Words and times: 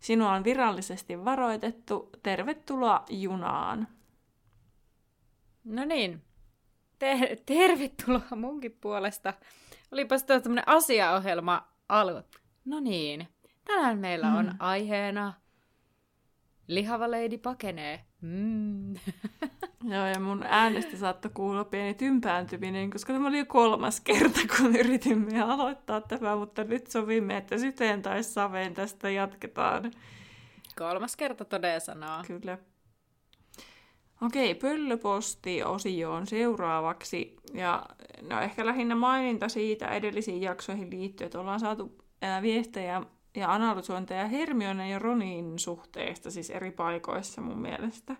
Sinua 0.00 0.32
on 0.32 0.44
virallisesti 0.44 1.24
varoitettu. 1.24 2.10
Tervetuloa 2.22 3.04
junaan. 3.10 3.88
No 5.64 5.84
niin. 5.84 6.22
Ter- 6.98 7.36
tervetuloa 7.46 8.36
munkin 8.36 8.78
puolesta. 8.80 9.34
Olipas 9.92 10.24
tämä 10.24 10.40
tämmöinen 10.40 10.68
asiaohjelma 10.68 11.68
alue. 11.88 12.24
No 12.64 12.80
niin. 12.80 13.28
Tänään 13.64 13.98
meillä 13.98 14.34
on 14.34 14.46
mm. 14.46 14.56
aiheena 14.58 15.32
Lihava 16.66 17.10
leidi 17.10 17.38
pakenee. 17.38 18.04
Mm. 18.20 18.94
Joo, 19.84 20.06
ja 20.06 20.20
mun 20.20 20.44
äänestä 20.48 20.96
saattoi 20.96 21.30
kuulla 21.34 21.64
pieni 21.64 21.94
tympääntyminen, 21.94 22.90
koska 22.90 23.12
tämä 23.12 23.28
oli 23.28 23.38
jo 23.38 23.46
kolmas 23.46 24.00
kerta, 24.00 24.40
kun 24.56 24.76
yritimme 24.76 25.42
aloittaa 25.42 26.00
tämä, 26.00 26.36
mutta 26.36 26.64
nyt 26.64 26.86
sovimme, 26.86 27.36
että 27.36 27.58
syteen 27.58 28.02
tai 28.02 28.22
saveen 28.22 28.74
tästä 28.74 29.10
jatketaan. 29.10 29.92
Kolmas 30.78 31.16
kerta 31.16 31.44
todella 31.44 31.80
sanoo. 31.80 32.22
Kyllä. 32.26 32.58
Okei, 34.22 34.54
pöllöposti-osioon 34.54 36.26
seuraavaksi. 36.26 37.36
Ja 37.54 37.86
no 38.22 38.40
ehkä 38.40 38.66
lähinnä 38.66 38.94
maininta 38.94 39.48
siitä 39.48 39.88
edellisiin 39.88 40.42
jaksoihin 40.42 40.90
liittyen, 40.90 41.26
että 41.26 41.40
ollaan 41.40 41.60
saatu 41.60 41.98
ää, 42.22 42.42
viestejä 42.42 43.02
ja 43.36 43.52
analysointeja 43.52 44.26
Hermione 44.26 44.90
ja 44.90 44.98
Ronin 44.98 45.58
suhteesta, 45.58 46.30
siis 46.30 46.50
eri 46.50 46.70
paikoissa 46.70 47.40
mun 47.40 47.58
mielestä. 47.58 48.16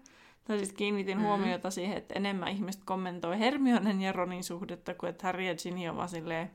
Tai 0.49 0.59
siis 0.59 0.73
kiinnitin 0.73 1.19
mm. 1.19 1.25
huomiota 1.25 1.71
siihen, 1.71 1.97
että 1.97 2.15
enemmän 2.15 2.49
ihmiset 2.49 2.85
kommentoi 2.85 3.39
Hermionen 3.39 4.03
ja 4.03 4.13
Ronin 4.13 4.45
suhdetta 4.45 4.95
kuin 4.95 5.11
että 5.11 5.27
Harry 5.27 5.43
ja 5.43 5.55
Ginny 5.55 5.89
on 5.89 5.97
vaan 5.97 6.09
silleen, 6.09 6.51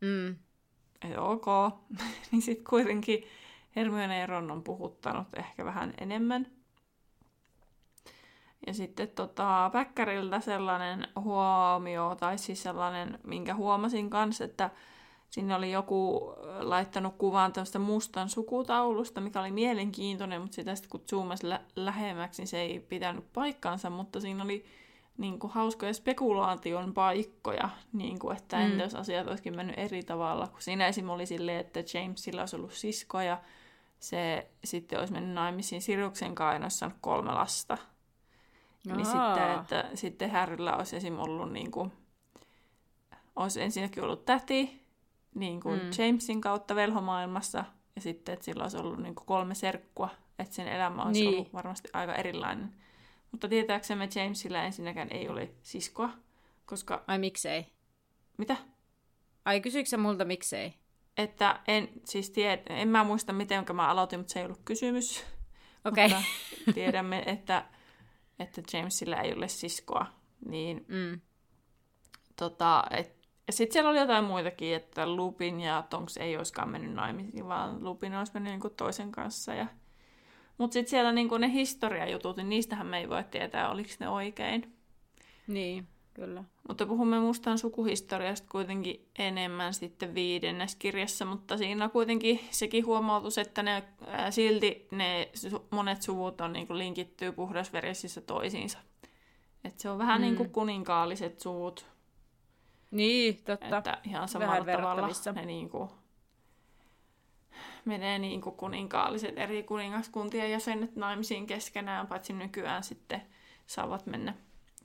mm. 0.00 0.36
että 1.02 1.20
ok. 1.20 1.46
niin 2.32 2.42
sitten 2.42 2.64
kuitenkin 2.64 3.24
Hermione 3.76 4.18
ja 4.18 4.26
Ron 4.26 4.50
on 4.50 4.62
puhuttanut 4.62 5.26
ehkä 5.36 5.64
vähän 5.64 5.94
enemmän. 6.00 6.46
Ja 8.66 8.74
sitten 8.74 9.08
tota, 9.08 9.70
Päkkäriltä 9.72 10.40
sellainen 10.40 11.08
huomio, 11.20 12.16
tai 12.20 12.38
siis 12.38 12.62
sellainen, 12.62 13.18
minkä 13.26 13.54
huomasin 13.54 14.10
kanssa, 14.10 14.44
että 14.44 14.70
Sinne 15.30 15.54
oli 15.54 15.72
joku 15.72 16.32
laittanut 16.58 17.14
kuvan 17.18 17.52
tämmöistä 17.52 17.78
mustan 17.78 18.28
sukutaulusta, 18.28 19.20
mikä 19.20 19.40
oli 19.40 19.50
mielenkiintoinen, 19.50 20.40
mutta 20.40 20.54
sitä 20.54 20.74
sitten 20.74 20.90
kun 20.90 21.04
zoomasi 21.10 21.48
lä- 21.48 21.64
lähemmäksi, 21.76 22.42
niin 22.42 22.48
se 22.48 22.60
ei 22.60 22.80
pitänyt 22.80 23.32
paikkaansa, 23.32 23.90
mutta 23.90 24.20
siinä 24.20 24.44
oli 24.44 24.64
niin 25.18 25.38
kuin, 25.38 25.52
hauskoja 25.52 25.94
spekulaation 25.94 26.94
paikkoja, 26.94 27.68
niin 27.92 28.18
kuin, 28.18 28.36
että 28.36 28.56
mm. 28.56 28.62
entä 28.62 28.82
jos 28.82 28.94
asiat 28.94 29.26
olisikin 29.26 29.56
mennyt 29.56 29.78
eri 29.78 30.02
tavalla. 30.02 30.48
Kun 30.48 30.62
siinä 30.62 30.86
esim. 30.86 31.08
oli 31.08 31.26
silleen, 31.26 31.60
että 31.60 31.80
Jamesilla 31.94 32.42
olisi 32.42 32.56
ollut 32.56 32.72
sisko 32.72 33.20
ja 33.20 33.40
se 33.98 34.50
sitten 34.64 34.98
olisi 34.98 35.12
mennyt 35.12 35.34
naimisiin 35.34 35.82
Siruksen 35.82 36.34
kanssa 36.34 36.90
kolme 37.00 37.32
lasta. 37.32 37.78
Niin 38.84 39.06
sitten, 39.06 39.60
että 39.60 39.84
sitten 39.94 40.30
Harryllä 40.30 40.76
olisi 40.76 40.96
esim. 40.96 41.18
ollut 41.18 41.52
niin 41.52 41.70
kuin, 41.70 41.92
olisi 43.36 43.62
ensinnäkin 43.62 44.04
ollut 44.04 44.24
täti, 44.24 44.87
niin 45.34 45.60
kuin 45.60 45.80
mm. 45.80 45.90
Jamesin 45.98 46.40
kautta 46.40 46.74
velhomaailmassa, 46.74 47.64
ja 47.96 48.00
sitten, 48.00 48.32
että 48.32 48.44
sillä 48.44 48.62
olisi 48.62 48.76
ollut 48.76 48.98
niin 48.98 49.14
kuin 49.14 49.26
kolme 49.26 49.54
serkkua, 49.54 50.08
että 50.38 50.54
sen 50.54 50.68
elämä 50.68 51.02
olisi 51.02 51.20
niin. 51.20 51.34
ollut 51.34 51.52
varmasti 51.52 51.88
aika 51.92 52.14
erilainen. 52.14 52.74
Mutta 53.32 53.48
tietääksemme 53.48 54.08
Jamesilla 54.14 54.62
ensinnäkään 54.62 55.08
ei 55.10 55.28
ole 55.28 55.50
siskoa, 55.62 56.10
koska... 56.66 57.04
Ai 57.06 57.18
miksei? 57.18 57.66
Mitä? 58.36 58.56
Ai 59.44 59.60
kysyykö 59.60 59.96
multa 59.96 60.24
miksei? 60.24 60.74
Että 61.16 61.60
en, 61.68 61.88
siis 62.04 62.30
tiedä, 62.30 62.62
en 62.68 62.88
mä 62.88 63.04
muista 63.04 63.32
miten 63.32 63.64
mä 63.72 63.88
aloitin, 63.88 64.20
mutta 64.20 64.32
se 64.32 64.38
ei 64.38 64.44
ollut 64.44 64.60
kysymys. 64.64 65.24
Okei. 65.84 66.06
Okay. 66.06 66.22
tiedämme, 66.74 67.22
että, 67.26 67.64
että 68.38 68.62
Jamesilla 68.72 69.16
ei 69.16 69.32
ole 69.32 69.48
siskoa. 69.48 70.06
Niin, 70.46 70.84
mm. 70.88 71.20
tota, 72.36 72.84
et, 72.90 73.17
ja 73.48 73.52
sitten 73.52 73.72
siellä 73.72 73.90
oli 73.90 73.98
jotain 73.98 74.24
muitakin, 74.24 74.74
että 74.74 75.06
Lupin 75.16 75.60
ja 75.60 75.84
Tonks 75.90 76.16
ei 76.16 76.36
olisikaan 76.36 76.68
mennyt 76.68 76.92
naimisiin, 76.92 77.48
vaan 77.48 77.84
Lupin 77.84 78.14
olisi 78.14 78.32
mennyt 78.34 78.52
niin 78.52 78.74
toisen 78.76 79.12
kanssa. 79.12 79.54
Ja... 79.54 79.66
Mutta 80.58 80.72
sitten 80.72 80.90
siellä 80.90 81.12
niin 81.12 81.28
ne 81.38 81.52
historiajutut, 81.52 82.36
niin 82.36 82.48
niistähän 82.48 82.86
me 82.86 82.98
ei 82.98 83.08
voi 83.08 83.24
tietää, 83.24 83.70
oliko 83.70 83.90
ne 84.00 84.08
oikein. 84.08 84.72
Niin, 85.46 85.88
kyllä. 86.14 86.44
Mutta 86.68 86.86
puhumme 86.86 87.20
mustan 87.20 87.58
sukuhistoriasta 87.58 88.48
kuitenkin 88.50 89.08
enemmän 89.18 89.74
sitten 89.74 90.14
viidennes 90.14 90.76
kirjassa, 90.76 91.24
mutta 91.24 91.56
siinä 91.56 91.84
on 91.84 91.90
kuitenkin 91.90 92.40
sekin 92.50 92.86
huomautus, 92.86 93.38
että 93.38 93.62
ne, 93.62 93.82
ää, 94.06 94.30
silti 94.30 94.88
ne 94.90 95.30
monet 95.70 96.02
suvut 96.02 96.40
on 96.40 96.52
niin 96.52 96.78
linkittyy 96.78 97.32
puhdasverisissä 97.32 98.20
toisiinsa. 98.20 98.78
Et 99.64 99.78
se 99.78 99.90
on 99.90 99.98
vähän 99.98 100.20
mm. 100.20 100.22
niin 100.22 100.36
kuin 100.36 100.50
kuninkaalliset 100.50 101.40
suvut, 101.40 101.86
niin, 102.90 103.42
totta. 103.44 103.78
Että 103.78 103.98
ihan 104.04 104.28
samalla 104.28 104.72
tavalla 104.72 105.08
ne 105.34 105.44
niin 105.46 105.70
kuin 105.70 105.90
menee 107.84 108.18
niin 108.18 108.40
kuin 108.40 108.56
kuninkaalliset 108.56 109.38
eri 109.38 109.62
kuningaskuntien 109.62 110.50
jäsenet 110.50 110.96
naimisiin 110.96 111.46
keskenään, 111.46 112.06
paitsi 112.06 112.32
nykyään 112.32 112.84
sitten 112.84 113.22
saavat 113.66 114.06
mennä 114.06 114.34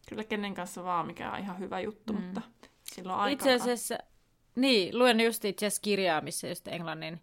kyllä 0.10 0.24
kenen 0.24 0.54
kanssa 0.54 0.84
vaan, 0.84 1.08
mikä 1.08 1.32
on 1.32 1.40
ihan 1.40 1.60
hyvä 1.60 1.80
juttu, 1.80 2.14
mm. 2.14 2.22
mutta 2.22 2.42
silloin 2.84 3.20
aikaa... 3.20 3.34
Itse 3.34 3.54
asiassa, 3.54 3.98
niin, 4.56 5.00
luen 5.00 5.22
just 5.22 5.46
itse 5.46 5.66
asiassa 5.66 5.82
kirjaa, 5.82 6.22
missä 6.22 6.48
just 6.48 6.68
englannin 6.68 7.22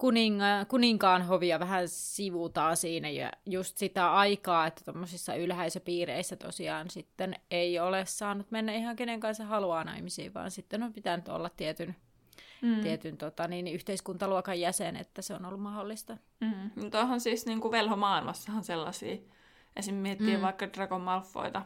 kuninga, 0.00 0.64
kuninkaan 0.68 1.22
hovia 1.22 1.60
vähän 1.60 1.88
sivutaan 1.88 2.76
siinä 2.76 3.08
ja 3.08 3.30
just 3.46 3.76
sitä 3.76 4.12
aikaa, 4.12 4.66
että 4.66 4.84
tuommoisissa 4.84 5.34
ylhäisöpiireissä 5.34 6.36
tosiaan 6.36 6.90
sitten 6.90 7.34
ei 7.50 7.78
ole 7.78 8.06
saanut 8.06 8.50
mennä 8.50 8.72
ihan 8.72 8.96
kenen 8.96 9.20
kanssa 9.20 9.44
haluaa 9.44 9.84
naimisiin, 9.84 10.34
vaan 10.34 10.50
sitten 10.50 10.82
on 10.82 10.92
pitänyt 10.92 11.28
olla 11.28 11.50
tietyn, 11.50 11.96
mm. 12.62 12.80
tietyn 12.80 13.16
tota, 13.16 13.48
niin, 13.48 13.66
yhteiskuntaluokan 13.66 14.60
jäsen, 14.60 14.96
että 14.96 15.22
se 15.22 15.34
on 15.34 15.44
ollut 15.44 15.60
mahdollista. 15.60 16.16
Mm. 16.40 16.70
Mutta 16.82 17.00
onhan 17.00 17.20
siis 17.20 17.46
niin 17.46 17.60
kuin 17.60 17.72
velhomaailmassahan 17.72 18.64
sellaisia, 18.64 19.16
esim. 19.76 19.94
miettii 19.94 20.36
mm. 20.36 20.42
vaikka 20.42 20.72
Dragon 20.72 21.00
Malfoyta, 21.00 21.62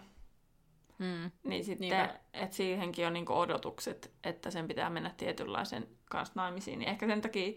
Mm. 0.99 1.31
Niin 1.45 1.65
sitten, 1.65 2.11
että 2.33 2.57
siihenkin 2.57 3.07
on 3.07 3.13
niinku 3.13 3.33
odotukset, 3.33 4.13
että 4.25 4.51
sen 4.51 4.69
pitää 4.69 4.91
mennä 4.91 5.11
tietynlaisen 5.17 5.89
kanssa 6.05 6.33
naimisiin. 6.37 6.79
Niin 6.79 6.89
ehkä 6.89 7.07
sen 7.07 7.21
takia 7.21 7.53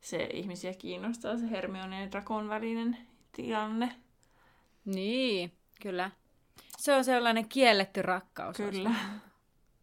se 0.00 0.28
ihmisiä 0.32 0.74
kiinnostaa 0.74 1.38
se 1.38 1.50
Hermione 1.50 2.00
ja 2.00 2.10
Drakon 2.10 2.48
välinen 2.48 2.98
tilanne. 3.32 3.94
Niin, 4.84 5.52
kyllä. 5.82 6.10
Se 6.78 6.94
on 6.94 7.04
sellainen 7.04 7.48
kielletty 7.48 8.02
rakkaus. 8.02 8.56
Kyllä. 8.56 8.94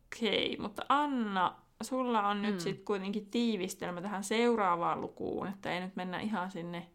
Okei, 0.05 0.53
okay, 0.53 0.63
mutta 0.63 0.85
Anna, 0.89 1.55
sulla 1.81 2.27
on 2.27 2.41
nyt 2.41 2.55
mm. 2.55 2.59
sitten 2.59 2.85
kuitenkin 2.85 3.25
tiivistelmä 3.25 4.01
tähän 4.01 4.23
seuraavaan 4.23 5.01
lukuun, 5.01 5.47
että 5.47 5.73
ei 5.73 5.79
nyt 5.79 5.95
mennä 5.95 6.19
ihan 6.19 6.51
sinne 6.51 6.87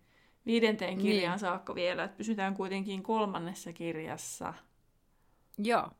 viidenteen 0.47 0.99
niin. 0.99 1.07
kirjaan 1.07 1.33
niin. 1.33 1.41
saakka 1.41 1.75
vielä, 1.75 2.05
että 2.05 2.17
pysytään 2.17 2.55
kuitenkin 2.55 3.03
kolmannessa 3.03 3.73
kirjassa. 3.73 4.55
Joo. 5.59 5.91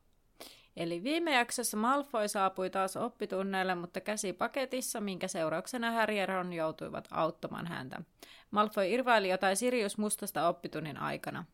Eli 0.81 1.03
viime 1.03 1.35
jaksossa 1.35 1.77
Malfoy 1.77 2.29
saapui 2.29 2.71
taas 2.71 2.97
oppitunneille, 2.97 3.75
mutta 3.75 4.01
käsi 4.01 4.33
paketissa, 4.33 5.01
minkä 5.01 5.29
seurauksena 5.29 5.91
Harry 5.91 6.15
ja 6.15 6.27
Ron 6.27 6.53
joutuivat 6.53 7.09
auttamaan 7.11 7.67
häntä. 7.67 8.03
Malfoy 8.51 8.89
irvaili 8.89 9.29
jotain 9.29 9.57
Sirius 9.57 9.99
mustasta 9.99 10.49
oppitunnin 10.49 10.97
aikana. 10.97 11.45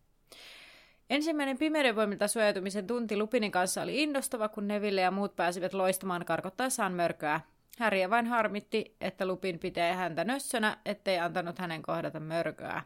Ensimmäinen 1.11 1.59
pimeyden 1.59 1.97
voimilta 1.97 2.29
suojautumisen 2.29 2.87
tunti 2.87 3.17
Lupinin 3.17 3.53
kanssa 3.53 3.83
oli 3.83 4.03
innostava, 4.03 4.49
kun 4.49 4.69
Neville 4.69 5.01
ja 5.01 5.11
muut 5.11 5.37
pääsivät 5.37 5.73
loistamaan 5.73 6.25
karkottaessaan 6.25 6.93
mörköä. 6.93 7.41
Harry 7.79 8.11
vain 8.11 8.27
harmitti, 8.27 8.97
että 9.01 9.27
Lupin 9.27 9.59
pitää 9.59 9.95
häntä 9.95 10.25
nössönä, 10.25 10.77
ettei 10.85 11.19
antanut 11.19 11.59
hänen 11.59 11.83
kohdata 11.83 12.21
mörköä. 12.21 12.83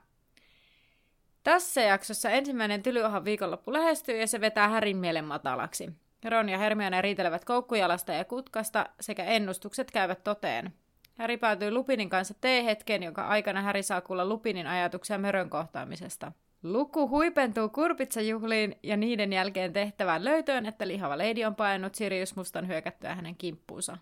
Tässä 1.42 1.80
jaksossa 1.80 2.30
ensimmäinen 2.30 2.82
tylyohan 2.82 3.24
viikonloppu 3.24 3.72
lähestyy 3.72 4.16
ja 4.16 4.26
se 4.26 4.40
vetää 4.40 4.68
Härin 4.68 4.96
mielen 4.96 5.24
matalaksi. 5.24 5.90
Ron 6.28 6.48
ja 6.48 6.58
Hermione 6.58 7.02
riitelevät 7.02 7.44
koukkujalasta 7.44 8.12
ja 8.12 8.24
kutkasta 8.24 8.86
sekä 9.00 9.24
ennustukset 9.24 9.90
käyvät 9.90 10.24
toteen. 10.24 10.74
Harry 11.18 11.36
päätyy 11.36 11.70
Lupinin 11.70 12.10
kanssa 12.10 12.34
teehetkeen, 12.40 13.02
jonka 13.02 13.26
aikana 13.26 13.62
Harry 13.62 13.82
saa 13.82 14.00
kuulla 14.00 14.24
Lupinin 14.24 14.66
ajatuksia 14.66 15.18
mörön 15.18 15.50
kohtaamisesta. 15.50 16.32
Luku 16.62 17.08
huipentuu 17.08 17.68
kurpitsajuhliin 17.68 18.78
ja 18.82 18.96
niiden 18.96 19.32
jälkeen 19.32 19.72
tehtävään 19.72 20.24
löytöön, 20.24 20.66
että 20.66 20.88
lihava 20.88 21.18
leidi 21.18 21.44
on 21.44 21.54
painut 21.54 21.94
Sirius 21.94 22.36
Mustan 22.36 22.68
hyökättyä 22.68 23.14
hänen 23.14 23.36
kimppuunsa. 23.36 23.98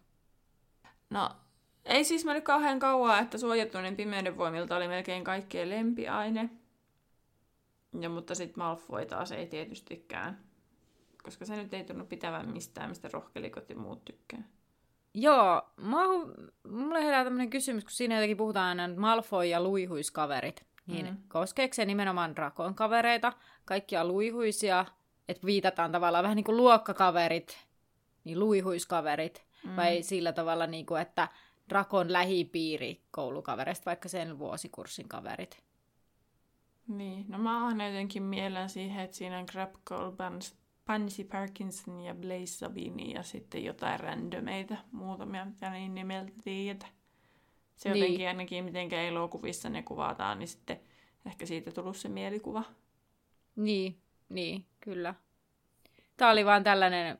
No, 1.10 1.30
ei 1.84 2.04
siis 2.04 2.24
mennyt 2.24 2.44
kauhean 2.44 2.78
kauan, 2.78 3.22
että 3.22 3.38
suojattuinen 3.38 3.96
pimeyden 3.96 4.36
voimilta 4.36 4.76
oli 4.76 4.88
melkein 4.88 5.24
kaikkien 5.24 5.70
lempiaine. 5.70 6.50
Ja 8.00 8.08
mutta 8.08 8.34
sitten 8.34 8.64
Malfoy 8.64 9.06
taas 9.06 9.32
ei 9.32 9.46
tietystikään. 9.46 10.47
Koska 11.22 11.44
se 11.44 11.56
nyt 11.56 11.74
ei 11.74 11.84
tunnu 11.84 12.04
pitävän 12.06 12.48
mistään, 12.48 12.88
mistä 12.88 13.08
rohkelikot 13.12 13.70
ja 13.70 13.76
muut 13.76 14.04
tykkää. 14.04 14.42
Joo, 15.14 15.62
mä, 15.76 15.98
mulle 16.68 17.04
herää 17.04 17.24
tämmöinen 17.24 17.50
kysymys, 17.50 17.84
kun 17.84 17.90
siinä 17.90 18.14
jotenkin 18.14 18.36
puhutaan 18.36 18.80
aina 18.80 18.96
Malfoy 18.96 19.46
ja 19.46 19.62
luihuiskaverit. 19.62 20.68
Niin 20.86 21.06
mm. 21.06 21.16
koskeeko 21.28 21.74
se 21.74 21.84
nimenomaan 21.84 22.36
Drakon 22.36 22.74
kavereita, 22.74 23.32
kaikkia 23.64 24.04
luihuisia, 24.04 24.84
että 25.28 25.46
viitataan 25.46 25.92
tavallaan 25.92 26.22
vähän 26.22 26.36
niin 26.36 26.44
kuin 26.44 26.56
luokkakaverit, 26.56 27.58
niin 28.24 28.38
luihuiskaverit, 28.38 29.44
mm. 29.64 29.76
vai 29.76 30.02
sillä 30.02 30.32
tavalla, 30.32 30.66
niin 30.66 30.86
kuin, 30.86 31.00
että 31.00 31.28
Drakon 31.68 32.12
lähipiiri 32.12 33.02
koulukavereista, 33.10 33.84
vaikka 33.86 34.08
sen 34.08 34.38
vuosikurssin 34.38 35.08
kaverit. 35.08 35.62
Niin, 36.88 37.24
no 37.28 37.38
mä 37.38 37.64
oon 37.64 37.80
jotenkin 37.80 38.22
mielen 38.22 38.68
siihen, 38.68 39.04
että 39.04 39.16
siinä 39.16 39.38
on 39.38 39.46
Crab 39.46 39.70
Bans, 40.16 40.57
Pansy 40.88 41.24
Parkinson 41.24 42.00
ja 42.00 42.14
Blaze 42.14 42.46
Sabini 42.46 43.14
ja 43.14 43.22
sitten 43.22 43.64
jotain 43.64 44.00
randomeita, 44.00 44.76
muutamia, 44.92 45.44
mitä 45.44 45.70
niin 45.70 45.94
nimeltä 45.94 46.32
tiedä. 46.44 46.86
Se 47.76 47.88
niin. 47.88 48.00
jotenkin 48.00 48.28
ainakin, 48.28 48.64
miten 48.64 48.92
elokuvissa 48.92 49.70
ne 49.70 49.82
kuvataan, 49.82 50.38
niin 50.38 50.48
sitten 50.48 50.80
ehkä 51.26 51.46
siitä 51.46 51.70
tullut 51.70 51.96
se 51.96 52.08
mielikuva. 52.08 52.64
Niin, 53.56 53.96
niin, 54.28 54.64
kyllä. 54.80 55.14
Tämä 56.16 56.30
oli 56.30 56.44
vaan 56.44 56.64
tällainen 56.64 57.18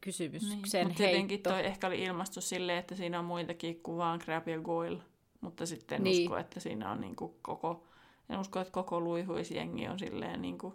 kysymys, 0.00 0.42
niin. 0.42 0.70
sen 0.70 0.86
Mutta 0.86 1.02
tietenkin 1.02 1.42
toi 1.42 1.66
ehkä 1.66 1.86
oli 1.86 2.02
ilmastu 2.02 2.40
silleen, 2.40 2.78
että 2.78 2.94
siinä 2.94 3.18
on 3.18 3.24
muitakin 3.24 3.82
kuvaan 3.82 4.18
Crab 4.18 4.48
ja 4.48 4.58
Goyle, 4.58 5.02
mutta 5.40 5.66
sitten 5.66 6.04
niin. 6.04 6.22
usko, 6.22 6.36
että 6.36 6.60
siinä 6.60 6.90
on 6.90 7.00
niinku 7.00 7.38
koko, 7.42 7.86
en 8.30 8.38
usko, 8.38 8.60
että 8.60 8.72
koko 8.72 9.00
luihuisjengi 9.00 9.88
on 9.88 9.98
silleen 9.98 10.42
niinku, 10.42 10.74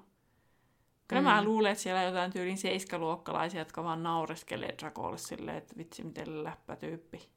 Kyllä 1.07 1.21
mm. 1.21 1.27
mä 1.27 1.43
luulen, 1.43 1.71
että 1.71 1.83
siellä 1.83 1.99
on 1.99 2.05
jotain 2.05 2.33
tyylin 2.33 2.57
seiskaluokkalaisia, 2.57 3.61
jotka 3.61 3.83
vaan 3.83 4.03
naureskelee 4.03 4.75
Dracolle 4.79 5.17
silleen, 5.17 5.57
että 5.57 5.77
vitsi 5.77 6.03
miten 6.03 6.43
läppä 6.43 6.75
tyyppi. 6.75 7.17
Ei 7.17 7.29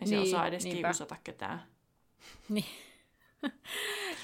niin, 0.00 0.08
se 0.08 0.18
osaa 0.18 0.46
edes 0.46 0.64
niinpä. 0.64 0.88
kiusata 0.88 1.16
ketään. 1.24 1.62
Niin. 2.48 2.64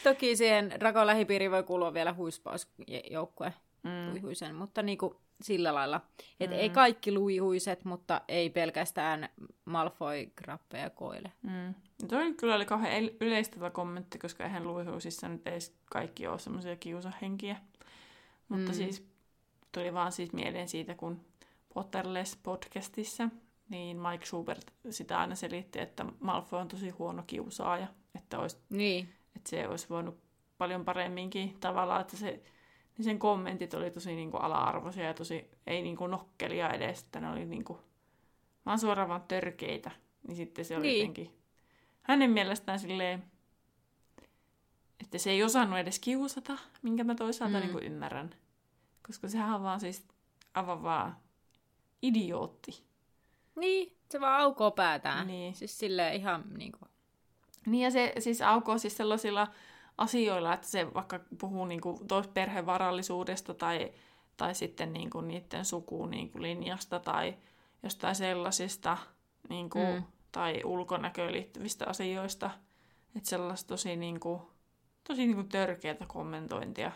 Toki 0.04 0.36
siihen 0.36 0.72
Rakon 0.80 1.06
lähipiiriin 1.06 1.50
voi 1.50 1.62
kuulua 1.62 1.94
vielä 1.94 2.12
huispausjoukkue 2.12 3.52
mm. 3.82 4.10
luihuisen, 4.10 4.54
mutta 4.54 4.82
niin 4.82 4.98
kuin 4.98 5.14
sillä 5.42 5.74
lailla. 5.74 6.00
Että 6.40 6.56
mm. 6.56 6.62
ei 6.62 6.70
kaikki 6.70 7.12
luihuiset, 7.12 7.84
mutta 7.84 8.20
ei 8.28 8.50
pelkästään 8.50 9.28
Malfoy, 9.64 10.26
Grappe 10.26 10.78
ja 10.78 10.90
Koile. 10.90 11.32
Mm. 11.42 11.74
Toi 12.08 12.34
kyllä 12.34 12.54
oli 12.54 12.64
kauhean 12.64 13.10
yleistävä 13.20 13.70
kommentti, 13.70 14.18
koska 14.18 14.44
eihän 14.44 14.66
luihuisissa 14.66 15.28
nyt 15.28 15.46
ei 15.46 15.58
kaikki 15.84 16.26
ole 16.26 16.38
semmoisia 16.38 16.76
kiusahenkiä. 16.76 17.56
Mutta 18.48 18.72
mm. 18.72 18.74
siis 18.74 19.08
tuli 19.72 19.94
vaan 19.94 20.12
siis 20.12 20.32
mieleen 20.32 20.68
siitä, 20.68 20.94
kun 20.94 21.20
Potterless 21.74 22.36
podcastissa, 22.42 23.28
niin 23.68 23.96
Mike 24.00 24.26
Schubert 24.26 24.74
sitä 24.90 25.18
aina 25.18 25.34
selitti, 25.34 25.80
että 25.80 26.06
Malfoy 26.20 26.60
on 26.60 26.68
tosi 26.68 26.90
huono 26.90 27.24
kiusaaja. 27.26 27.86
Että, 28.14 28.38
olisi, 28.38 28.56
niin. 28.70 29.08
että 29.36 29.50
se 29.50 29.68
olisi 29.68 29.88
voinut 29.88 30.18
paljon 30.58 30.84
paremminkin 30.84 31.56
tavallaan, 31.60 32.00
että 32.00 32.16
se, 32.16 32.42
niin 32.96 33.04
sen 33.04 33.18
kommentit 33.18 33.74
oli 33.74 33.90
tosi 33.90 34.16
niin 34.16 34.30
kuin 34.30 34.42
ala-arvoisia 34.42 35.04
ja 35.04 35.14
tosi 35.14 35.50
ei 35.66 35.82
niin 35.82 35.96
kuin 35.96 36.10
nokkelia 36.10 36.70
edes, 36.70 37.02
että 37.02 37.20
ne 37.20 37.30
oli 37.30 37.44
niin 37.44 37.64
kuin, 37.64 37.78
vaan 38.66 38.78
suoraan 38.78 39.08
vaan 39.08 39.24
törkeitä. 39.28 39.90
Niin 40.28 40.36
sitten 40.36 40.64
se 40.64 40.76
oli 40.76 40.86
niin. 40.86 40.98
jotenkin 40.98 41.30
hänen 42.02 42.30
mielestään 42.30 42.78
silleen, 42.78 43.24
että 45.00 45.18
se 45.18 45.30
ei 45.30 45.42
osannut 45.42 45.78
edes 45.78 45.98
kiusata, 45.98 46.58
minkä 46.82 47.04
mä 47.04 47.14
toisaalta 47.14 47.56
mm. 47.56 47.60
niin 47.60 47.72
kuin 47.72 47.84
ymmärrän. 47.84 48.30
Koska 49.06 49.28
sehän 49.28 49.54
on 49.54 49.62
vaan 49.62 49.80
siis 49.80 50.08
aivan 50.54 50.82
vaan 50.82 51.16
idiootti. 52.02 52.84
Niin, 53.56 53.96
se 54.10 54.20
vaan 54.20 54.40
aukoo 54.40 54.70
päätään. 54.70 55.26
Niin. 55.26 55.54
Siis 55.54 55.78
silleen 55.78 56.14
ihan 56.14 56.44
niin 56.58 56.72
kuin... 56.72 56.90
Niin 57.66 57.84
ja 57.84 57.90
se 57.90 58.12
siis 58.18 58.42
aukoo 58.42 58.78
siis 58.78 58.96
sellaisilla 58.96 59.48
asioilla, 59.98 60.54
että 60.54 60.66
se 60.66 60.94
vaikka 60.94 61.20
puhuu 61.40 61.64
niin 61.64 61.80
kuin 61.80 61.98
perhevarallisuudesta 62.34 63.54
tai, 63.54 63.92
tai 64.36 64.54
sitten 64.54 64.92
niin 64.92 65.10
kuin 65.10 65.28
niiden 65.28 65.64
sukuun 65.64 66.10
niin 66.10 66.30
kuin 66.30 66.42
linjasta 66.42 67.00
tai 67.00 67.36
jostain 67.82 68.14
sellaisista 68.14 68.98
niin 69.48 69.70
kuin, 69.70 69.94
mm. 69.94 70.02
tai 70.32 70.60
ulkonäköön 70.64 71.32
liittyvistä 71.32 71.86
asioista. 71.86 72.50
Että 73.16 73.28
sellaista 73.28 73.68
tosi, 73.68 73.96
niin 73.96 74.20
kuin, 74.20 74.42
tosi 75.08 75.26
niin 75.26 75.34
kuin 75.34 75.48
törkeätä 75.48 76.04
kommentointia 76.06 76.92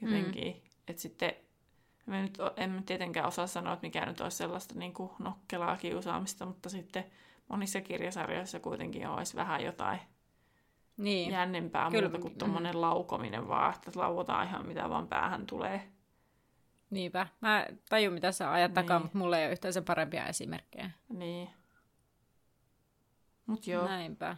jotenkin. 0.00 0.54
Mm. 0.54 0.60
Että 0.88 1.02
sitten 1.02 1.32
me 2.06 2.22
nyt 2.22 2.38
en 2.56 2.82
tietenkään 2.86 3.26
osaa 3.26 3.46
sanoa, 3.46 3.72
että 3.72 3.86
mikä 3.86 4.06
nyt 4.06 4.20
olisi 4.20 4.36
sellaista 4.36 4.74
niin 4.74 4.94
kuin 4.94 5.10
nokkelaa 5.18 5.76
kiusaamista, 5.76 6.46
mutta 6.46 6.68
sitten 6.68 7.04
monissa 7.48 7.80
kirjasarjoissa 7.80 8.60
kuitenkin 8.60 9.08
olisi 9.08 9.36
vähän 9.36 9.64
jotain 9.64 10.00
niin. 10.96 11.32
jännempää 11.32 11.90
Kyllä. 11.90 12.08
muuta 12.08 12.22
kuin 12.22 12.38
tuommoinen 12.38 12.74
mm. 12.74 12.80
laukominen 12.80 13.48
vaan, 13.48 13.74
että 13.74 13.90
lauotaan 13.94 14.46
ihan 14.46 14.66
mitä 14.66 14.88
vaan 14.88 15.08
päähän 15.08 15.46
tulee. 15.46 15.88
Niinpä. 16.90 17.26
Mä 17.40 17.66
tajun, 17.88 18.14
mitä 18.14 18.32
sä 18.32 18.52
ajat 18.52 18.70
niin. 18.70 18.74
takaa, 18.74 18.98
mutta 18.98 19.18
mulla 19.18 19.38
ei 19.38 19.44
ole 19.44 19.52
yhtään 19.52 19.74
sen 19.74 19.84
parempia 19.84 20.26
esimerkkejä. 20.26 20.90
Niin. 21.08 21.50
Mut 23.46 23.66
joo. 23.66 23.84
Näinpä. 23.84 24.36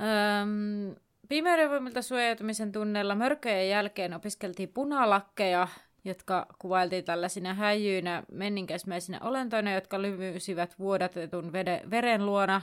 Öm, 0.00 0.94
Pimeyden 1.28 1.70
voimilta 1.70 2.02
suojautumisen 2.02 2.72
tunnella 2.72 3.14
mörköjen 3.14 3.68
jälkeen 3.68 4.14
opiskeltiin 4.14 4.68
punalakkeja, 4.68 5.68
jotka 6.04 6.46
kuvailtiin 6.58 7.04
tällaisina 7.04 7.54
häijyinä 7.54 8.22
menninkäismäisinä 8.32 9.20
olentoina, 9.20 9.72
jotka 9.72 10.02
lymyisivät 10.02 10.78
vuodatetun 10.78 11.52
veren 11.90 12.26
luona, 12.26 12.62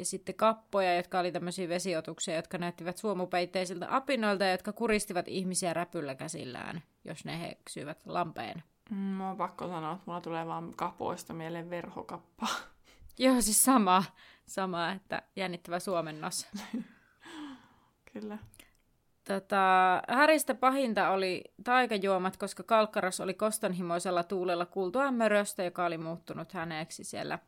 ja 0.00 0.04
sitten 0.04 0.34
kappoja, 0.34 0.96
jotka 0.96 1.18
oli 1.18 1.32
tämmöisiä 1.32 1.68
vesiotuksia, 1.68 2.36
jotka 2.36 2.58
näyttivät 2.58 2.96
suomupeitteisiltä 2.96 3.96
apinoilta, 3.96 4.44
jotka 4.44 4.72
kuristivat 4.72 5.28
ihmisiä 5.28 5.74
räpyllä 5.74 6.14
käsillään, 6.14 6.82
jos 7.04 7.24
ne 7.24 7.40
heksyivät 7.40 8.02
lampeen. 8.06 8.62
Mm, 8.90 8.96
mä 8.96 9.28
oon 9.28 9.36
pakko 9.36 9.68
sanoa, 9.68 9.92
että 9.92 10.02
mulla 10.06 10.20
tulee 10.20 10.46
vaan 10.46 10.72
kapoista 10.76 11.34
mieleen 11.34 11.70
verhokappa. 11.70 12.46
Joo, 13.18 13.40
siis 13.40 13.64
sama, 13.64 14.04
sama 14.50 14.92
että 14.92 15.22
jännittävä 15.36 15.78
suomennos. 15.78 16.48
Kyllä. 18.12 18.38
Tota, 19.28 19.56
Häristä 20.08 20.54
pahinta 20.54 21.10
oli 21.10 21.44
taikajuomat, 21.64 22.36
koska 22.36 22.62
Kalkkaros 22.62 23.20
oli 23.20 23.34
kostonhimoisella 23.34 24.22
tuulella 24.24 24.66
kuultuaan 24.66 25.14
möröstä, 25.14 25.64
joka 25.64 25.86
oli 25.86 25.98
muuttunut 25.98 26.52
häneksi 26.52 27.04
siellä 27.04 27.38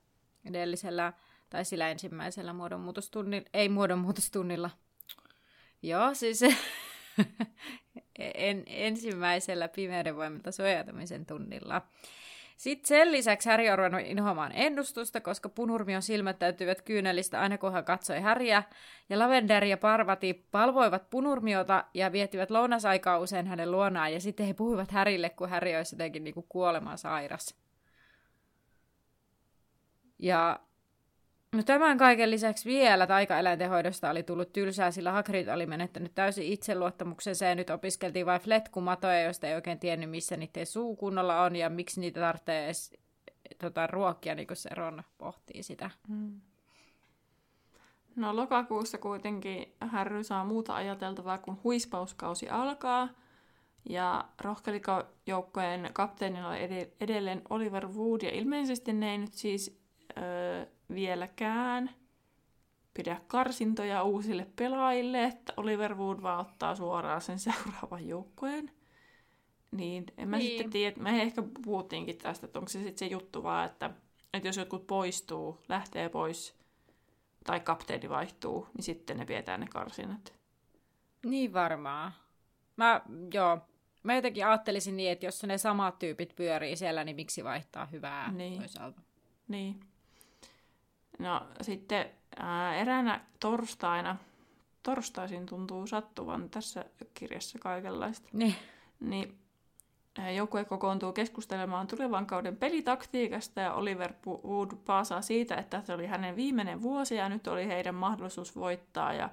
edellisellä 0.49 1.12
tai 1.50 1.64
sillä 1.64 1.90
ensimmäisellä 1.90 2.52
muodonmuutostunnilla, 2.52 3.49
ei 3.54 3.68
muodonmuutostunnilla. 3.68 4.71
Joo, 5.82 6.14
siis 6.14 6.40
en, 8.35 8.62
ensimmäisellä 8.66 9.68
pimeyden 9.68 10.16
voimilta 10.16 10.52
suojautumisen 10.52 11.26
tunnilla. 11.26 11.82
Sitten 12.62 12.88
sen 12.88 13.12
lisäksi 13.12 13.49
Häri 13.49 13.71
on 13.71 13.78
ruvennut 13.78 14.00
inhoamaan 14.04 14.52
ennustusta, 14.54 15.21
koska 15.21 15.49
punurmion 15.49 16.02
silmät 16.02 16.38
täytyivät 16.38 16.83
kyynelistä 16.83 17.40
aina 17.40 17.59
kun 17.59 17.73
hän 17.73 17.85
katsoi 17.85 18.21
Häriä, 18.21 18.62
ja 19.09 19.19
Lavender 19.19 19.64
ja 19.64 19.76
Parvati 19.76 20.47
palvoivat 20.50 21.11
punurmiota 21.11 21.85
ja 21.95 22.12
viettivät 22.12 22.50
lounasaikaa 22.50 23.19
usein 23.19 23.47
hänen 23.47 23.71
luonaan, 23.71 24.12
ja 24.12 24.21
sitten 24.21 24.47
he 24.47 24.54
puhuivat 24.54 24.90
Härille, 24.90 25.31
kun 25.31 25.49
Häri 25.49 25.76
olisi 25.76 25.95
jotenkin 25.95 26.25
niin 26.25 26.35
kuolemaan 26.49 26.99
sairas. 26.99 27.54
Ja 30.19 30.61
No 31.56 31.62
tämän 31.62 31.99
kaiken 31.99 32.30
lisäksi 32.30 32.68
vielä 32.68 33.06
taikaeläinten 33.06 33.71
hoidosta 33.71 34.11
oli 34.11 34.23
tullut 34.23 34.52
tylsää, 34.52 34.90
sillä 34.90 35.12
Hagrid 35.12 35.49
oli 35.49 35.66
menettänyt 35.66 36.14
täysin 36.14 36.44
itseluottamuksensa 36.44 37.44
ja 37.44 37.54
nyt 37.54 37.71
opiskeltiin 37.71 38.26
vain 38.26 38.40
fletkumatoja, 38.40 39.23
joista 39.23 39.47
ei 39.47 39.54
oikein 39.54 39.78
tiennyt, 39.78 40.11
missä 40.11 40.37
niiden 40.37 40.66
suu 40.66 40.97
kunnolla 40.97 41.42
on 41.42 41.56
ja 41.56 41.71
miksi 41.71 42.00
niitä 42.00 42.21
tarvitsee 42.21 42.64
edes 42.64 42.92
tota, 43.59 43.87
ruokkia, 43.87 44.35
niin 44.35 44.47
kuin 44.47 44.56
se 44.56 44.71
Ron 44.75 45.02
pohtii 45.18 45.62
sitä. 45.62 45.90
Hmm. 46.09 46.40
No 48.16 48.37
lokakuussa 48.37 48.99
kuitenkin 48.99 49.75
Harry 49.80 50.25
saa 50.25 50.44
muuta 50.44 50.75
ajateltavaa, 50.75 51.38
kun 51.38 51.61
huispauskausi 51.64 52.49
alkaa. 52.49 53.09
Ja 53.88 54.25
rohkelikojoukkojen 54.40 55.90
kapteenilla 55.92 56.49
on 56.49 56.56
edelleen 57.00 57.42
Oliver 57.50 57.88
Wood, 57.88 58.23
ja 58.23 58.30
ilmeisesti 58.30 58.92
ne 58.92 59.12
ei 59.12 59.18
nyt 59.18 59.35
siis 59.35 59.80
öö, 60.18 60.66
vieläkään 60.94 61.90
pidä 62.94 63.20
karsintoja 63.26 64.02
uusille 64.02 64.46
pelaajille, 64.56 65.25
että 65.25 65.52
Oliver 65.56 65.94
Wood 65.94 66.22
vaan 66.22 66.40
ottaa 66.40 66.75
suoraan 66.75 67.20
sen 67.20 67.38
seuraavan 67.49 68.08
joukkueen. 68.08 68.70
Niin, 69.70 70.04
en 70.18 70.28
mä 70.28 70.37
niin. 70.38 70.49
sitten 70.49 70.70
tiedä, 70.70 70.96
me 70.96 71.22
ehkä 71.22 71.42
puhuttiinkin 71.64 72.18
tästä, 72.18 72.46
että 72.46 72.58
onko 72.58 72.68
se 72.68 72.78
sitten 72.78 72.99
se 72.99 73.06
juttu 73.06 73.42
vaan, 73.42 73.66
että, 73.66 73.90
että 74.34 74.49
jos 74.49 74.56
jotkut 74.56 74.87
poistuu, 74.87 75.61
lähtee 75.68 76.08
pois 76.08 76.54
tai 77.44 77.61
kapteeni 77.61 78.08
vaihtuu, 78.08 78.68
niin 78.75 78.84
sitten 78.84 79.16
ne 79.16 79.25
pidetään 79.25 79.61
ne 79.61 79.66
karsinat. 79.66 80.32
Niin 81.25 81.52
varmaan. 81.52 82.12
Mä, 82.76 83.00
joo, 83.34 83.58
mä 84.02 84.14
jotenkin 84.14 84.46
ajattelisin 84.46 84.96
niin, 84.96 85.12
että 85.12 85.26
jos 85.26 85.42
ne 85.42 85.58
samat 85.58 85.99
tyypit 85.99 86.37
pyörii 86.37 86.76
siellä, 86.76 87.04
niin 87.04 87.16
miksi 87.16 87.44
vaihtaa 87.44 87.87
hyvää 87.87 88.32
niin. 88.32 88.58
toisaalta. 88.58 89.00
Niin. 89.49 89.80
No 91.23 91.47
sitten 91.61 92.07
ää, 92.38 92.76
eräänä 92.76 93.21
torstaina, 93.41 94.17
torstaisin 94.83 95.47
tuntuu 95.47 95.87
sattuvan 95.87 96.50
tässä 96.50 96.85
kirjassa 97.14 97.59
kaikenlaista, 97.59 98.29
niin, 98.33 98.55
niin 99.00 99.38
joukkue 100.37 100.64
kokoontuu 100.64 101.12
keskustelemaan 101.12 101.87
tulevan 101.87 102.26
kauden 102.26 102.57
pelitaktiikasta 102.57 103.61
ja 103.61 103.75
Oliver 103.75 104.12
Wood 104.26 104.71
paasaa 104.87 105.23
siitä, 105.23 105.55
että 105.55 105.83
se 105.83 105.95
oli 105.95 106.07
hänen 106.07 106.37
viimeinen 106.37 106.83
vuosi 106.83 107.14
ja 107.14 107.29
nyt 107.29 107.47
oli 107.47 107.67
heidän 107.69 107.95
mahdollisuus 107.95 108.57
voittaa 108.57 109.12
ja 109.12 109.31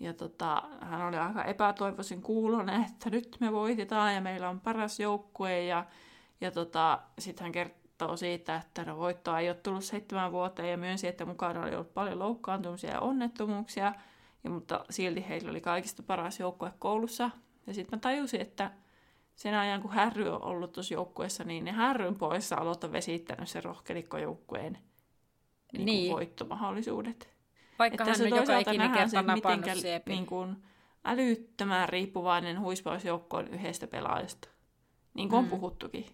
ja 0.00 0.14
tota, 0.14 0.62
hän 0.80 1.06
oli 1.06 1.16
aika 1.16 1.44
epätoivoisin 1.44 2.22
kuulonen, 2.22 2.84
että 2.84 3.10
nyt 3.10 3.36
me 3.40 3.52
voitetaan 3.52 4.14
ja 4.14 4.20
meillä 4.20 4.48
on 4.48 4.60
paras 4.60 5.00
joukkue. 5.00 5.64
Ja, 5.64 5.84
ja 6.40 6.50
tota, 6.50 7.00
sitten 7.18 7.44
hän 7.44 7.52
kertoo 7.98 8.16
siitä, 8.16 8.56
että 8.56 8.84
no 8.84 8.96
voittoa 8.96 9.40
ei 9.40 9.48
ole 9.48 9.56
tullut 9.56 9.84
seitsemän 9.84 10.32
vuotta 10.32 10.62
ja 10.62 10.76
myönsi, 10.76 11.06
että 11.06 11.24
mukana 11.24 11.62
oli 11.62 11.74
ollut 11.74 11.94
paljon 11.94 12.18
loukkaantumisia 12.18 12.90
ja 12.90 13.00
onnettomuuksia. 13.00 13.94
Ja, 14.44 14.50
mutta 14.50 14.84
silti 14.90 15.28
heillä 15.28 15.50
oli 15.50 15.60
kaikista 15.60 16.02
paras 16.02 16.40
joukkue 16.40 16.72
koulussa. 16.78 17.30
Ja 17.66 17.74
sitten 17.74 17.96
mä 17.96 18.00
tajusin, 18.00 18.40
että 18.40 18.70
sen 19.34 19.54
ajan 19.54 19.82
kun 19.82 19.92
Härry 19.92 20.28
on 20.28 20.44
ollut 20.44 20.72
tuossa 20.72 20.94
joukkueessa, 20.94 21.44
niin 21.44 21.64
ne 21.64 21.72
Härryn 21.72 22.14
poissa 22.14 22.56
aloittaa 22.56 22.92
vesittänyt 22.92 23.48
sen 23.48 23.64
rohkelikkojoukkueen 23.64 24.78
niin 25.72 25.86
niin. 25.86 26.12
voittomahdollisuudet. 26.12 27.30
Vaikka 27.78 28.04
hän 28.04 28.16
on 28.22 28.28
joka 28.28 28.58
ikinen 28.58 28.90
kerta 28.90 29.22
napannut 29.22 29.66
niin 30.06 30.26
kuin 30.26 30.56
älyttömän 31.04 31.88
riippuvainen 31.88 32.60
huispausjoukko 32.60 33.36
on 33.36 33.48
yhdestä 33.48 33.86
pelaajasta. 33.86 34.48
Niin 35.14 35.28
kuin 35.28 35.44
mm. 35.44 35.44
on 35.44 35.50
puhuttukin. 35.50 36.06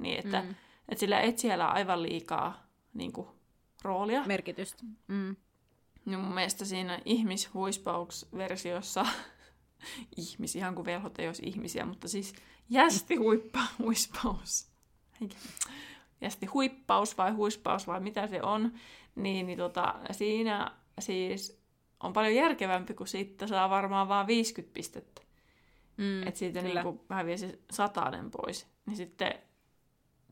Niin, 0.00 0.18
että, 0.24 0.42
mm. 0.42 0.54
Että 0.90 1.00
sillä 1.00 1.20
et 1.20 1.38
siellä 1.38 1.66
aivan 1.66 2.02
liikaa 2.02 2.66
niin 2.94 3.12
kuin, 3.12 3.28
roolia. 3.82 4.22
Merkitystä. 4.26 4.82
Mm. 5.08 5.36
Niin 6.04 6.20
mun 6.20 6.34
mielestä 6.34 6.64
siinä 6.64 7.00
ihmishuispauks-versiossa, 7.04 9.06
ihmis, 10.16 10.56
ihan 10.56 10.74
kuin 10.74 10.84
velhot 10.84 11.18
ei 11.18 11.26
olisi 11.26 11.42
ihmisiä, 11.46 11.86
mutta 11.86 12.08
siis 12.08 12.34
jästi 12.70 13.16
huippa, 13.16 13.60
huispaus. 13.78 14.70
Jästi 16.20 16.46
huippaus 16.46 17.18
vai 17.18 17.30
huispaus 17.30 17.86
vai 17.86 18.00
mitä 18.00 18.26
se 18.26 18.42
on, 18.42 18.72
niin, 19.14 19.46
niin 19.46 19.58
tota, 19.58 19.94
siinä 20.10 20.70
siis 20.98 21.60
on 22.00 22.12
paljon 22.12 22.34
järkevämpi, 22.34 22.94
kun 22.94 23.08
siitä 23.08 23.46
saa 23.46 23.70
varmaan 23.70 24.08
vain 24.08 24.26
50 24.26 24.74
pistettä. 24.74 25.22
Mm, 25.96 26.26
että 26.26 26.38
siitä 26.38 26.62
niin 26.62 26.82
kuin 26.82 27.00
häviää 27.10 27.36
se 27.36 27.58
satainen 27.70 28.30
pois. 28.30 28.66
Niin 28.86 28.96
sitten 28.96 29.34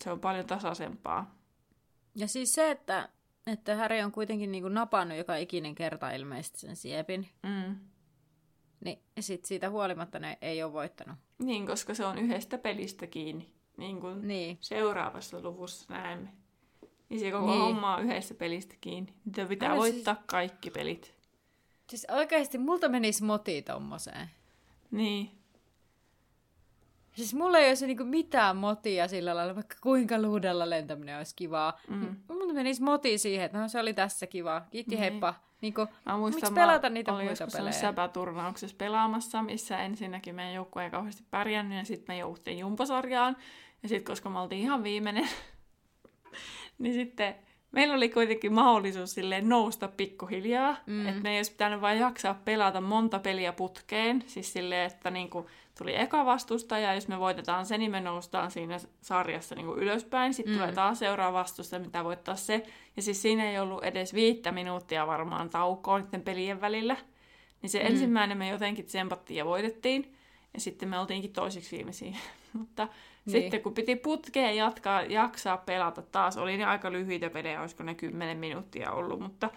se 0.04 0.10
on 0.10 0.20
paljon 0.20 0.46
tasaisempaa. 0.46 1.38
Ja 2.14 2.28
siis 2.28 2.54
se, 2.54 2.70
että, 2.70 3.08
että 3.46 3.74
Häri 3.74 4.02
on 4.02 4.12
kuitenkin 4.12 4.52
niin 4.52 4.62
kuin 4.62 4.74
napannut 4.74 5.18
joka 5.18 5.36
ikinen 5.36 5.74
kerta 5.74 6.10
ilmeisesti 6.10 6.58
sen 6.58 6.76
siepin. 6.76 7.28
Mm. 7.42 7.76
Niin 8.84 8.98
sitten 9.20 9.48
siitä 9.48 9.70
huolimatta 9.70 10.18
ne 10.18 10.38
ei 10.40 10.62
ole 10.62 10.72
voittanut. 10.72 11.16
Niin, 11.38 11.66
koska 11.66 11.94
se 11.94 12.04
on 12.04 12.18
yhdestä 12.18 12.58
pelistä 12.58 13.06
kiinni. 13.06 13.52
Niin 13.76 14.00
kuin 14.00 14.28
niin. 14.28 14.58
seuraavassa 14.60 15.40
luvussa 15.42 15.94
näemme. 15.94 16.28
Niin 17.08 17.20
se 17.20 17.30
koko 17.30 17.50
niin. 17.50 17.60
homma 17.60 17.96
on 17.96 18.04
yhdessä 18.04 18.34
pelistä 18.34 18.74
kiinni. 18.80 19.14
Niitä 19.24 19.46
pitää 19.46 19.68
Älä 19.68 19.78
voittaa 19.78 20.14
siis... 20.14 20.26
kaikki 20.26 20.70
pelit. 20.70 21.14
Siis 21.90 22.06
oikeasti 22.10 22.58
multa 22.58 22.88
menisi 22.88 23.24
moti 23.24 23.62
tommoseen. 23.62 24.30
Niin. 24.90 25.37
Siis 27.18 27.34
mulla 27.34 27.58
ei 27.58 27.68
olisi 27.68 27.86
niinku 27.86 28.04
mitään 28.04 28.56
motia 28.56 29.08
sillä 29.08 29.36
lailla, 29.36 29.54
vaikka 29.54 29.76
kuinka 29.80 30.22
luudella 30.22 30.70
lentäminen 30.70 31.16
olisi 31.16 31.36
kivaa. 31.36 31.80
Mm. 31.88 32.16
Mulla 32.28 32.52
menisi 32.52 32.82
moti 32.82 33.18
siihen, 33.18 33.46
että 33.46 33.58
no 33.58 33.68
se 33.68 33.80
oli 33.80 33.94
tässä 33.94 34.26
kiva. 34.26 34.62
Kiitti 34.70 34.94
niin. 34.94 35.00
heippa. 35.00 35.34
Niinku, 35.60 35.86
mä 36.06 36.16
muistan, 36.16 36.42
miksi 36.42 36.54
pelata 36.54 36.88
niitä 36.88 37.12
muita 37.12 37.46
pelejä? 37.56 37.72
säpäturnauksessa 37.72 38.76
pelaamassa, 38.78 39.42
missä 39.42 39.78
ensinnäkin 39.78 40.34
meidän 40.34 40.54
joukkue 40.54 40.84
ei 40.84 40.90
kauheasti 40.90 41.24
pärjännyt 41.30 41.78
ja 41.78 41.84
sitten 41.84 42.14
me 42.14 42.18
jouttiin 42.18 42.58
jumpasarjaan. 42.58 43.36
Ja 43.82 43.88
sitten 43.88 44.12
koska 44.12 44.30
me 44.30 44.40
oltiin 44.40 44.62
ihan 44.62 44.82
viimeinen 44.82 45.28
niin 46.78 46.94
sitten 46.94 47.34
meillä 47.72 47.94
oli 47.94 48.08
kuitenkin 48.08 48.52
mahdollisuus 48.52 49.14
silleen 49.14 49.48
nousta 49.48 49.88
pikkuhiljaa, 49.88 50.76
mm. 50.86 51.08
että 51.08 51.22
me 51.22 51.30
ei 51.30 51.38
olisi 51.38 51.52
pitänyt 51.52 51.80
vain 51.80 51.98
jaksaa 51.98 52.40
pelata 52.44 52.80
monta 52.80 53.18
peliä 53.18 53.52
putkeen, 53.52 54.24
siis 54.26 54.52
silleen, 54.52 54.86
että 54.86 55.10
niinku 55.10 55.46
tuli 55.78 56.00
eka 56.00 56.24
vastusta 56.24 56.78
ja 56.78 56.94
jos 56.94 57.08
me 57.08 57.18
voitetaan 57.18 57.66
se, 57.66 57.78
niin 57.78 57.90
me 57.90 58.00
noustaan 58.00 58.50
siinä 58.50 58.78
sarjassa 59.00 59.54
niinku 59.54 59.74
ylöspäin, 59.74 60.34
sitten 60.34 60.54
mm. 60.54 60.58
tulee 60.58 60.72
taas 60.72 60.98
seuraava 60.98 61.38
vastusta, 61.38 61.78
mitä 61.78 62.04
voittaa 62.04 62.36
se, 62.36 62.66
ja 62.96 63.02
siis 63.02 63.22
siinä 63.22 63.50
ei 63.50 63.58
ollut 63.58 63.84
edes 63.84 64.14
viittä 64.14 64.52
minuuttia 64.52 65.06
varmaan 65.06 65.50
taukoa 65.50 65.98
niiden 65.98 66.22
pelien 66.22 66.60
välillä, 66.60 66.96
niin 67.62 67.70
se 67.70 67.80
mm. 67.80 67.86
ensimmäinen 67.86 68.38
me 68.38 68.48
jotenkin 68.48 68.84
tsempattiin 68.84 69.38
ja 69.38 69.44
voitettiin, 69.44 70.14
ja 70.54 70.60
sitten 70.60 70.88
me 70.88 70.98
oltiinkin 70.98 71.32
toisiksi 71.32 71.76
viimeisiä, 71.76 72.16
mutta 72.58 72.88
niin. 73.32 73.42
Sitten 73.42 73.62
kun 73.62 73.74
piti 73.74 73.96
putkeen 73.96 74.56
jatkaa, 74.56 75.02
jaksaa 75.02 75.56
pelata 75.56 76.02
taas, 76.02 76.36
oli 76.36 76.56
ne 76.56 76.64
aika 76.64 76.92
lyhyitä 76.92 77.30
pelejä, 77.30 77.60
olisiko 77.60 77.82
ne 77.82 77.94
10 77.94 78.38
minuuttia 78.38 78.92
ollut, 78.92 79.20
mutta 79.20 79.50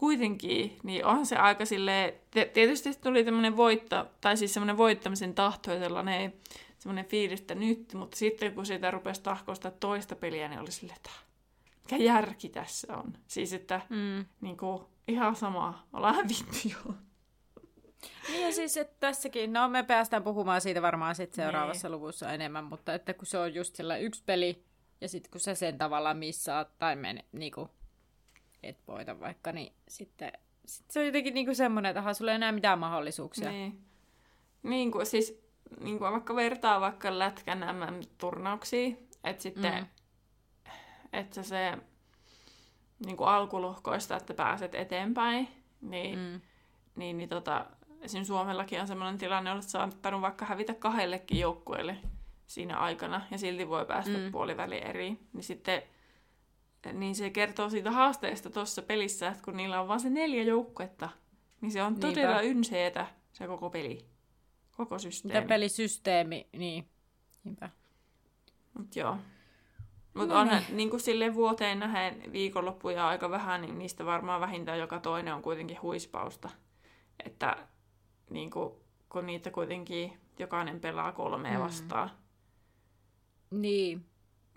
kuitenkin, 0.00 0.78
niin 0.82 1.04
on 1.04 1.26
se 1.26 1.36
aika 1.36 1.64
silleen, 1.64 2.12
tietysti 2.30 2.90
tuli 3.02 3.24
tämmöinen 3.24 3.56
voitto, 3.56 4.06
tai 4.20 4.36
siis 4.36 4.54
semmoinen 4.54 4.76
voittamisen 4.76 5.34
tahto 5.34 5.72
ja 5.72 5.78
sellainen 5.78 6.32
semmoinen 6.78 7.04
fiilis, 7.04 7.40
että 7.40 7.54
nyt, 7.54 7.94
mutta 7.94 8.16
sitten 8.16 8.54
kun 8.54 8.66
siitä 8.66 8.90
rupesi 8.90 9.22
tahkoista 9.22 9.70
toista 9.70 10.16
peliä, 10.16 10.48
niin 10.48 10.60
oli 10.60 10.72
silleen, 10.72 10.96
että 10.96 11.10
mikä 11.82 12.04
järki 12.04 12.48
tässä 12.48 12.96
on. 12.96 13.12
Siis 13.26 13.52
että 13.52 13.80
mm. 13.88 14.24
niin 14.40 14.56
kuin, 14.56 14.82
ihan 15.08 15.36
sama, 15.36 15.86
ollaan 15.92 16.14
hävitty 16.14 16.68
jo. 16.68 16.94
Niin 18.28 18.46
ja 18.46 18.52
siis, 18.52 18.76
että 18.76 18.96
tässäkin, 19.00 19.52
no 19.52 19.68
me 19.68 19.82
päästään 19.82 20.22
puhumaan 20.22 20.60
siitä 20.60 20.82
varmaan 20.82 21.14
sitten 21.14 21.44
seuraavassa 21.44 21.88
nee. 21.88 21.96
luvussa 21.96 22.32
enemmän, 22.32 22.64
mutta 22.64 22.94
että 22.94 23.14
kun 23.14 23.26
se 23.26 23.38
on 23.38 23.54
just 23.54 23.76
sillä 23.76 23.96
yksi 23.96 24.22
peli, 24.26 24.64
ja 25.00 25.08
sitten 25.08 25.30
kun 25.30 25.40
sä 25.40 25.54
sen 25.54 25.78
tavallaan 25.78 26.16
missaat, 26.16 26.78
tai 26.78 26.96
men, 26.96 27.24
niinku, 27.32 27.70
et 28.62 28.78
voita 28.88 29.20
vaikka, 29.20 29.52
niin 29.52 29.72
sitten 29.88 30.32
sit 30.66 30.90
se 30.90 31.00
on 31.00 31.06
jotenkin 31.06 31.34
niinku 31.34 31.54
semmoinen, 31.54 31.96
että 31.96 32.14
sulla 32.14 32.30
ei 32.30 32.34
enää 32.34 32.52
mitään 32.52 32.78
mahdollisuuksia. 32.78 33.50
Niin. 33.50 33.84
Niin 34.62 34.90
kuin 34.90 35.06
siis, 35.06 35.42
niin 35.80 35.98
kuin 35.98 36.12
vaikka 36.12 36.34
vertaa 36.34 36.80
vaikka 36.80 37.18
lätkän 37.18 37.58
MM-turnauksiin, 37.58 39.08
että 39.24 39.42
sitten, 39.42 39.74
mm. 39.74 39.86
että 41.12 41.42
se 41.42 41.78
niin 43.06 43.16
kuin 43.16 43.28
alkulohkoista, 43.28 44.16
että 44.16 44.34
pääset 44.34 44.74
eteenpäin, 44.74 45.48
niin, 45.80 46.18
mm. 46.18 46.40
niin, 46.96 47.18
niin 47.18 47.28
tota, 47.28 47.66
esim. 48.00 48.24
Suomellakin 48.24 48.80
on 48.80 48.86
sellainen 48.86 49.18
tilanne, 49.18 49.50
että 49.50 49.62
saattanut 49.62 50.20
vaikka 50.20 50.44
hävitä 50.44 50.74
kahdellekin 50.74 51.40
joukkueelle 51.40 51.96
siinä 52.46 52.78
aikana, 52.78 53.20
ja 53.30 53.38
silti 53.38 53.68
voi 53.68 53.86
päästä 53.86 54.18
mm. 54.18 54.32
puoliväli 54.32 54.82
eri. 54.84 55.18
Niin 55.32 55.44
sitten 55.44 55.82
niin 56.92 57.14
se 57.14 57.30
kertoo 57.30 57.70
siitä 57.70 57.90
haasteesta 57.90 58.50
tuossa 58.50 58.82
pelissä, 58.82 59.28
että 59.28 59.42
kun 59.44 59.56
niillä 59.56 59.80
on 59.80 59.88
vain 59.88 60.00
se 60.00 60.10
neljä 60.10 60.42
joukkuetta, 60.42 61.08
niin 61.60 61.72
se 61.72 61.82
on 61.82 61.92
Niinpä. 61.92 62.08
todella 62.08 62.40
ynseetä 62.40 63.06
se 63.32 63.46
koko 63.46 63.70
peli. 63.70 64.06
Koko 64.76 64.98
systeemi. 64.98 65.40
Mitä 65.40 65.48
pelisysteemi, 65.48 66.48
niin. 66.52 66.88
Niinpä. 67.44 67.70
Mut 68.78 68.96
joo. 68.96 69.16
Mutta 70.14 70.34
no 70.34 70.40
onhan 70.40 70.62
niin. 70.62 70.76
niin 70.76 70.90
kuin 70.90 71.00
sille 71.00 71.34
vuoteen 71.34 71.78
nähden 71.78 72.32
viikonloppuja 72.32 73.08
aika 73.08 73.30
vähän, 73.30 73.60
niin 73.60 73.78
niistä 73.78 74.06
varmaan 74.06 74.40
vähintään 74.40 74.78
joka 74.78 75.00
toinen 75.00 75.34
on 75.34 75.42
kuitenkin 75.42 75.82
huispausta. 75.82 76.50
Että 77.24 77.56
niin 78.30 78.50
kuin, 78.50 78.74
kun 79.08 79.26
niitä 79.26 79.50
kuitenkin 79.50 80.12
jokainen 80.38 80.80
pelaa 80.80 81.12
kolmea 81.12 81.58
mm. 81.58 81.64
vastaan. 81.64 82.10
Niin. 83.50 84.09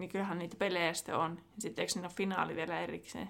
Niin 0.04 0.12
kyllähän 0.12 0.40
niitä 0.40 0.58
pelejä 0.58 0.94
sitten 0.94 1.16
on. 1.16 1.40
Ja 1.56 1.62
sitten 1.62 1.84
eikö 1.84 1.94
siinä 1.94 2.08
ole 2.08 2.16
finaali 2.16 2.56
vielä 2.56 2.80
erikseen? 2.80 3.30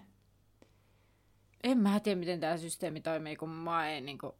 En 1.63 1.77
mä 1.77 1.99
tiedä, 1.99 2.19
miten 2.19 2.39
tämä 2.39 2.57
systeemi 2.57 3.01
toimii, 3.01 3.35
kun 3.35 3.49
mä 3.49 3.89
en, 3.89 4.05
niin 4.05 4.17
kuin, 4.17 4.33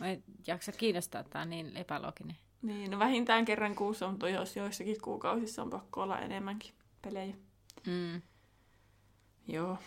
mä 0.00 0.06
en 0.06 0.24
jaksa 0.46 0.72
kiinnostaa, 0.72 1.24
tämä 1.24 1.42
on 1.42 1.50
niin 1.50 1.76
epälooginen. 1.76 2.36
Niin, 2.62 2.90
no 2.90 2.98
vähintään 2.98 3.44
kerran 3.44 3.74
kuussa, 3.74 4.10
mutta 4.10 4.28
jos 4.28 4.56
joissakin 4.56 5.00
kuukausissa 5.00 5.62
on 5.62 5.70
pakko 5.70 6.02
olla 6.02 6.18
enemmänkin 6.18 6.74
pelejä. 7.02 7.34
Mm. 7.86 8.22
Joo. 9.48 9.78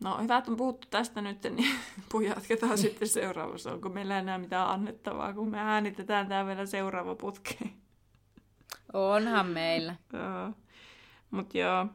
No 0.00 0.18
hyvä, 0.22 0.36
että 0.36 0.50
on 0.50 0.56
puhuttu 0.56 0.88
tästä 0.90 1.20
nyt, 1.20 1.42
niin 1.42 1.74
jatketaan 2.34 2.78
sitten 2.78 3.08
seuraavassa. 3.08 3.72
Onko 3.72 3.88
meillä 3.88 4.18
enää 4.18 4.38
mitään 4.38 4.68
annettavaa, 4.68 5.32
kun 5.32 5.50
me 5.50 5.58
äänitetään 5.58 6.28
tämä 6.28 6.46
vielä 6.46 6.66
seuraava 6.66 7.14
putki? 7.14 7.82
Onhan 8.92 9.46
meillä. 9.46 9.96
joo. 10.12 10.52
Mutta 11.32 11.58
joo, 11.58 11.86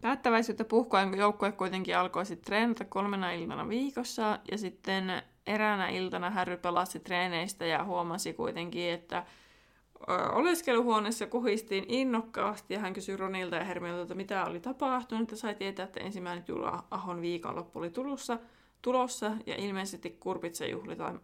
päättäväisyyttä 0.00 0.64
puhkoen 0.64 1.18
joukkue 1.18 1.52
kuitenkin 1.52 1.96
alkoi 1.96 2.26
sitten 2.26 2.46
treenata 2.46 2.84
kolmena 2.84 3.30
iltana 3.30 3.68
viikossa 3.68 4.38
ja 4.50 4.58
sitten 4.58 5.22
eräänä 5.46 5.88
iltana 5.88 6.30
Harry 6.30 6.56
pelasi 6.56 7.00
treeneistä 7.00 7.66
ja 7.66 7.84
huomasi 7.84 8.32
kuitenkin, 8.32 8.90
että 8.90 9.26
oleskeluhuoneessa 10.32 11.26
kuhistiin 11.26 11.84
innokkaasti 11.88 12.74
ja 12.74 12.80
hän 12.80 12.92
kysyi 12.92 13.16
Ronilta 13.16 13.56
ja 13.56 13.64
Hermiolta, 13.64 14.02
että 14.02 14.14
mitä 14.14 14.44
oli 14.44 14.60
tapahtunut. 14.60 15.30
Ja 15.30 15.36
sai 15.36 15.54
tietää, 15.54 15.84
että 15.84 16.00
ensimmäinen 16.00 16.44
Jula 16.48 16.84
Ahon 16.90 17.20
viikonloppu 17.20 17.78
oli 17.78 17.90
tulossa, 17.90 18.38
tulossa 18.82 19.32
ja 19.46 19.54
ilmeisesti 19.56 20.10
kurpitsajuhli 20.10 20.96
tai 20.96 21.18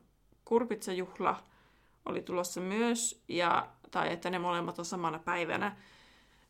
kurpitsajuhla 0.44 1.36
oli 2.06 2.22
tulossa 2.22 2.60
myös, 2.60 3.24
ja, 3.28 3.68
tai 3.90 4.12
että 4.12 4.30
ne 4.30 4.38
molemmat 4.38 4.78
on 4.78 4.84
samana 4.84 5.18
päivänä. 5.18 5.76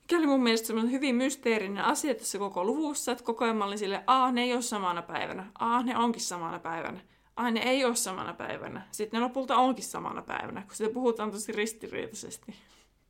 Mikä 0.05 0.19
oli 0.19 0.27
mun 0.27 0.43
mielestä 0.43 0.67
semmoinen 0.67 0.93
hyvin 0.93 1.15
mysteerinen 1.15 1.85
asia 1.85 2.15
tässä 2.15 2.39
koko 2.39 2.65
luvussa, 2.65 3.13
että 3.13 3.25
koko 3.25 3.45
ajan 3.45 3.57
mä 3.57 3.65
olin 3.65 3.79
silleen, 3.79 4.03
a 4.07 4.33
ne 4.33 4.43
ei 4.43 4.53
ole 4.53 4.63
samana 4.63 5.03
päivänä, 5.03 5.47
a 5.59 5.83
ne 5.83 5.97
onkin 5.97 6.23
samana 6.23 6.59
päivänä 6.59 7.01
ai 7.37 7.53
ne 7.53 7.61
ei 7.61 7.85
ole 7.85 7.97
samana 7.97 8.33
päivänä. 8.35 8.87
Sitten 8.91 9.21
ne 9.21 9.25
lopulta 9.25 9.57
onkin 9.57 9.85
samana 9.85 10.23
päivänä, 10.23 10.63
kun 10.63 10.75
sitä 10.75 10.91
puhutaan 10.95 11.31
tosi 11.31 11.53
ristiriitaisesti. 11.53 12.55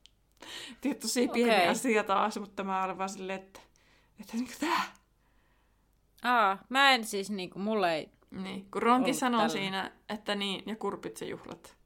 Tiedät, 0.80 1.00
tosi 1.00 1.28
pieni 1.28 1.54
okay. 1.54 1.66
asia 1.66 2.04
taas, 2.04 2.40
mutta 2.40 2.64
mä 2.64 2.84
olen 2.84 2.98
vaan 2.98 3.08
silleen, 3.08 3.40
että, 3.40 3.60
että 4.20 4.36
niin 4.36 4.48
tää. 4.60 4.82
Aa, 6.22 6.58
mä 6.68 6.90
en 6.90 7.04
siis 7.04 7.30
niinku, 7.30 7.58
mulle 7.58 7.94
ei 7.94 8.10
Niin, 8.30 8.70
kun 8.70 8.82
Ronki 8.82 9.14
sanoi 9.14 9.40
tällä. 9.40 9.52
siinä, 9.52 9.92
että 10.08 10.34
niin, 10.34 10.62
ja 10.66 10.76
kurpitsejuhlat. 10.76 11.76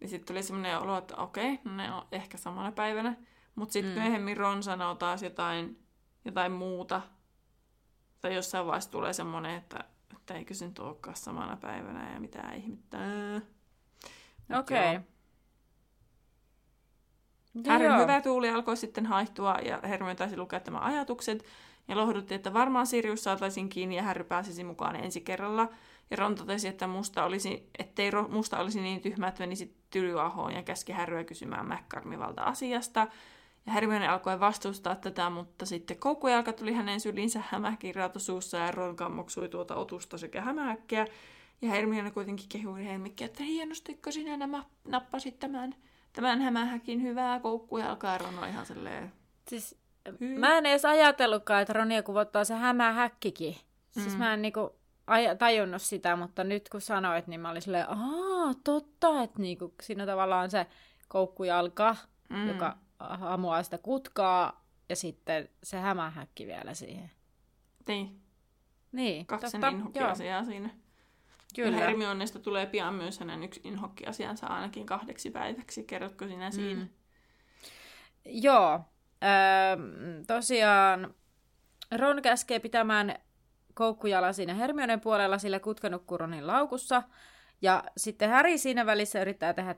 Niin 0.00 0.10
sitten 0.10 0.26
tuli 0.26 0.42
semmoinen 0.42 0.78
olo, 0.78 0.98
että 0.98 1.16
okei, 1.16 1.58
no 1.64 1.76
ne 1.76 1.92
on 1.92 2.06
ehkä 2.12 2.38
samana 2.38 2.72
päivänä. 2.72 3.16
Mutta 3.54 3.72
sitten 3.72 3.92
mm. 3.92 4.00
myöhemmin 4.00 4.36
Ron 4.36 4.62
sanoo 4.62 4.94
taas 4.94 5.22
jotain, 5.22 5.86
jotain 6.24 6.52
muuta. 6.52 7.02
Tai 8.20 8.34
jossain 8.34 8.66
vaiheessa 8.66 8.90
tulee 8.90 9.12
semmoinen, 9.12 9.54
että 9.54 9.84
että 10.22 10.34
eikö 10.34 10.54
se 10.54 10.66
nyt 10.66 10.78
olekaan 10.78 11.16
samana 11.16 11.56
päivänä 11.56 12.12
ja 12.12 12.20
mitä 12.20 12.52
ihmettä. 12.52 12.98
Okei. 14.58 14.96
Okay. 14.96 15.02
Härin 17.68 18.00
hyvä 18.00 18.20
tuuli 18.20 18.50
alkoi 18.50 18.76
sitten 18.76 19.06
haihtua 19.06 19.54
ja 19.54 19.80
Hermione 19.84 20.14
taisi 20.14 20.36
lukea 20.36 20.60
tämä 20.60 20.78
ajatukset 20.78 21.44
ja 21.88 21.96
lohdutti, 21.96 22.34
että 22.34 22.52
varmaan 22.52 22.86
Sirius 22.86 23.24
saataisiin 23.24 23.68
kiinni 23.68 23.96
ja 23.96 24.02
Harry 24.02 24.24
pääsisi 24.24 24.64
mukaan 24.64 24.96
ensi 24.96 25.20
kerralla. 25.20 25.68
Ja 26.10 26.16
Ron 26.16 26.34
totesi, 26.34 26.68
että 26.68 26.86
musta 26.86 27.24
olisi, 27.24 27.70
ettei 27.78 28.10
musta 28.28 28.58
olisi 28.58 28.80
niin 28.80 29.00
tyhmä, 29.00 29.28
että 29.28 29.42
menisi 29.42 29.76
tylyahoon 29.90 30.52
ja 30.52 30.62
käski 30.62 30.92
Harryä 30.92 31.24
kysymään 31.24 31.66
McCarmivalta 31.66 32.42
asiasta. 32.42 33.06
Ja 33.66 33.72
Hermione 33.72 34.08
alkoi 34.08 34.40
vastustaa 34.40 34.94
tätä, 34.94 35.30
mutta 35.30 35.66
sitten 35.66 35.98
koukkujalka 35.98 36.52
tuli 36.52 36.72
hänen 36.72 37.00
sylinsä 37.00 37.42
hämähkirjautu 37.48 38.18
suussa 38.18 38.56
ja 38.56 38.70
Ron 38.70 38.96
kammoksui 38.96 39.48
tuota 39.48 39.74
otusta 39.74 40.18
sekä 40.18 40.40
hämähäkkiä. 40.40 41.06
Ja 41.62 41.70
Hermione 41.70 42.10
kuitenkin 42.10 42.48
kehui 42.48 42.84
Helmikkiä, 42.84 43.24
että 43.24 43.44
hienosti, 43.44 43.94
kun 43.94 44.12
sinä 44.12 44.36
nämä 44.36 44.64
nappasit 44.84 45.38
tämän, 45.38 45.74
tämän 46.12 46.40
hämähäkin 46.40 47.02
hyvää 47.02 47.40
koukkujalkaa. 47.40 48.18
Ron 48.18 48.38
on 48.38 48.48
ihan 48.48 48.66
silleen... 48.66 49.12
Siis, 49.48 49.78
mä 50.38 50.58
en 50.58 50.66
edes 50.66 50.84
ajatellutkaan, 50.84 51.62
että 51.62 51.72
Ronia 51.72 52.02
kuvottaa 52.02 52.44
se 52.44 52.54
hämähäkkikin. 52.54 53.56
Siis 53.90 54.12
mm. 54.12 54.18
mä 54.18 54.34
en 54.34 54.42
niinku 54.42 54.60
aj- 55.10 55.36
tajunnut 55.38 55.82
sitä, 55.82 56.16
mutta 56.16 56.44
nyt 56.44 56.68
kun 56.68 56.80
sanoit, 56.80 57.26
niin 57.26 57.40
mä 57.40 57.50
olin 57.50 57.62
silleen, 57.62 57.90
aah, 57.90 58.56
totta, 58.64 59.22
että 59.22 59.42
niinku, 59.42 59.74
siinä 59.82 60.06
tavallaan 60.06 60.50
se 60.50 60.66
koukkujalka, 61.08 61.96
mm. 62.28 62.48
joka 62.48 62.76
hamuaa 63.10 63.62
sitä 63.62 63.78
kutkaa 63.78 64.64
ja 64.88 64.96
sitten 64.96 65.48
se 65.62 65.76
hämähäkki 65.76 66.46
vielä 66.46 66.74
siihen. 66.74 67.10
Niin. 67.88 68.22
Niin, 68.92 69.26
Kaksi 69.26 69.52
totta, 69.52 69.68
inhokkiasiaa 69.68 70.44
siinä. 70.44 70.70
Kyllä. 71.54 71.78
Ja 71.78 71.86
Hermionesta 71.86 72.38
tulee 72.38 72.66
pian 72.66 72.94
myös 72.94 73.20
hänen 73.20 73.42
yksi 73.42 73.60
inhokkiasiansa 73.64 74.46
ainakin 74.46 74.86
kahdeksi 74.86 75.30
päiväksi. 75.30 75.84
Kerrotko 75.84 76.26
sinä 76.26 76.48
mm. 76.48 76.52
siinä? 76.52 76.86
Joo. 78.24 78.80
Öö, 79.22 79.76
tosiaan 80.26 81.14
Ron 81.96 82.22
käskee 82.22 82.58
pitämään 82.58 83.14
koukkujala 83.74 84.32
siinä 84.32 84.54
Hermionen 84.54 85.00
puolella 85.00 85.38
sillä 85.38 85.60
kutkanukkuronin 85.60 86.46
laukussa. 86.46 87.02
Ja 87.62 87.84
sitten 87.96 88.30
Häri 88.30 88.58
siinä 88.58 88.86
välissä 88.86 89.20
yrittää 89.20 89.54
tehdä 89.54 89.74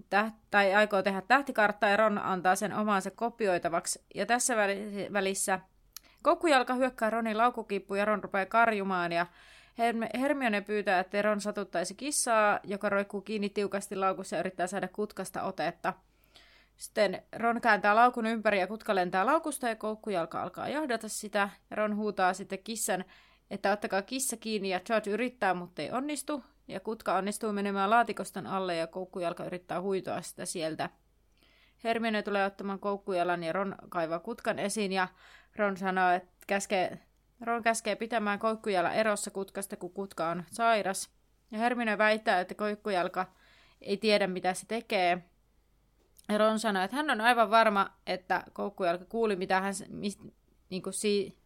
täht- 0.00 0.34
tai 0.50 0.74
aikoo 0.74 1.02
tehdä 1.02 1.22
tähtikarttaa 1.28 1.90
ja 1.90 1.96
Ron 1.96 2.18
antaa 2.18 2.56
sen 2.56 2.74
omaansa 2.74 3.10
kopioitavaksi. 3.10 4.04
Ja 4.14 4.26
tässä 4.26 4.56
välissä 5.12 5.60
Kokkujalka 6.22 6.74
hyökkää 6.74 7.10
Ronin 7.10 7.38
laukukippuun 7.38 7.98
ja 7.98 8.04
Ron 8.04 8.22
rupeaa 8.22 8.46
karjumaan 8.46 9.12
ja 9.12 9.26
Hermione 10.20 10.60
pyytää, 10.60 11.00
että 11.00 11.22
Ron 11.22 11.40
satuttaisi 11.40 11.94
kissaa, 11.94 12.60
joka 12.64 12.88
roikkuu 12.88 13.20
kiinni 13.20 13.48
tiukasti 13.48 13.96
laukussa 13.96 14.36
ja 14.36 14.40
yrittää 14.40 14.66
saada 14.66 14.88
kutkasta 14.88 15.42
otetta. 15.42 15.92
Sitten 16.76 17.22
Ron 17.36 17.60
kääntää 17.60 17.94
laukun 17.94 18.26
ympäri 18.26 18.60
ja 18.60 18.66
kutka 18.66 18.94
lentää 18.94 19.26
laukusta 19.26 19.68
ja 19.68 19.76
koukkujalka 19.76 20.42
alkaa 20.42 20.68
jahdata 20.68 21.08
sitä. 21.08 21.50
Ron 21.70 21.96
huutaa 21.96 22.34
sitten 22.34 22.58
kissan, 22.64 23.04
että 23.50 23.72
ottakaa 23.72 24.02
kissa 24.02 24.36
kiinni 24.36 24.68
ja 24.68 24.80
George 24.80 25.10
yrittää, 25.10 25.54
mutta 25.54 25.82
ei 25.82 25.90
onnistu 25.90 26.44
ja 26.68 26.80
kutka 26.80 27.16
onnistuu 27.16 27.52
menemään 27.52 27.90
laatikoston 27.90 28.46
alle 28.46 28.76
ja 28.76 28.86
koukkujalka 28.86 29.44
yrittää 29.44 29.80
huitoa 29.80 30.22
sitä 30.22 30.46
sieltä. 30.46 30.90
Hermione 31.84 32.22
tulee 32.22 32.46
ottamaan 32.46 32.78
koukkujalan 32.78 33.42
ja 33.42 33.52
Ron 33.52 33.74
kaivaa 33.88 34.18
kutkan 34.18 34.58
esiin 34.58 34.92
ja 34.92 35.08
Ron 35.56 35.76
sanoo, 35.76 36.10
että 36.10 36.32
käskee, 36.46 36.98
Ron 37.40 37.62
käskee 37.62 37.96
pitämään 37.96 38.38
koukkujala 38.38 38.92
erossa 38.92 39.30
kutkasta, 39.30 39.76
kun 39.76 39.92
kutka 39.92 40.28
on 40.28 40.44
sairas. 40.52 41.10
Ja 41.50 41.58
Hermione 41.58 41.98
väittää, 41.98 42.40
että 42.40 42.54
koukkujalka 42.54 43.26
ei 43.80 43.96
tiedä, 43.96 44.26
mitä 44.26 44.54
se 44.54 44.66
tekee. 44.66 45.22
Ja 46.28 46.38
Ron 46.38 46.58
sanoo, 46.58 46.82
että 46.82 46.96
hän 46.96 47.10
on 47.10 47.20
aivan 47.20 47.50
varma, 47.50 47.96
että 48.06 48.44
koukkujalka 48.52 49.04
kuuli, 49.04 49.36
mitä 49.36 49.60
hän... 49.60 49.74
Mis, 49.88 50.18
niin 50.70 50.82
kuin 50.82 50.92
si... 50.92 51.38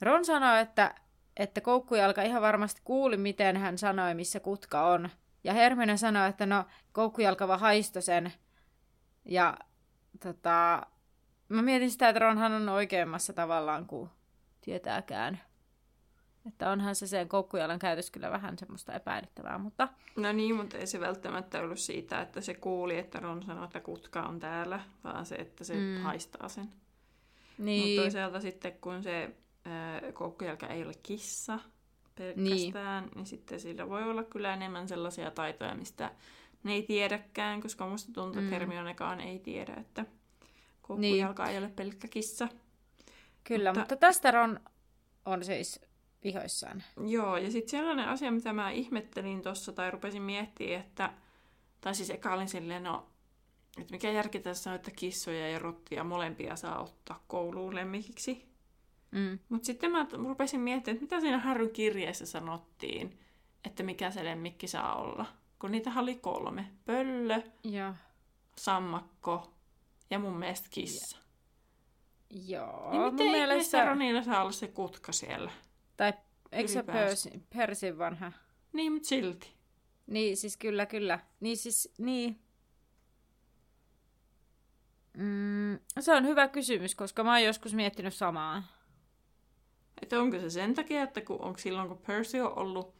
Ron 0.00 0.24
sanoo, 0.24 0.56
että 0.56 0.94
että 1.36 1.60
koukkujalka 1.60 2.22
ihan 2.22 2.42
varmasti 2.42 2.80
kuuli, 2.84 3.16
miten 3.16 3.56
hän 3.56 3.78
sanoi, 3.78 4.14
missä 4.14 4.40
kutka 4.40 4.86
on. 4.86 5.08
Ja 5.44 5.52
Hermione 5.52 5.96
sanoi, 5.96 6.28
että 6.28 6.46
no, 6.46 6.64
koukkujalka 6.92 7.48
vaan 7.48 7.60
haisto 7.60 8.00
sen. 8.00 8.32
Ja 9.24 9.56
tota, 10.22 10.86
mä 11.48 11.62
mietin 11.62 11.90
sitä, 11.90 12.08
että 12.08 12.18
Ronhan 12.18 12.52
on 12.52 12.68
oikeammassa 12.68 13.32
tavallaan 13.32 13.86
kuin 13.86 14.10
tietääkään. 14.60 15.40
Että 16.46 16.70
onhan 16.70 16.94
se 16.94 17.06
sen 17.06 17.28
koukkujalan 17.28 17.78
käytös 17.78 18.10
kyllä 18.10 18.30
vähän 18.30 18.58
semmoista 18.58 18.92
epäilyttävää, 18.92 19.58
mutta... 19.58 19.88
No 20.16 20.32
niin, 20.32 20.56
mutta 20.56 20.78
ei 20.78 20.86
se 20.86 21.00
välttämättä 21.00 21.60
ollut 21.60 21.78
siitä, 21.78 22.20
että 22.20 22.40
se 22.40 22.54
kuuli, 22.54 22.98
että 22.98 23.20
Ron 23.20 23.42
sanoi, 23.42 23.64
että 23.64 23.80
kutka 23.80 24.22
on 24.22 24.40
täällä, 24.40 24.80
vaan 25.04 25.26
se, 25.26 25.34
että 25.34 25.64
se 25.64 25.74
mm. 25.74 26.02
haistaa 26.02 26.48
sen. 26.48 26.72
Niin. 27.58 27.88
Mutta 27.88 28.02
toisaalta 28.02 28.40
sitten, 28.40 28.72
kun 28.80 29.02
se 29.02 29.30
koukkujalka 30.12 30.66
ei 30.66 30.82
ole 30.82 30.94
kissa 31.02 31.58
pelkästään, 32.14 33.04
niin. 33.04 33.12
niin 33.14 33.26
sitten 33.26 33.60
sillä 33.60 33.88
voi 33.88 34.02
olla 34.02 34.24
kyllä 34.24 34.54
enemmän 34.54 34.88
sellaisia 34.88 35.30
taitoja, 35.30 35.74
mistä 35.74 36.10
ne 36.62 36.72
ei 36.72 36.82
tiedäkään, 36.82 37.60
koska 37.60 37.86
musta 37.86 38.12
tuntuu, 38.12 38.40
että 38.40 38.42
mm. 38.42 38.50
Hermionekaan 38.50 39.20
ei 39.20 39.38
tiedä, 39.38 39.74
että 39.74 40.06
koukkujalka 40.82 41.44
niin. 41.44 41.52
ei 41.52 41.58
ole 41.58 41.68
pelkkä 41.76 42.08
kissa. 42.08 42.48
Kyllä, 43.44 43.70
mutta, 43.70 43.80
mutta 43.80 43.96
tästä 43.96 44.30
Ron 44.30 44.60
on 45.24 45.44
siis 45.44 45.80
vihoissaan. 46.24 46.82
Joo, 47.06 47.36
ja 47.36 47.50
sitten 47.50 47.70
sellainen 47.70 48.08
asia, 48.08 48.32
mitä 48.32 48.52
mä 48.52 48.70
ihmettelin 48.70 49.42
tuossa 49.42 49.72
tai 49.72 49.90
rupesin 49.90 50.22
miettimään, 50.22 50.80
että, 50.80 51.12
tai 51.80 51.94
siis 51.94 52.10
eka 52.10 52.34
olin 52.34 52.48
silleen, 52.48 52.82
no, 52.82 53.06
että 53.80 53.92
mikä 53.92 54.10
järki 54.10 54.40
tässä 54.40 54.70
on, 54.70 54.76
että 54.76 54.90
kissoja 54.90 55.50
ja 55.50 55.58
rottia 55.58 56.04
molempia 56.04 56.56
saa 56.56 56.82
ottaa 56.82 57.24
kouluun 57.26 57.74
lemmikiksi. 57.74 58.55
Mm. 59.16 59.38
Mutta 59.48 59.66
sitten 59.66 59.90
mä 59.90 60.06
rupesin 60.12 60.60
miettimään, 60.60 60.96
että 60.96 61.04
mitä 61.04 61.20
siinä 61.20 61.38
Harryn 61.38 61.70
kirjeessä 61.70 62.26
sanottiin, 62.26 63.18
että 63.64 63.82
mikä 63.82 64.10
se 64.10 64.24
lemmikki 64.24 64.68
saa 64.68 64.94
olla. 64.96 65.26
Kun 65.58 65.70
niitä 65.70 65.92
oli 65.96 66.14
kolme. 66.14 66.70
Pöllö, 66.84 67.42
ja. 67.64 67.94
sammakko 68.58 69.52
ja 70.10 70.18
mun 70.18 70.36
mielestä 70.36 70.68
kissa. 70.70 71.16
Ja. 71.16 71.22
Joo, 72.30 72.90
niin 72.90 73.02
miten 73.02 73.26
mun 73.26 73.34
mielestä 73.34 73.84
Ronilla 73.84 74.22
saa 74.22 74.42
olla 74.42 74.52
se 74.52 74.68
kutka 74.68 75.12
siellä? 75.12 75.50
Tai 75.96 76.12
eikö 76.52 76.68
se 76.72 76.82
Persin, 76.82 77.46
Persin 77.56 77.98
vanha? 77.98 78.32
Niin, 78.72 78.92
mutta 78.92 79.08
silti. 79.08 79.52
Niin, 80.06 80.36
siis 80.36 80.56
kyllä, 80.56 80.86
kyllä. 80.86 81.18
Niin 81.40 81.56
siis, 81.56 81.94
niin. 81.98 82.40
Mm, 85.16 85.78
se 86.00 86.12
on 86.12 86.26
hyvä 86.26 86.48
kysymys, 86.48 86.94
koska 86.94 87.24
mä 87.24 87.32
oon 87.32 87.44
joskus 87.44 87.74
miettinyt 87.74 88.14
samaa. 88.14 88.75
Että 90.02 90.20
onko 90.20 90.38
se 90.38 90.50
sen 90.50 90.74
takia, 90.74 91.02
että 91.02 91.20
kun, 91.20 91.40
onko 91.40 91.58
silloin 91.58 91.88
kun 91.88 91.98
Percy 92.06 92.38
on 92.38 92.58
ollut 92.58 92.94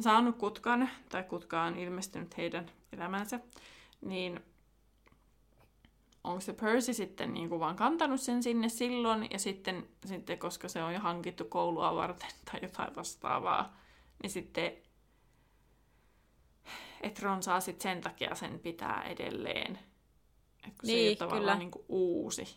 saanut 0.00 0.36
kutkan, 0.36 0.90
tai 1.08 1.22
kutka 1.22 1.62
on 1.62 1.78
ilmestynyt 1.78 2.36
heidän 2.36 2.70
elämänsä, 2.92 3.40
niin 4.00 4.40
onko 6.24 6.40
se 6.40 6.52
Percy 6.52 6.94
sitten 6.94 7.34
niin 7.34 7.48
kuin 7.48 7.60
vaan 7.60 7.76
kantanut 7.76 8.20
sen 8.20 8.42
sinne 8.42 8.68
silloin, 8.68 9.28
ja 9.30 9.38
sitten, 9.38 9.88
sitten 10.06 10.38
koska 10.38 10.68
se 10.68 10.82
on 10.82 10.94
jo 10.94 11.00
hankittu 11.00 11.44
koulua 11.44 11.96
varten 11.96 12.30
tai 12.44 12.60
jotain 12.62 12.96
vastaavaa, 12.96 13.76
niin 14.22 14.30
sitten 14.30 14.72
että 17.00 17.22
Ron 17.22 17.42
saa 17.42 17.60
sitten 17.60 17.82
sen 17.82 18.00
takia 18.00 18.34
sen 18.34 18.58
pitää 18.58 19.02
edelleen. 19.02 19.78
Et 20.66 20.74
kun 20.78 20.86
niin, 20.86 20.86
se 20.86 20.92
ei 20.92 20.98
niin, 20.98 21.10
ole 21.10 21.16
tavallaan 21.16 21.42
kyllä. 21.42 21.58
niin 21.58 21.70
kuin 21.70 21.84
uusi. 21.88 22.56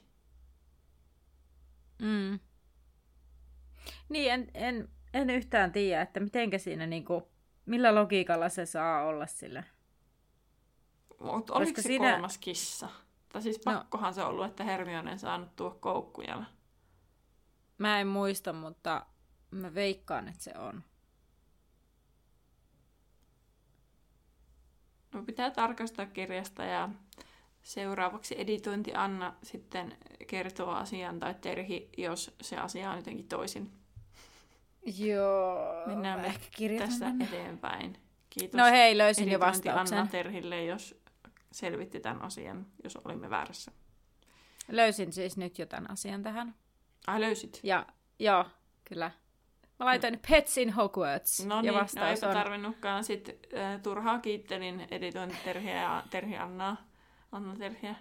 Mm. 1.99 2.39
Niin, 4.09 4.31
en, 4.31 4.51
en, 4.53 4.89
en 5.13 5.29
yhtään 5.29 5.71
tiedä, 5.71 6.01
että 6.01 6.19
mitenkä 6.19 6.57
siinä 6.57 6.87
niinku, 6.87 7.31
millä 7.65 7.95
logiikalla 7.95 8.49
se 8.49 8.65
saa 8.65 9.03
olla 9.03 9.27
sillä. 9.27 9.63
Mutta 11.19 11.53
oliko 11.53 11.81
se 11.81 11.87
siinä... 11.87 12.11
kolmas 12.11 12.37
kissa? 12.37 12.89
Tai 13.29 13.41
siis 13.41 13.65
no. 13.65 13.73
pakkohan 13.73 14.07
no. 14.09 14.13
se 14.13 14.23
ollut, 14.23 14.45
että 14.45 14.63
Hermione 14.63 15.17
saanut 15.17 15.55
tuo 15.55 15.71
koukkujalla. 15.71 16.45
Mä 17.77 17.99
en 17.99 18.07
muista, 18.07 18.53
mutta 18.53 19.05
mä 19.51 19.73
veikkaan, 19.73 20.27
että 20.27 20.43
se 20.43 20.53
on. 20.57 20.83
No 25.13 25.23
pitää 25.23 25.51
tarkastaa 25.51 26.05
kirjasta 26.05 26.63
ja 26.63 26.89
seuraavaksi 27.63 28.35
editointi 28.37 28.93
Anna 28.93 29.33
sitten 29.43 29.97
kertoo 30.27 30.69
asian 30.69 31.19
tai 31.19 31.35
Terhi, 31.41 31.89
jos 31.97 32.35
se 32.41 32.57
asia 32.57 32.91
on 32.91 32.97
jotenkin 32.97 33.27
toisin. 33.27 33.71
Joo. 34.97 35.83
Mennään 35.85 36.21
me 36.21 36.33
tästä 36.79 37.11
eteenpäin. 37.23 37.97
Kiitos 38.29 38.57
no 38.57 38.65
hei, 38.65 38.97
löysin 38.97 39.31
jo 39.31 39.39
vastauksen. 39.39 39.97
Anna 39.97 40.11
Terhille, 40.11 40.65
jos 40.65 41.01
selvitti 41.51 41.99
tämän 41.99 42.21
asian, 42.21 42.65
jos 42.83 42.95
olimme 42.95 43.29
väärässä. 43.29 43.71
Löysin 44.67 45.13
siis 45.13 45.37
nyt 45.37 45.59
jo 45.59 45.65
tämän 45.65 45.91
asian 45.91 46.23
tähän. 46.23 46.55
Ai 47.07 47.21
löysit? 47.21 47.59
Ja, 47.63 47.85
joo, 48.19 48.45
kyllä. 48.83 49.11
Mä 49.79 49.85
laitoin 49.85 50.13
no. 50.13 50.19
Pets 50.29 50.57
in 50.57 50.73
Hogwarts. 50.73 51.45
No 51.45 51.61
niin, 51.61 51.73
ja 51.73 51.85
no 51.95 52.07
eipä 52.07 52.27
on... 52.27 52.33
tarvinnutkaan. 52.33 53.03
Sitten 53.03 53.35
äh, 53.57 53.81
turhaa 53.81 54.19
kiittelin 54.19 54.87
editoin 54.91 55.37
Terhiä 55.43 55.81
ja 55.81 56.03
Terhi 56.09 56.37
Annaa. 56.37 56.77
Anna 57.33 57.55
Terhiä. 57.55 57.95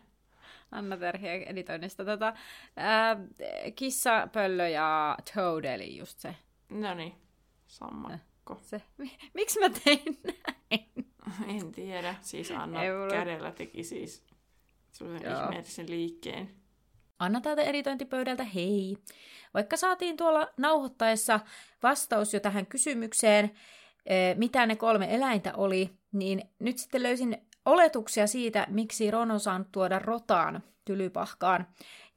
Anna 0.70 0.96
Terhiä 0.96 1.32
editoinnista. 1.34 2.04
Tota, 2.04 2.28
äh, 2.28 3.16
kissa, 3.76 4.28
pöllö 4.32 4.68
ja 4.68 5.16
Toad, 5.34 5.64
eli 5.64 5.96
just 5.96 6.18
se. 6.18 6.36
No 6.68 6.94
niin, 6.94 7.14
sammakko. 7.66 8.58
Se. 8.62 8.82
Miksi 9.34 9.60
mä 9.60 9.70
tein 9.84 10.18
näin? 10.24 10.92
En 11.58 11.72
tiedä. 11.72 12.14
Siis 12.20 12.50
Anna 12.50 12.84
Euro. 12.84 13.10
kädellä 13.10 13.50
teki 13.50 13.84
siis 13.84 14.24
sellaisen 14.90 15.32
ihmeellisen 15.44 15.90
liikkeen. 15.90 16.50
Anna 17.18 17.40
täältä 17.40 17.62
editointipöydältä 17.62 18.44
hei. 18.44 18.96
Vaikka 19.54 19.76
saatiin 19.76 20.16
tuolla 20.16 20.48
nauhoittaessa 20.56 21.40
vastaus 21.82 22.34
jo 22.34 22.40
tähän 22.40 22.66
kysymykseen, 22.66 23.50
mitä 24.36 24.66
ne 24.66 24.76
kolme 24.76 25.14
eläintä 25.14 25.54
oli, 25.56 25.90
niin 26.12 26.42
nyt 26.58 26.78
sitten 26.78 27.02
löysin 27.02 27.46
oletuksia 27.64 28.26
siitä, 28.26 28.66
miksi 28.70 29.10
Ron 29.10 29.30
on 29.30 29.40
saanut 29.40 29.72
tuoda 29.72 29.98
rotaan 29.98 30.62
tylypahkaan. 30.84 31.66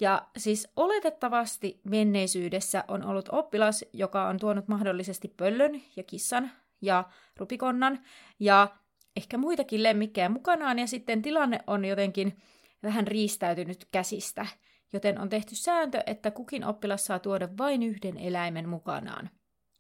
Ja 0.02 0.28
siis 0.38 0.68
oletettavasti 0.76 1.82
menneisyydessä 1.84 2.84
on 2.88 3.06
ollut 3.06 3.30
oppilas, 3.32 3.86
joka 3.94 4.28
on 4.28 4.40
tuonut 4.40 4.68
mahdollisesti 4.68 5.34
pöllön 5.38 5.82
ja 5.96 6.04
kissan 6.04 6.52
ja 6.82 7.04
rupikonnan 7.38 8.00
ja 8.40 8.68
ehkä 9.16 9.38
muitakin 9.38 9.84
lemmikkejä 9.84 10.30
mukanaan, 10.30 10.80
ja 10.80 10.88
sitten 10.88 11.22
tilanne 11.22 11.60
on 11.68 11.86
jotenkin 11.86 12.38
vähän 12.84 13.08
riistäytynyt 13.08 13.88
käsistä, 13.92 14.46
joten 14.94 15.22
on 15.22 15.30
tehty 15.30 15.56
sääntö, 15.56 16.04
että 16.06 16.32
kukin 16.32 16.66
oppilas 16.66 17.06
saa 17.06 17.20
tuoda 17.20 17.50
vain 17.58 17.84
yhden 17.84 18.18
eläimen 18.18 18.70
mukanaan. 18.70 19.30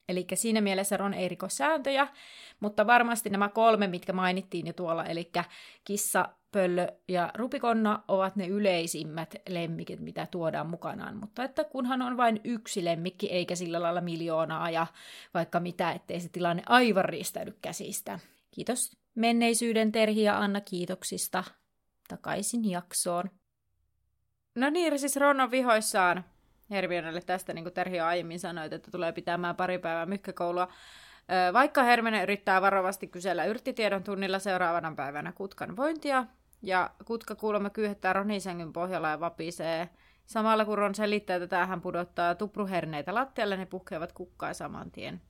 Eli 0.09 0.25
siinä 0.33 0.61
mielessä 0.61 0.97
Ron 0.97 1.13
ei 1.13 1.29
mutta 2.59 2.87
varmasti 2.87 3.29
nämä 3.29 3.49
kolme, 3.49 3.87
mitkä 3.87 4.13
mainittiin 4.13 4.67
jo 4.67 4.73
tuolla, 4.73 5.05
eli 5.05 5.31
kissa, 5.83 6.29
pöllö 6.51 6.87
ja 7.07 7.31
rupikonna 7.35 8.03
ovat 8.07 8.35
ne 8.35 8.47
yleisimmät 8.47 9.35
lemmikit, 9.49 9.99
mitä 9.99 10.27
tuodaan 10.31 10.67
mukanaan. 10.67 11.17
Mutta 11.17 11.43
että 11.43 11.63
kunhan 11.63 12.01
on 12.01 12.17
vain 12.17 12.41
yksi 12.43 12.85
lemmikki, 12.85 13.31
eikä 13.31 13.55
sillä 13.55 13.81
lailla 13.81 14.01
miljoonaa 14.01 14.69
ja 14.69 14.87
vaikka 15.33 15.59
mitä, 15.59 15.91
ettei 15.91 16.19
se 16.19 16.29
tilanne 16.29 16.63
aivan 16.65 17.05
riistäydy 17.05 17.57
käsistä. 17.61 18.19
Kiitos 18.51 18.97
menneisyyden 19.15 19.91
Terhi 19.91 20.23
ja 20.23 20.39
Anna 20.39 20.61
kiitoksista. 20.61 21.43
Takaisin 22.07 22.69
jaksoon. 22.71 23.29
No 24.55 24.69
niin, 24.69 24.99
siis 24.99 25.15
Ron 25.15 25.41
on 25.41 25.51
vihoissaan 25.51 26.25
Hermionelle 26.69 27.21
tästä, 27.21 27.53
niin 27.53 27.63
kuin 27.63 27.73
Terhi 27.73 27.99
aiemmin 27.99 28.39
sanoi, 28.39 28.67
että 28.71 28.91
tulee 28.91 29.11
pitämään 29.11 29.55
pari 29.55 29.79
päivää 29.79 30.05
mykkäkoulua. 30.05 30.67
Vaikka 31.53 31.83
Hermione 31.83 32.23
yrittää 32.23 32.61
varovasti 32.61 33.07
kysellä 33.07 33.45
yrttitiedon 33.45 34.03
tunnilla 34.03 34.39
seuraavana 34.39 34.93
päivänä 34.95 35.31
Kutkan 35.31 35.75
vointia, 35.75 36.25
ja 36.61 36.89
Kutka 37.05 37.35
kuulemma 37.35 37.69
kyyhettää 37.69 38.13
Ronin 38.13 38.41
sängyn 38.41 38.73
pohjalla 38.73 39.09
ja 39.09 39.19
vapisee. 39.19 39.89
Samalla 40.25 40.65
kun 40.65 40.77
Ron 40.77 40.95
selittää 40.95 41.39
tätä, 41.39 41.65
hän 41.65 41.81
pudottaa 41.81 42.35
tupruherneitä 42.35 43.15
lattialle, 43.15 43.57
ne 43.57 43.65
puhkeavat 43.65 44.11
kukkaa 44.11 44.53
saman 44.53 44.91
tien. 44.91 45.21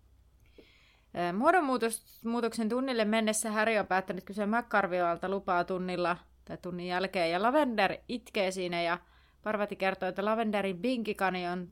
Muodonmuutoksen 1.34 2.70
tunnille 2.70 3.06
mennessä 3.06 3.52
Harry 3.52 3.78
on 3.78 3.88
päättänyt 3.88 4.24
kysyä 4.24 4.46
McCarvialta 4.46 5.30
lupaa 5.30 5.64
tunnilla 5.64 6.18
tai 6.46 6.58
tunnin 6.58 6.88
jälkeen, 6.88 7.32
ja 7.32 7.42
Lavender 7.42 7.98
itkee 8.08 8.52
siinä, 8.52 8.82
ja 8.82 8.98
Parvati 9.46 9.76
kertoo, 9.76 10.10
että 10.10 10.26
Lavenderin 10.26 10.78
binkikani 10.78 11.48
on 11.48 11.70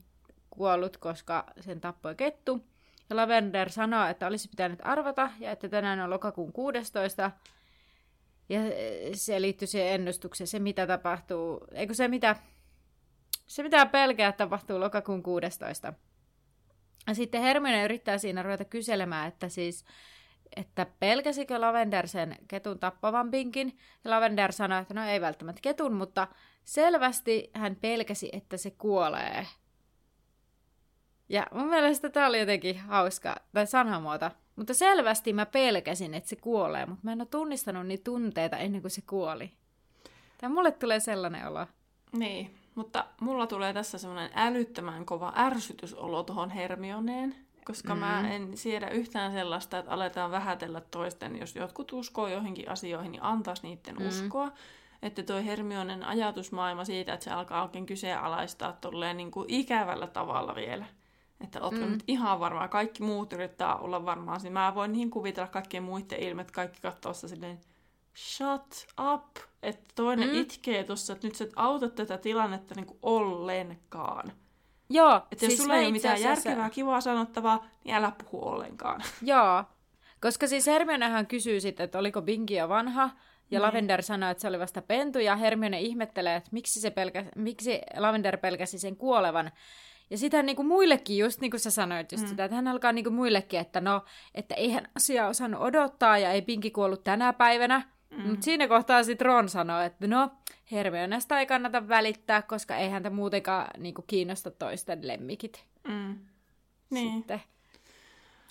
kuollut, 0.50 0.96
koska 0.96 1.44
sen 1.60 1.80
tappoi 1.80 2.14
kettu. 2.14 2.64
Ja 3.10 3.16
Lavender 3.16 3.70
sanoo, 3.70 4.06
että 4.06 4.26
olisi 4.26 4.48
pitänyt 4.48 4.78
arvata, 4.82 5.30
ja 5.40 5.50
että 5.50 5.68
tänään 5.68 6.00
on 6.00 6.10
lokakuun 6.10 6.52
16. 6.52 7.30
Ja 8.48 8.60
se 9.12 9.40
liittyy 9.40 9.68
siihen 9.68 9.92
ennustukseen, 9.92 10.48
se 10.48 10.58
mitä 10.58 10.86
tapahtuu, 10.86 11.66
eikö 11.72 11.94
se 11.94 12.08
mitä, 12.08 12.36
se 13.46 13.62
mitä 13.62 13.86
pelkää 13.86 14.32
tapahtuu 14.32 14.80
lokakuun 14.80 15.22
16. 15.22 15.92
Ja 17.06 17.14
sitten 17.14 17.42
Hermione 17.42 17.84
yrittää 17.84 18.18
siinä 18.18 18.42
ruveta 18.42 18.64
kyselemään, 18.64 19.28
että 19.28 19.48
siis, 19.48 19.84
että 20.56 20.86
pelkäsikö 21.00 21.60
Lavender 21.60 22.08
sen 22.08 22.36
ketun 22.48 22.78
tappavan 22.78 23.30
pinkin. 23.30 23.78
Ja 24.04 24.10
Lavender 24.10 24.52
sanoi, 24.52 24.82
että 24.82 24.94
no 24.94 25.06
ei 25.06 25.20
välttämättä 25.20 25.60
ketun, 25.62 25.92
mutta 25.92 26.28
selvästi 26.64 27.50
hän 27.54 27.76
pelkäsi, 27.76 28.28
että 28.32 28.56
se 28.56 28.70
kuolee. 28.70 29.46
Ja 31.28 31.46
mun 31.52 31.68
mielestä 31.68 32.08
tämä 32.08 32.26
oli 32.26 32.40
jotenkin 32.40 32.78
hauska, 32.78 33.36
tai 33.52 33.66
sanamuoto. 33.66 34.30
Mutta 34.56 34.74
selvästi 34.74 35.32
mä 35.32 35.46
pelkäsin, 35.46 36.14
että 36.14 36.28
se 36.28 36.36
kuolee, 36.36 36.86
mutta 36.86 37.00
mä 37.02 37.12
en 37.12 37.20
ole 37.20 37.28
tunnistanut 37.30 37.86
niitä 37.86 38.04
tunteita 38.04 38.56
ennen 38.56 38.80
kuin 38.80 38.90
se 38.90 39.02
kuoli. 39.06 39.52
Tai 40.38 40.50
mulle 40.50 40.72
tulee 40.72 41.00
sellainen 41.00 41.48
olo. 41.48 41.66
Niin, 42.12 42.54
mutta 42.74 43.06
mulla 43.20 43.46
tulee 43.46 43.72
tässä 43.72 43.98
semmoinen 43.98 44.30
älyttömän 44.34 45.06
kova 45.06 45.32
ärsytysolo 45.36 46.22
tuohon 46.22 46.50
Hermioneen, 46.50 47.34
koska 47.64 47.94
mm. 47.94 48.00
mä 48.00 48.30
en 48.30 48.56
siedä 48.56 48.88
yhtään 48.88 49.32
sellaista, 49.32 49.78
että 49.78 49.90
aletaan 49.92 50.30
vähätellä 50.30 50.80
toisten, 50.80 51.38
jos 51.38 51.56
jotkut 51.56 51.92
uskoo 51.92 52.28
joihinkin 52.28 52.70
asioihin, 52.70 53.12
niin 53.12 53.22
antaisi 53.22 53.62
niiden 53.62 53.96
mm. 53.98 54.08
uskoa. 54.08 54.52
Että 55.02 55.22
toi 55.22 55.44
Hermionen 55.44 56.04
ajatusmaailma 56.04 56.84
siitä, 56.84 57.14
että 57.14 57.24
se 57.24 57.30
alkaa 57.30 57.62
oikein 57.62 57.86
kyseenalaistaa 57.86 58.72
tolleen 58.72 59.16
niin 59.16 59.30
kuin 59.30 59.46
ikävällä 59.48 60.06
tavalla 60.06 60.54
vielä. 60.54 60.86
Että 61.40 61.60
ootko 61.62 61.80
mm. 61.80 61.92
nyt 61.92 62.04
ihan 62.08 62.40
varmaa, 62.40 62.68
kaikki 62.68 63.02
muut 63.02 63.32
yrittää 63.32 63.76
olla 63.76 64.04
varmaa. 64.04 64.38
Niin 64.42 64.52
mä 64.52 64.74
voin 64.74 64.92
niin 64.92 65.10
kuvitella 65.10 65.48
kaikkien 65.48 65.82
muiden 65.82 66.22
ilmet, 66.22 66.50
kaikki 66.50 66.80
katsoo 66.80 67.14
silleen, 67.14 67.60
shut 68.16 68.86
up, 69.14 69.36
että 69.62 69.84
toinen 69.94 70.28
mm. 70.28 70.34
itkee 70.34 70.84
tuossa, 70.84 71.12
että 71.12 71.26
nyt 71.26 71.36
sä 71.36 71.44
et 71.44 71.52
auta 71.56 71.88
tätä 71.88 72.18
tilannetta 72.18 72.74
niin 72.74 72.86
kuin 72.86 72.98
ollenkaan. 73.02 74.32
Joo. 74.88 75.16
Että 75.16 75.46
siis 75.46 75.52
jos 75.52 75.58
sulla 75.58 75.76
ei 75.76 75.84
ole 75.84 75.92
mitään 75.92 76.14
asiassa... 76.14 76.48
järkevää, 76.48 76.70
kivaa 76.70 77.00
sanottavaa, 77.00 77.66
niin 77.84 77.94
älä 77.94 78.12
puhu 78.24 78.48
ollenkaan. 78.48 79.02
Joo, 79.22 79.64
koska 80.20 80.46
siis 80.46 80.66
Hermionehan 80.66 81.26
kysyy 81.26 81.60
sitten, 81.60 81.84
että 81.84 81.98
oliko 81.98 82.22
Bingia 82.22 82.68
vanha, 82.68 83.10
ja 83.54 83.60
mm. 83.60 83.66
Lavender 83.66 84.02
sanoi, 84.02 84.30
että 84.30 84.40
se 84.42 84.48
oli 84.48 84.58
vasta 84.58 84.82
pentu, 84.82 85.18
ja 85.18 85.36
Hermione 85.36 85.80
ihmettelee, 85.80 86.36
että 86.36 86.50
miksi, 86.52 86.80
se 86.80 86.90
pelkä, 86.90 87.24
miksi 87.36 87.80
Lavender 87.96 88.36
pelkäsi 88.36 88.78
sen 88.78 88.96
kuolevan. 88.96 89.50
Ja 90.10 90.18
sitä 90.18 90.42
niin 90.42 90.56
kuin 90.56 90.68
muillekin, 90.68 91.18
just 91.18 91.40
niin 91.40 91.50
kuin 91.50 91.60
sä 91.60 91.70
sanoit 91.70 92.12
just 92.12 92.24
mm. 92.24 92.28
sitä, 92.28 92.44
että 92.44 92.54
hän 92.54 92.68
alkaa 92.68 92.92
niin 92.92 93.04
kuin 93.04 93.14
muillekin, 93.14 93.60
että 93.60 93.80
no, 93.80 94.04
että 94.34 94.54
eihän 94.54 94.88
asiaa 94.96 95.28
osannut 95.28 95.60
odottaa, 95.60 96.18
ja 96.18 96.32
ei 96.32 96.42
Pinki 96.42 96.70
kuollut 96.70 97.04
tänä 97.04 97.32
päivänä, 97.32 97.82
Mm. 98.16 98.28
Mutta 98.28 98.44
siinä 98.44 98.68
kohtaa 98.68 99.02
sitten 99.02 99.26
Ron 99.26 99.48
sanoi, 99.48 99.86
että 99.86 100.06
no, 100.06 100.30
Hermionesta 100.72 101.40
ei 101.40 101.46
kannata 101.46 101.88
välittää, 101.88 102.42
koska 102.42 102.76
ei 102.76 102.90
häntä 102.90 103.10
muutenkaan 103.10 103.66
niinku, 103.78 104.02
kiinnosta 104.02 104.50
toisten 104.50 105.08
lemmikit. 105.08 105.64
Mm. 105.88 106.18
niin. 106.90 107.14
sitten. 107.14 107.42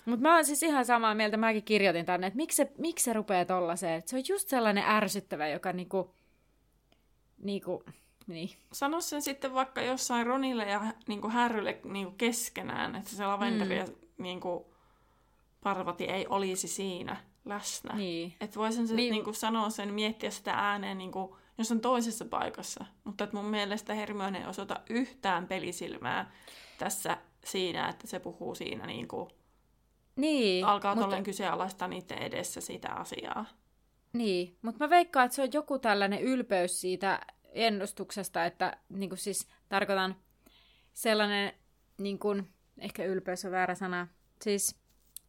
Mutta 0.06 0.22
mä 0.22 0.34
oon 0.34 0.44
siis 0.44 0.62
ihan 0.62 0.84
samaa 0.84 1.14
mieltä, 1.14 1.36
mäkin 1.36 1.62
kirjoitin 1.62 2.06
tänne, 2.06 2.26
että 2.26 2.36
miksi 2.36 2.56
se, 2.56 2.72
miksi 2.78 3.04
se 3.04 3.12
rupeaa 3.12 3.44
tollaiseen. 3.44 4.02
Se 4.06 4.16
on 4.16 4.22
just 4.28 4.48
sellainen 4.48 4.84
ärsyttävä, 4.84 5.48
joka 5.48 5.72
niinku, 5.72 6.14
niinku, 7.42 7.84
niin. 8.26 8.50
Sano 8.72 9.00
sen 9.00 9.22
sitten 9.22 9.54
vaikka 9.54 9.82
jossain 9.82 10.26
Ronille 10.26 10.64
ja 10.64 10.82
niinku 11.08 11.28
Härrylle 11.28 11.80
niinku 11.84 12.14
keskenään, 12.18 12.96
että 12.96 13.10
se 13.10 13.26
laventeri 13.26 13.74
mm. 13.74 13.80
ja 13.80 13.86
niinku, 14.18 14.74
Parvati 15.62 16.04
ei 16.04 16.26
olisi 16.26 16.68
siinä 16.68 17.16
läsnä. 17.44 17.94
Niin. 17.94 18.34
Että 18.40 18.56
voisin 18.56 18.88
se 18.88 18.94
niin. 18.94 19.12
niinku 19.12 19.32
sanoa 19.32 19.70
sen, 19.70 19.94
miettiä 19.94 20.30
sitä 20.30 20.52
ääneen 20.54 20.98
niinku, 20.98 21.36
jos 21.58 21.72
on 21.72 21.80
toisessa 21.80 22.24
paikassa. 22.24 22.84
Mutta 23.04 23.24
että 23.24 23.36
mun 23.36 23.46
mielestä 23.46 23.94
Hermione 23.94 24.38
ei 24.38 24.46
osoita 24.46 24.80
yhtään 24.90 25.46
pelisilmää 25.46 26.32
tässä 26.78 27.18
siinä, 27.44 27.88
että 27.88 28.06
se 28.06 28.20
puhuu 28.20 28.54
siinä 28.54 28.86
niinku, 28.86 29.28
niin, 30.16 30.64
alkaa 30.64 30.94
mutta... 30.94 31.04
tolleen 31.04 31.24
kyseenalaistaa 31.24 31.88
niiden 31.88 32.18
edessä 32.18 32.60
sitä 32.60 32.92
asiaa. 32.92 33.44
Niin, 34.12 34.58
mutta 34.62 34.84
mä 34.84 34.90
veikkaan, 34.90 35.26
että 35.26 35.36
se 35.36 35.42
on 35.42 35.52
joku 35.52 35.78
tällainen 35.78 36.22
ylpeys 36.22 36.80
siitä 36.80 37.20
ennustuksesta, 37.52 38.44
että 38.44 38.76
niin 38.88 39.10
kuin 39.10 39.18
siis 39.18 39.48
tarkoitan 39.68 40.16
sellainen, 40.92 41.52
niin 41.98 42.18
kuin, 42.18 42.48
ehkä 42.78 43.04
ylpeys 43.04 43.44
on 43.44 43.50
väärä 43.50 43.74
sana, 43.74 44.08
siis 44.42 44.76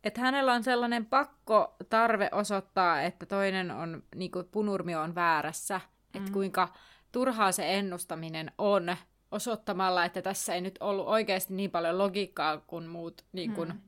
että 0.04 0.22
hänellä 0.22 0.54
on 0.54 0.64
sellainen 0.64 1.06
pakko 1.06 1.76
tarve 1.90 2.30
osoittaa, 2.32 3.02
että 3.02 3.26
toinen 3.26 3.72
on, 3.72 4.04
niin 4.16 4.32
kuin 4.32 4.48
punurmio 4.52 5.02
on 5.02 5.16
väärässä, 5.16 5.78
mm-hmm. 5.78 6.20
että 6.20 6.32
kuinka 6.34 6.74
turhaa 7.12 7.52
se 7.52 7.78
ennustaminen 7.78 8.52
on 8.58 8.96
osoittamalla, 9.32 10.06
että 10.06 10.22
tässä 10.22 10.56
ei 10.56 10.62
nyt 10.62 10.78
ollut 10.80 11.08
oikeasti 11.08 11.54
niin 11.54 11.72
paljon 11.72 11.98
logiikkaa 11.98 12.58
kuin 12.58 12.88
muut 12.88 13.26
niin 13.32 13.54
kuin, 13.54 13.70
mm 13.70 13.82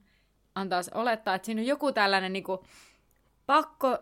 antaa 0.58 0.82
olettaa, 0.94 1.36
että 1.36 1.46
siinä 1.46 1.62
on 1.62 1.68
joku 1.68 1.92
tällainen 1.92 2.34
niin 2.34 2.44
kuin, 2.44 2.60
pakko 3.46 3.98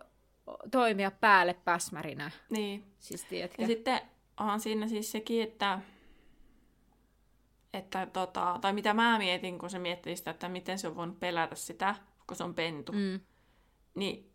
toimia 0.72 1.12
päälle 1.12 1.54
päsmärinä. 1.54 2.32
Niin. 2.50 2.84
Siis, 3.00 3.26
tiedätkö? 3.26 3.62
Ja 3.62 3.68
sitten 3.68 4.02
onhan 4.40 4.60
siinä 4.60 4.88
siis 4.88 5.12
sekin, 5.12 5.44
että, 5.44 5.80
että 7.74 8.06
tota, 8.06 8.60
tai 8.62 8.74
mitä 8.74 8.94
mä 8.94 9.18
mietin, 9.18 9.60
kun 9.60 9.70
se 9.70 9.80
miettii 9.80 10.18
sitä, 10.18 10.32
että 10.32 10.50
miten 10.50 10.80
se 10.80 10.88
on 10.88 10.96
voinut 10.96 11.20
pelätä 11.20 11.56
sitä, 11.56 11.96
kun 12.28 12.38
se 12.38 12.44
on 12.44 12.54
pentu. 12.54 12.92
Mm. 12.92 13.20
Niin 13.96 14.32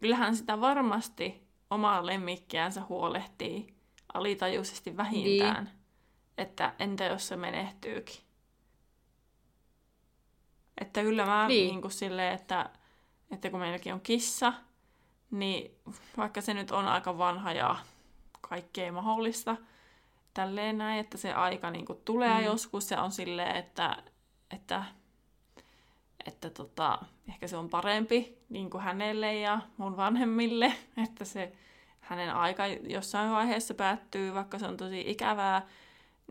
kyllähän 0.00 0.36
sitä 0.36 0.60
varmasti 0.60 1.46
omaa 1.70 2.06
lemmikkiänsä 2.06 2.82
huolehtii 2.88 3.74
alitajuisesti 4.14 4.96
vähintään. 4.96 5.64
Niin. 5.64 5.74
Että 6.38 6.74
entä 6.78 7.04
jos 7.04 7.28
se 7.28 7.36
menehtyykin? 7.36 8.21
Että 10.78 11.02
kyllä 11.02 11.26
mä 11.26 11.48
niin. 11.48 11.68
niin 11.68 11.82
kuin 11.82 11.92
silleen, 11.92 12.34
että, 12.34 12.70
että 13.30 13.50
kun 13.50 13.60
meilläkin 13.60 13.94
on 13.94 14.00
kissa, 14.00 14.52
niin 15.30 15.70
vaikka 16.16 16.40
se 16.40 16.54
nyt 16.54 16.70
on 16.70 16.86
aika 16.86 17.18
vanha 17.18 17.52
ja 17.52 17.76
kaikkea 18.40 18.92
mahdollista, 18.92 19.56
tälleen 20.34 20.78
näin, 20.78 21.00
että 21.00 21.18
se 21.18 21.32
aika 21.32 21.70
niin 21.70 21.86
kuin 21.86 21.98
tulee 22.04 22.38
mm. 22.38 22.44
joskus, 22.44 22.88
se 22.88 22.98
on 22.98 23.12
silleen, 23.12 23.56
että, 23.56 23.96
että, 24.50 24.84
että 26.26 26.50
tota, 26.50 26.98
ehkä 27.28 27.46
se 27.46 27.56
on 27.56 27.68
parempi 27.68 28.38
niin 28.48 28.70
kuin 28.70 28.82
hänelle 28.82 29.34
ja 29.34 29.60
mun 29.76 29.96
vanhemmille, 29.96 30.72
että 31.04 31.24
se 31.24 31.52
hänen 32.00 32.34
aika 32.34 32.66
jossain 32.66 33.30
vaiheessa 33.30 33.74
päättyy, 33.74 34.34
vaikka 34.34 34.58
se 34.58 34.66
on 34.66 34.76
tosi 34.76 35.04
ikävää, 35.06 35.66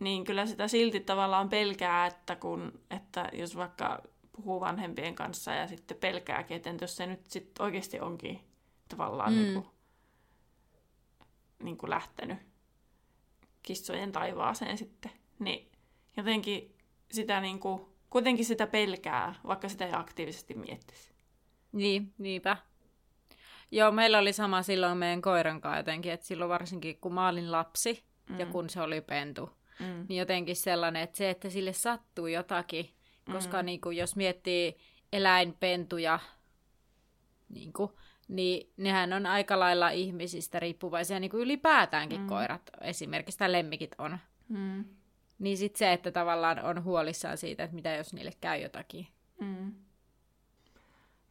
niin 0.01 0.23
kyllä 0.23 0.45
sitä 0.45 0.67
silti 0.67 0.99
tavallaan 0.99 1.49
pelkää, 1.49 2.05
että, 2.05 2.35
kun, 2.35 2.79
että 2.89 3.29
jos 3.33 3.55
vaikka 3.55 4.01
puhuu 4.31 4.59
vanhempien 4.59 5.15
kanssa 5.15 5.51
ja 5.51 5.67
sitten 5.67 5.97
pelkääkin, 5.97 6.57
että 6.57 6.75
jos 6.81 6.95
se 6.95 7.05
nyt 7.05 7.25
sitten 7.27 7.65
oikeasti 7.65 7.99
onkin 7.99 8.41
tavallaan 8.87 9.33
mm. 9.33 9.39
niin 9.39 9.53
kuin, 9.53 9.65
niin 11.63 11.77
kuin 11.77 11.89
lähtenyt 11.89 12.37
kissojen 13.63 14.11
taivaaseen 14.11 14.77
sitten, 14.77 15.11
niin 15.39 15.71
jotenkin 16.17 16.75
sitä 17.11 17.41
niin 17.41 17.59
kuin, 17.59 17.85
kuitenkin 18.09 18.45
sitä 18.45 18.67
pelkää, 18.67 19.35
vaikka 19.47 19.69
sitä 19.69 19.85
ei 19.85 19.93
aktiivisesti 19.93 20.53
miettisi. 20.53 21.11
Niin, 21.71 22.13
niinpä. 22.17 22.57
Joo, 23.71 23.91
meillä 23.91 24.19
oli 24.19 24.33
sama 24.33 24.63
silloin 24.63 24.97
meidän 24.97 25.21
koiran 25.21 25.61
kanssa 25.61 25.77
jotenkin, 25.77 26.11
että 26.11 26.25
silloin 26.25 26.49
varsinkin 26.49 26.97
kun 26.97 27.13
mä 27.13 27.27
olin 27.27 27.51
lapsi 27.51 28.03
mm. 28.29 28.39
ja 28.39 28.45
kun 28.45 28.69
se 28.69 28.81
oli 28.81 29.01
pentu, 29.01 29.49
mm. 29.79 30.05
niin 30.09 30.19
jotenkin 30.19 30.55
sellainen, 30.55 31.01
että 31.01 31.17
se, 31.17 31.29
että 31.29 31.49
sille 31.49 31.73
sattuu 31.73 32.27
jotakin, 32.27 32.89
koska 33.31 33.61
mm. 33.61 33.65
niin 33.65 33.81
kuin, 33.81 33.97
jos 33.97 34.15
miettii 34.15 34.77
eläinpentuja, 35.13 36.19
niin, 37.49 37.73
kuin, 37.73 37.91
niin 38.27 38.73
nehän 38.77 39.13
on 39.13 39.25
aika 39.25 39.59
lailla 39.59 39.89
ihmisistä 39.89 40.59
riippuvaisia, 40.59 41.19
niin 41.19 41.31
kuin 41.31 41.41
ylipäätäänkin 41.41 42.21
mm. 42.21 42.27
koirat 42.27 42.69
esimerkiksi, 42.81 43.37
tai 43.39 43.51
lemmikit 43.51 43.95
on. 43.97 44.17
Mm. 44.49 44.85
Niin 45.39 45.57
sitten 45.57 45.79
se, 45.79 45.93
että 45.93 46.11
tavallaan 46.11 46.63
on 46.63 46.83
huolissaan 46.83 47.37
siitä, 47.37 47.63
että 47.63 47.75
mitä 47.75 47.89
jos 47.89 48.13
niille 48.13 48.31
käy 48.41 48.59
jotakin. 48.61 49.07
Mm. 49.39 49.73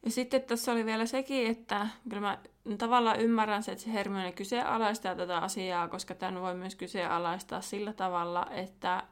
Ja 0.05 0.11
sitten 0.11 0.41
tässä 0.41 0.71
oli 0.71 0.85
vielä 0.85 1.05
sekin, 1.05 1.47
että 1.47 1.87
kyllä 2.09 2.21
mä 2.21 2.37
tavallaan 2.77 3.19
ymmärrän 3.19 3.63
se, 3.63 3.71
että 3.71 3.83
se 3.83 3.93
Hermione 3.93 4.31
kyseenalaistaa 4.31 5.15
tätä 5.15 5.37
asiaa, 5.37 5.87
koska 5.87 6.15
tämän 6.15 6.41
voi 6.41 6.55
myös 6.55 6.75
kyseenalaistaa 6.75 7.61
sillä 7.61 7.93
tavalla, 7.93 8.47
että 8.51 9.03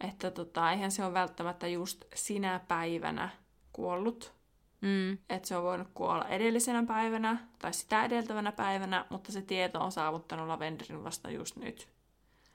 että 0.00 0.30
tota, 0.30 0.72
eihän 0.72 0.90
se 0.90 1.04
ole 1.04 1.14
välttämättä 1.14 1.68
just 1.68 2.04
sinä 2.14 2.60
päivänä 2.68 3.28
kuollut. 3.72 4.38
Mm. 4.80 5.12
Että 5.28 5.48
se 5.48 5.56
on 5.56 5.64
voinut 5.64 5.88
kuolla 5.94 6.28
edellisenä 6.28 6.84
päivänä 6.86 7.48
tai 7.58 7.72
sitä 7.72 8.04
edeltävänä 8.04 8.52
päivänä, 8.52 9.06
mutta 9.10 9.32
se 9.32 9.42
tieto 9.42 9.80
on 9.80 9.92
saavuttanut 9.92 10.48
Lavenderin 10.48 11.04
vasta 11.04 11.30
just 11.30 11.56
nyt. 11.56 11.88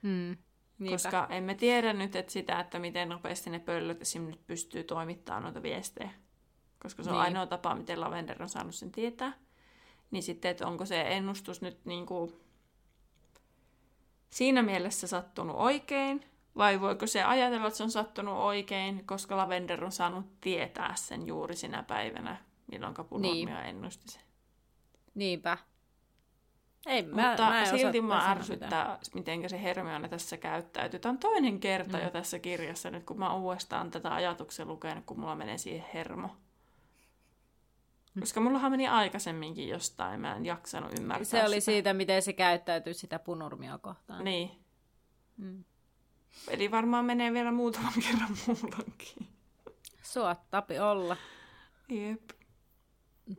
Mm. 0.02 0.38
Koska 0.90 1.28
emme 1.30 1.56
tiedä 1.56 1.94
nyt 1.94 2.16
että 2.16 2.32
sitä, 2.32 2.60
että 2.60 2.80
miten 2.80 3.10
nopeasti 3.10 3.50
ne 3.50 3.60
pöllöt 3.60 4.02
esim. 4.02 4.22
nyt 4.22 4.48
pystyy 4.48 4.84
toimittamaan 4.84 5.44
noita 5.44 5.64
viestejä. 5.64 6.10
Koska 6.80 7.04
se 7.04 7.10
on 7.10 7.16
niin. 7.16 7.24
ainoa 7.24 7.46
tapa, 7.46 7.76
miten 7.76 8.02
Lavender 8.02 8.44
on 8.44 8.50
saanut 8.50 8.76
sen 8.76 8.92
tietää. 8.92 9.34
Niin 10.12 10.24
sitten, 10.24 10.52
että 10.52 10.68
onko 10.68 10.86
se 10.86 11.02
ennustus 11.02 11.62
nyt 11.62 11.86
niin 11.86 12.06
kuin 12.06 12.34
siinä 14.30 14.62
mielessä 14.62 15.08
sattunut 15.08 15.56
oikein, 15.56 16.26
vai 16.58 16.82
voiko 16.82 17.08
se 17.08 17.24
ajatella, 17.24 17.68
että 17.68 17.78
se 17.78 17.84
on 17.84 17.92
sattunut 17.92 18.38
oikein, 18.38 19.06
koska 19.06 19.38
Lavender 19.38 19.86
on 19.86 19.92
saanut 19.92 20.26
tietää 20.42 20.96
sen 20.96 21.28
juuri 21.28 21.56
sinä 21.56 21.84
päivänä, 21.84 22.38
milloin 22.72 22.96
Punormia 23.10 23.46
niin. 23.46 23.70
ennusti 23.70 24.12
sen. 24.12 24.22
Niinpä. 25.16 25.58
Ei, 26.86 27.04
mä, 27.04 27.28
Mutta 27.28 27.50
mä 27.50 27.66
silti 27.66 28.02
mä 28.02 28.32
ärsyttää, 28.32 29.00
miten 29.14 29.50
se 29.50 29.64
Hermione 29.64 30.10
tässä 30.10 30.38
käyttäytyy. 30.38 31.00
Tämä 31.00 31.12
on 31.12 31.18
toinen 31.18 31.60
kerta 31.60 31.98
mm. 31.98 32.04
jo 32.04 32.10
tässä 32.10 32.40
kirjassa, 32.40 32.90
nyt 32.90 33.04
kun 33.04 33.20
mä 33.20 33.36
uudestaan 33.36 33.92
tätä 33.92 34.14
ajatuksen 34.14 34.68
lukenut, 34.68 35.06
kun 35.06 35.20
mulla 35.20 35.36
menee 35.36 35.58
siihen 35.58 35.86
hermo. 35.94 36.28
Mm. 38.14 38.20
Koska 38.20 38.42
mullahan 38.42 38.72
meni 38.72 38.88
aikaisemminkin 38.88 39.68
jostain, 39.68 40.20
mä 40.20 40.36
en 40.36 40.46
jaksanut 40.46 41.00
ymmärtää 41.00 41.26
Se 41.26 41.44
oli 41.44 41.62
sitä. 41.62 41.66
siitä, 41.66 41.94
miten 41.94 42.22
se 42.22 42.34
käyttäytyy 42.34 42.94
sitä 42.94 43.20
punurmia 43.20 43.78
kohtaan. 43.78 44.24
Niin. 44.24 44.52
Mm. 45.38 45.64
Eli 46.48 46.72
varmaan 46.72 47.06
menee 47.06 47.34
vielä 47.34 47.52
muutaman 47.52 47.94
kerran 48.08 48.38
muullankin. 48.48 49.28
Suottapi 50.04 50.80
olla. 50.80 51.18
Jep. 51.90 52.30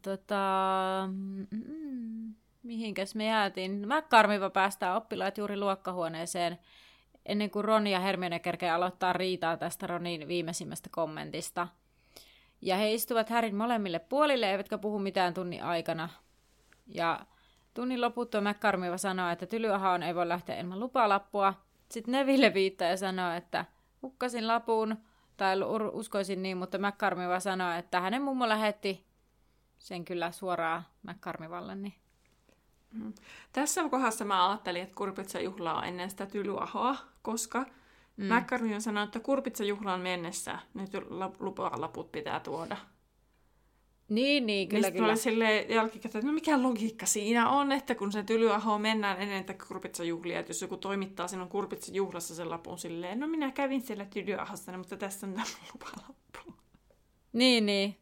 Tota, 0.02 0.38
mm, 1.12 2.34
mihinkäs 2.62 3.14
me 3.14 3.24
jäätiin? 3.24 3.88
Mäkkarmiva 3.88 4.50
päästää 4.50 4.96
oppilaat 4.96 5.38
juuri 5.38 5.56
luokkahuoneeseen 5.56 6.58
ennen 7.26 7.50
kuin 7.50 7.64
Ron 7.64 7.86
ja 7.86 8.00
Hermione 8.00 8.38
kerkeä 8.38 8.74
aloittaa 8.74 9.12
riitaa 9.12 9.56
tästä 9.56 9.86
Ronin 9.86 10.28
viimeisimmästä 10.28 10.88
kommentista. 10.92 11.68
Ja 12.60 12.76
he 12.76 12.92
istuvat 12.92 13.30
Härin 13.30 13.54
molemmille 13.54 13.98
puolille, 13.98 14.50
eivätkä 14.50 14.78
puhu 14.78 14.98
mitään 14.98 15.34
tunnin 15.34 15.64
aikana. 15.64 16.08
Ja 16.86 17.20
tunnin 17.74 18.00
loputtua 18.00 18.40
McCarmiva 18.40 18.98
sanoo, 18.98 19.30
että 19.30 19.46
tylyahaan 19.46 20.02
ei 20.02 20.14
voi 20.14 20.28
lähteä 20.28 20.60
ilman 20.60 20.80
lupalappua, 20.80 21.54
sitten 21.90 22.12
Neville 22.12 22.54
viittaa 22.54 22.88
ja 22.88 22.96
sanoo, 22.96 23.32
että 23.32 23.64
hukkasin 24.02 24.48
lapun, 24.48 24.96
tai 25.36 25.56
uskoisin 25.92 26.42
niin, 26.42 26.56
mutta 26.56 26.78
McCarmiva 26.78 27.40
sanoi, 27.40 27.78
että 27.78 28.00
hänen 28.00 28.22
mummo 28.22 28.48
lähetti 28.48 29.06
sen 29.78 30.04
kyllä 30.04 30.32
suoraan 30.32 30.86
McCarmivalle. 31.02 31.74
Niin. 31.74 31.94
Mm. 32.92 33.12
Tässä 33.52 33.88
kohdassa 33.88 34.24
mä 34.24 34.48
ajattelin, 34.48 34.82
että 34.82 34.94
kurpitsajuhla 34.94 35.74
on 35.74 35.84
ennen 35.84 36.10
sitä 36.10 36.26
tylyahoa, 36.26 36.96
koska 37.22 37.66
mm. 38.16 38.34
McCarmiva 38.34 38.80
sanoi, 38.80 39.04
että 39.04 39.20
kurpitsajuhlaan 39.20 40.00
mennessä 40.00 40.58
nyt 40.74 40.90
lupalaput 41.38 42.12
pitää 42.12 42.40
tuoda. 42.40 42.76
Niin, 44.08 44.46
niin, 44.46 44.68
kyllä, 44.68 44.86
Mistä 44.86 44.98
kyllä. 44.98 45.16
sille 45.16 45.60
jälkikäteen, 45.60 46.20
että 46.20 46.26
no 46.26 46.32
mikä 46.32 46.62
logiikka 46.62 47.06
siinä 47.06 47.50
on, 47.50 47.72
että 47.72 47.94
kun 47.94 48.12
se 48.12 48.22
tylyaho 48.22 48.78
mennään 48.78 49.20
ennen 49.20 49.40
että 49.40 49.54
kurpitsajuhlia, 49.68 50.40
että 50.40 50.50
jos 50.50 50.62
joku 50.62 50.76
toimittaa 50.76 51.28
sinun 51.28 51.48
kurpitsajuhlassa 51.48 52.34
sen 52.34 52.50
lapun 52.50 52.78
silleen, 52.78 53.20
no 53.20 53.26
minä 53.26 53.50
kävin 53.50 53.82
siellä 53.82 54.04
tylyahossa, 54.04 54.78
mutta 54.78 54.96
tässä 54.96 55.26
on 55.26 55.32
tämä 55.32 55.46
lupalappu. 55.72 56.54
Niin, 57.32 57.66
niin. 57.66 57.96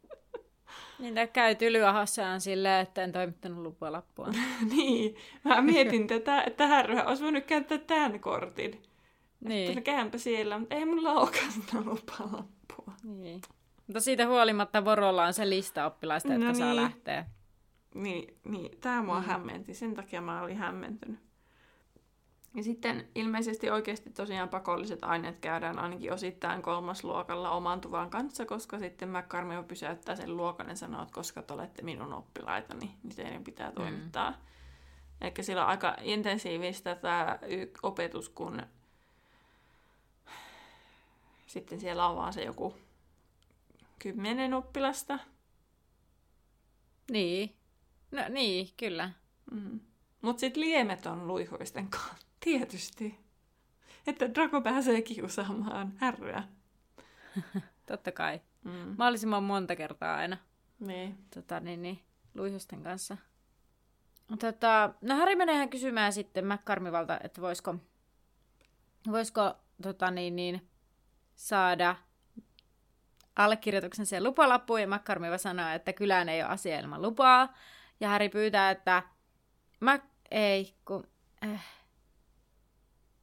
Niin, 0.99 1.15
tämä 1.15 1.27
käy 1.27 1.55
tylyahassaan 1.55 2.41
silleen, 2.41 2.83
että 2.83 3.05
en 3.05 3.13
toimittanut 3.13 3.63
lupalappua. 3.63 4.29
niin, 4.77 5.17
mä 5.45 5.63
mietin 5.63 6.07
tätä, 6.07 6.43
että 6.43 6.67
Härryhän 6.67 7.07
olisi 7.07 7.23
voinut 7.23 7.45
käyttää 7.45 7.79
tämän 7.79 8.21
kortin. 8.21 8.83
Niin. 9.41 9.69
Että 9.69 9.81
käympä 9.81 10.19
siellä, 10.19 10.59
mutta 10.59 10.75
ei 10.75 10.85
mulla 10.85 11.13
olekaan 11.13 11.53
sitä 11.53 11.77
lupalappua. 11.85 12.93
niin. 13.03 13.41
Mutta 13.93 14.05
siitä 14.05 14.27
huolimatta 14.27 14.85
Vorolla 14.85 15.25
on 15.25 15.35
se 15.35 15.51
lista 15.51 15.87
oppilaista, 15.87 16.33
jotka 16.33 16.49
No 16.49 16.55
saa 16.55 16.67
niin. 16.67 16.83
lähteä. 16.83 17.27
Niin, 17.95 18.37
niin 18.45 18.81
tämä 18.81 19.03
mua 19.03 19.21
mm. 19.21 19.27
hämmenti, 19.27 19.75
sen 19.75 19.95
takia 19.95 20.21
mä 20.21 20.43
olin 20.43 20.57
hämmentynyt. 20.57 21.21
Ja 22.55 22.63
sitten 22.63 23.09
ilmeisesti 23.15 23.71
oikeasti 23.71 24.11
tosiaan 24.11 24.49
pakolliset 24.49 25.05
aineet 25.05 25.39
käydään 25.39 25.79
ainakin 25.79 26.13
osittain 26.13 26.63
kolmasluokalla 26.63 27.51
oman 27.51 27.81
tuvan 27.81 28.11
kanssa, 28.11 28.47
koska 28.47 28.79
sitten 28.79 29.09
McCarmio 29.09 29.63
pysäyttää 29.63 30.17
sen 30.17 30.37
luokan 30.37 30.69
ja 30.69 30.77
sanoo, 30.77 31.03
että 31.03 31.15
koska 31.15 31.43
te 31.43 31.55
olette 31.55 31.83
minun 31.83 32.13
oppilaitani, 32.13 32.95
niin 33.03 33.17
teidän 33.17 33.45
pitää 33.45 33.73
toimittaa. 33.73 34.31
Mm. 34.31 34.37
Eli 35.21 35.33
sillä 35.41 35.63
on 35.63 35.69
aika 35.69 35.97
intensiivistä 36.01 36.95
tämä 36.95 37.39
opetus, 37.83 38.29
kun 38.29 38.63
sitten 41.47 41.81
siellä 41.81 42.09
on 42.09 42.17
vaan 42.17 42.33
se 42.33 42.45
joku 42.45 42.75
kymmenen 44.03 44.55
oppilasta. 44.55 45.19
Niin. 47.11 47.57
No 48.11 48.23
niin, 48.29 48.69
kyllä. 48.77 49.11
Mm. 49.51 49.81
Mutta 50.23 50.41
sitten 50.41 50.61
liemet 50.61 51.07
on 51.07 51.29
luihuisten 51.29 51.89
kanssa. 51.89 52.27
Tietysti. 52.45 53.19
Että 54.07 54.35
Drago 54.35 54.61
pääsee 54.61 55.03
kiusaamaan 55.03 55.93
härryä. 55.97 56.43
Totta 57.87 58.13
kai. 58.13 58.41
Mm. 58.65 58.95
Mahdollisimman 58.99 59.43
monta 59.43 59.77
kertaa 59.77 60.17
aina. 60.17 60.37
Niin. 60.81 61.19
Tota, 61.35 61.61
niin, 61.61 61.83
niin, 61.83 62.03
luihusten 62.35 62.83
kanssa. 62.83 63.17
Tota, 64.39 64.95
no 65.01 65.15
Harry 65.15 65.37
menee 65.37 65.55
ihan 65.55 65.69
kysymään 65.69 66.13
sitten 66.13 66.47
McCarmivalta, 66.47 67.21
että 67.23 67.41
voisiko, 67.41 67.75
voisiko 69.11 69.55
tota, 69.83 70.11
niin, 70.11 70.37
niin, 70.37 70.69
saada 71.35 71.97
allekirjoituksen 73.37 74.07
siihen 74.07 74.25
lupalappuun, 74.25 74.81
ja 74.81 74.87
McCarmiva 74.87 75.39
sanoo, 75.39 75.69
että 75.69 75.93
kylään 75.93 76.29
ei 76.29 76.43
ole 76.43 76.51
asia 76.51 76.81
ilman 76.81 77.03
lupaa. 77.03 77.55
Ja 78.01 78.09
Harry 78.09 78.29
pyytää, 78.29 78.71
että 78.71 79.03
Mac... 79.81 80.03
ei, 80.31 80.75
kun... 80.85 81.07
Äh. 81.45 81.65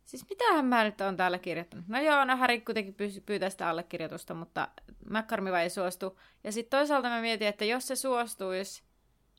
Siis 0.06 0.30
mitähän 0.30 0.66
mä 0.66 0.84
nyt 0.84 1.02
on 1.02 1.18
täällä 1.18 1.40
kirjoittanut? 1.40 1.88
No 1.88 2.02
joo, 2.02 2.26
no 2.26 2.38
Harry 2.38 2.62
kuitenkin 2.62 2.94
py- 2.94 3.22
pyytää 3.26 3.50
sitä 3.50 3.70
allekirjoitusta, 3.70 4.34
mutta 4.34 4.68
McCarmiva 5.10 5.62
ei 5.62 5.70
suostu. 5.70 6.20
Ja 6.44 6.52
sitten 6.52 6.80
toisaalta 6.80 7.10
mä 7.10 7.22
mietin, 7.22 7.48
että 7.48 7.66
jos 7.66 7.88
se 7.88 7.96
suostuisi, 7.96 8.84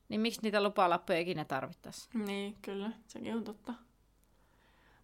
niin 0.08 0.20
miksi 0.20 0.40
niitä 0.42 0.62
lupalappuja 0.62 1.18
ikinä 1.18 1.44
tarvittaisiin? 1.44 2.24
Niin, 2.24 2.56
kyllä. 2.62 2.90
Sekin 3.06 3.34
on 3.34 3.44
totta. 3.44 3.74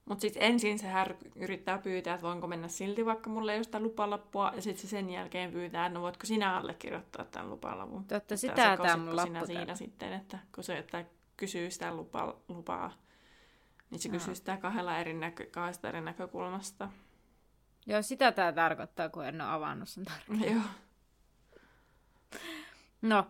Mutta 0.08 0.22
sitten 0.22 0.42
ensin 0.42 0.78
se 0.78 0.86
härry 0.86 1.16
yrittää 1.36 1.78
pyytää, 1.78 2.14
että 2.14 2.26
voinko 2.26 2.46
mennä 2.46 2.68
silti, 2.68 3.06
vaikka 3.06 3.30
mulla 3.30 3.52
ei 3.52 3.58
ole 3.58 3.64
sitä 3.64 3.80
lupalappua. 3.80 4.52
Ja 4.56 4.62
sitten 4.62 4.82
se 4.82 4.88
sen 4.88 5.10
jälkeen 5.10 5.52
pyytää, 5.52 5.86
että 5.86 5.98
no 5.98 6.02
voitko 6.02 6.26
sinä 6.26 6.56
allekirjoittaa 6.56 7.24
tämän 7.24 7.50
lupalapun. 7.50 8.04
Totta, 8.04 8.36
sitä 8.36 8.56
sekoisitko 8.56 8.84
tämä 8.84 8.96
mun 8.96 9.06
sinä 9.06 9.16
lappu 9.16 9.46
siinä 9.46 9.60
täällä. 9.60 9.74
sitten, 9.74 10.12
että 10.12 10.38
kun 10.54 10.64
se 10.64 10.78
että 10.78 11.04
kysyy 11.36 11.70
sitä 11.70 11.94
lupa, 11.94 12.36
lupaa, 12.48 12.92
niin 13.90 13.98
se 13.98 14.08
Joo. 14.08 14.12
kysyy 14.12 14.34
sitä 14.34 14.56
kahdella 14.56 14.98
eri 14.98 15.14
näkö, 15.14 15.46
kahdesta 15.50 15.88
eri 15.88 16.00
näkökulmasta. 16.00 16.88
Joo, 17.86 18.02
sitä 18.02 18.32
tämä 18.32 18.52
tarkoittaa, 18.52 19.08
kun 19.08 19.26
en 19.26 19.40
ole 19.40 19.50
avannut 19.50 19.88
sen 19.88 20.04
tarkemmin. 20.04 20.52
Joo. 20.52 20.62
No, 23.02 23.26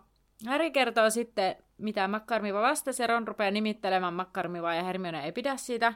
Harry 0.47 0.71
kertoo 0.71 1.11
sitten, 1.11 1.57
mitä 1.79 2.09
Makkarmiva 2.09 2.63
vastasi, 2.63 3.03
ja 3.03 3.07
Ron 3.07 3.29
rupeaa 3.29 3.51
nimittelemään 3.51 4.15
Makkarmivaa, 4.15 4.75
ja 4.75 4.83
Hermione 4.83 5.25
ei 5.25 5.33
pidä 5.33 5.57
siitä. 5.57 5.95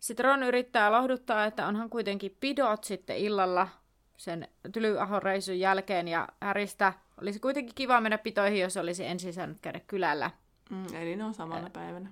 Sitten 0.00 0.24
Ron 0.24 0.42
yrittää 0.42 0.92
lohduttaa, 0.92 1.44
että 1.44 1.66
onhan 1.66 1.90
kuitenkin 1.90 2.36
pidot 2.40 2.84
sitten 2.84 3.16
illalla 3.16 3.68
sen 4.16 4.48
Tylyahon 4.72 5.22
reisun 5.22 5.58
jälkeen, 5.58 6.08
ja 6.08 6.28
Häristä 6.40 6.92
olisi 7.20 7.40
kuitenkin 7.40 7.74
kiva 7.74 8.00
mennä 8.00 8.18
pitoihin, 8.18 8.60
jos 8.60 8.76
olisi 8.76 9.06
ensin 9.06 9.32
saanut 9.32 9.58
käydä 9.62 9.80
kylällä. 9.86 10.30
Mm, 10.70 10.94
eli 10.94 11.16
ne 11.16 11.24
on 11.24 11.34
samana 11.34 11.70
päivänä. 11.70 12.10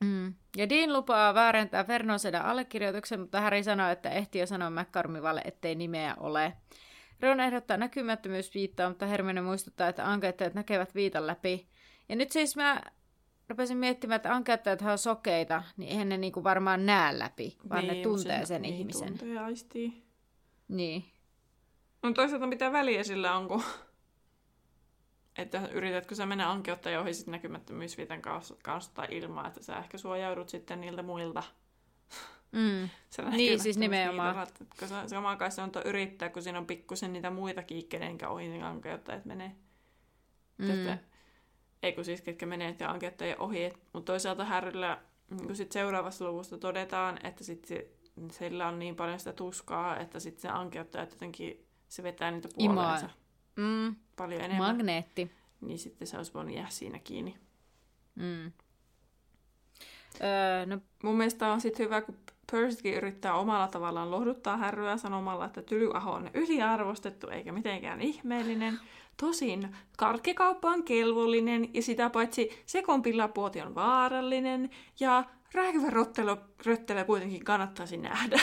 Mm. 0.00 0.34
Ja 0.56 0.68
Dean 0.68 0.92
lupaa 0.92 1.34
väärentää 1.34 1.84
Fernosedan 1.84 2.44
allekirjoituksen, 2.44 3.20
mutta 3.20 3.40
Harry 3.40 3.62
sanoo, 3.62 3.90
että 3.90 4.10
ehti 4.10 4.38
jo 4.38 4.46
sanoa 4.46 4.70
McCormivalle, 4.70 5.42
ettei 5.44 5.74
nimeä 5.74 6.14
ole. 6.20 6.52
Ron 7.20 7.40
ehdottaa 7.40 7.76
näkymättömyysviittaa, 7.76 8.88
mutta 8.88 9.06
Hermione 9.06 9.40
muistuttaa, 9.40 9.88
että 9.88 10.10
ankeuttajat 10.10 10.54
näkevät 10.54 10.94
viitan 10.94 11.26
läpi. 11.26 11.66
Ja 12.08 12.16
nyt 12.16 12.30
siis 12.30 12.56
mä 12.56 12.80
rupesin 13.48 13.76
miettimään, 13.76 14.16
että 14.16 14.34
ankeuttajat 14.34 14.82
on 14.82 14.98
sokeita, 14.98 15.62
niin 15.76 15.90
eihän 15.90 16.08
ne 16.08 16.16
niinku 16.16 16.44
varmaan 16.44 16.86
näe 16.86 17.18
läpi, 17.18 17.56
vaan 17.68 17.86
ne 17.86 17.92
mut 17.94 18.02
tuntee 18.02 18.46
sen 18.46 18.62
niin, 18.62 18.74
ihmisen. 18.74 19.18
Tuntee 19.18 19.38
aistii. 19.38 20.02
Niin. 20.68 21.04
No 22.02 22.12
toisaalta 22.12 22.46
mitä 22.46 22.72
väliä 22.72 23.02
sillä 23.02 23.36
on, 23.36 23.48
kun... 23.48 23.62
Että 25.38 25.68
yritätkö 25.72 26.14
sä 26.14 26.26
mennä 26.26 26.50
ankeuttajan 26.50 27.02
ohi 27.02 27.14
sit 27.14 27.26
näkymättömyysviitan 27.26 28.22
kanssa, 28.22 28.94
tai 28.94 29.06
ilman, 29.10 29.46
että 29.46 29.62
sä 29.62 29.78
ehkä 29.78 29.98
suojaudut 29.98 30.48
sitten 30.48 30.80
niiltä 30.80 31.02
muilta. 31.02 31.42
Mm. 32.52 32.88
Niin, 33.36 33.60
siis 33.60 33.78
nimenomaan. 33.78 34.48
että 34.48 34.86
Se, 34.86 35.08
samaan 35.08 35.38
kai 35.38 35.50
se 35.50 35.62
on 35.62 35.70
yrittää, 35.84 36.28
kun 36.28 36.42
siinä 36.42 36.58
on 36.58 36.66
pikkusen 36.66 37.12
niitä 37.12 37.30
muitakin, 37.30 37.88
kenenkä 37.88 38.28
ohi 38.28 38.48
ne 38.48 38.62
ankeuttajat 38.62 39.24
menee. 39.24 39.52
Mm. 40.58 40.70
Että, 40.70 40.98
ei 41.82 41.92
kun 41.92 42.04
siis 42.04 42.20
ketkä 42.22 42.46
menee 42.46 42.76
ja 42.80 42.90
ankeuttajien 42.90 43.40
ohi. 43.40 43.72
Mutta 43.92 44.12
toisaalta 44.12 44.44
Härryllä, 44.44 44.98
niin 45.30 45.56
sit 45.56 45.72
seuraavassa 45.72 46.24
luvussa 46.24 46.58
todetaan, 46.58 47.26
että 47.26 47.44
sit 47.44 47.64
se, 47.64 47.88
sillä 48.32 48.68
on 48.68 48.78
niin 48.78 48.96
paljon 48.96 49.18
sitä 49.18 49.32
tuskaa, 49.32 49.98
että 49.98 50.20
sit 50.20 50.38
se 50.38 50.48
ankeuttajat 50.48 51.10
jotenkin, 51.10 51.66
se 51.88 52.02
vetää 52.02 52.30
niitä 52.30 52.48
puoleensa 52.54 53.10
Mm. 53.56 53.96
paljon 54.16 54.40
enemmän. 54.40 54.76
Magneetti. 54.76 55.30
niin 55.60 55.78
sitten 55.78 56.06
se 56.06 56.16
olisi 56.16 56.34
voinut 56.34 56.54
jäädä 56.54 56.68
siinä 56.70 56.98
kiinni. 56.98 57.36
Mm. 58.14 58.52
Öö, 60.22 60.66
no, 60.66 60.78
Mun 61.02 61.16
mielestä 61.16 61.52
on 61.52 61.60
sitten 61.60 61.84
hyvä, 61.84 62.00
kun 62.00 62.16
Percykin 62.52 62.94
yrittää 62.94 63.34
omalla 63.34 63.68
tavallaan 63.68 64.10
lohduttaa 64.10 64.56
härryä 64.56 64.96
sanomalla, 64.96 65.44
että 65.44 65.62
Tylyaho 65.62 66.10
on 66.12 66.30
yliarvostettu 66.34 67.28
eikä 67.28 67.52
mitenkään 67.52 68.00
ihmeellinen. 68.00 68.80
Tosin 69.16 69.76
karkkikauppa 69.98 70.70
on 70.70 70.82
kelvollinen 70.82 71.74
ja 71.74 71.82
sitä 71.82 72.10
paitsi 72.10 72.62
sekonpillapuoti 72.66 73.60
on 73.60 73.74
vaarallinen 73.74 74.70
ja 75.00 75.24
rääkyvä 75.54 75.90
röttelö 76.66 77.04
kuitenkin 77.04 77.44
kannattaisi 77.44 77.96
nähdä. 77.96 78.40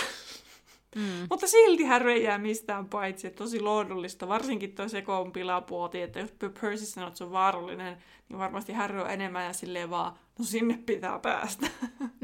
mm. 0.95 1.01
Mutta 1.29 1.47
silti 1.47 1.83
härry 1.83 2.11
ei 2.11 2.23
jää 2.23 2.37
mistään 2.37 2.85
paitsi, 2.89 3.27
että 3.27 3.37
tosi 3.37 3.59
lohdullista, 3.59 4.27
varsinkin 4.27 4.75
tuo 4.75 4.87
sekonpilapuoti, 4.87 6.01
että 6.01 6.19
jos 6.19 6.31
Percy 6.61 6.85
sanoo, 6.85 7.07
että 7.07 7.17
se 7.17 7.23
on 7.23 7.31
vaarallinen, 7.31 7.97
niin 8.29 8.39
varmasti 8.39 8.73
härry 8.73 9.01
on 9.01 9.09
enemmän 9.09 9.45
ja 9.45 9.53
silleen 9.53 9.89
vaan, 9.89 10.13
no 10.39 10.45
sinne 10.45 10.79
pitää 10.85 11.19
päästä. 11.19 11.67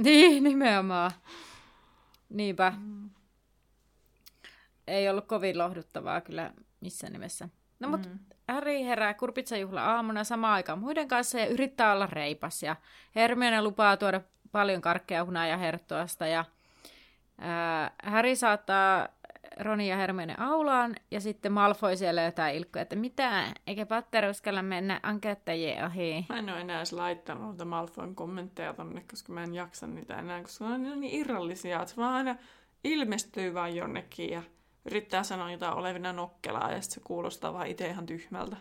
Niin, 0.03 0.43
nimenomaan. 0.43 1.11
Niinpä. 2.29 2.73
Ei 4.87 5.09
ollut 5.09 5.25
kovin 5.25 5.57
lohduttavaa 5.57 6.21
kyllä 6.21 6.53
missään 6.81 7.13
nimessä. 7.13 7.49
No 7.79 7.89
mut 7.89 8.05
Mm. 8.05 8.19
Harry 8.53 8.83
herää 8.83 9.13
kurpitsajuhla 9.13 9.83
aamuna 9.83 10.23
samaan 10.23 10.53
aikaan 10.53 10.79
muiden 10.79 11.07
kanssa 11.07 11.39
ja 11.39 11.47
yrittää 11.47 11.93
olla 11.93 12.07
reipas. 12.07 12.63
Ja 12.63 12.75
Hermione 13.15 13.61
lupaa 13.61 13.97
tuoda 13.97 14.21
paljon 14.51 14.81
karkkeja 14.81 15.25
hunaa 15.25 15.47
ja 15.47 16.45
ää, 17.41 17.91
Harry 18.03 18.35
saattaa 18.35 19.07
Roni 19.59 19.89
ja 19.89 19.97
Hermione 19.97 20.35
aulaan 20.37 20.95
ja 21.11 21.21
sitten 21.21 21.51
Malfoy 21.51 21.95
siellä 21.95 22.21
jotain 22.21 22.55
ilkkoja, 22.55 22.81
että 22.81 22.95
mitä, 22.95 23.43
eikä 23.67 23.85
Potter 23.85 24.29
uskalla 24.29 24.61
mennä 24.61 24.99
ankeuttajien 25.03 25.85
ohi. 25.85 26.25
Mä 26.29 26.39
en 26.39 26.49
ole 26.49 26.61
enää 26.61 26.77
edes 26.77 26.93
laittanut 26.93 27.43
noita 27.43 27.65
Malfoyn 27.65 28.15
kommentteja 28.15 28.73
tonne, 28.73 29.03
koska 29.09 29.33
mä 29.33 29.43
en 29.43 29.55
jaksa 29.55 29.87
niitä 29.87 30.19
enää, 30.19 30.41
koska 30.41 30.77
ne 30.77 30.91
on 30.91 30.99
niin 30.99 31.19
irrallisia, 31.21 31.81
että 31.81 31.93
vaan 31.97 32.13
aina 32.13 32.35
ilmestyy 32.83 33.53
vaan 33.53 33.75
jonnekin 33.75 34.29
ja 34.29 34.43
yrittää 34.85 35.23
sanoa 35.23 35.51
jotain 35.51 35.73
olevina 35.73 36.13
nokkelaa 36.13 36.71
ja 36.71 36.81
sitten 36.81 36.93
se 37.01 37.07
kuulostaa 37.07 37.53
vaan 37.53 37.67
itse 37.67 37.87
ihan 37.87 38.05
tyhmältä. 38.05 38.57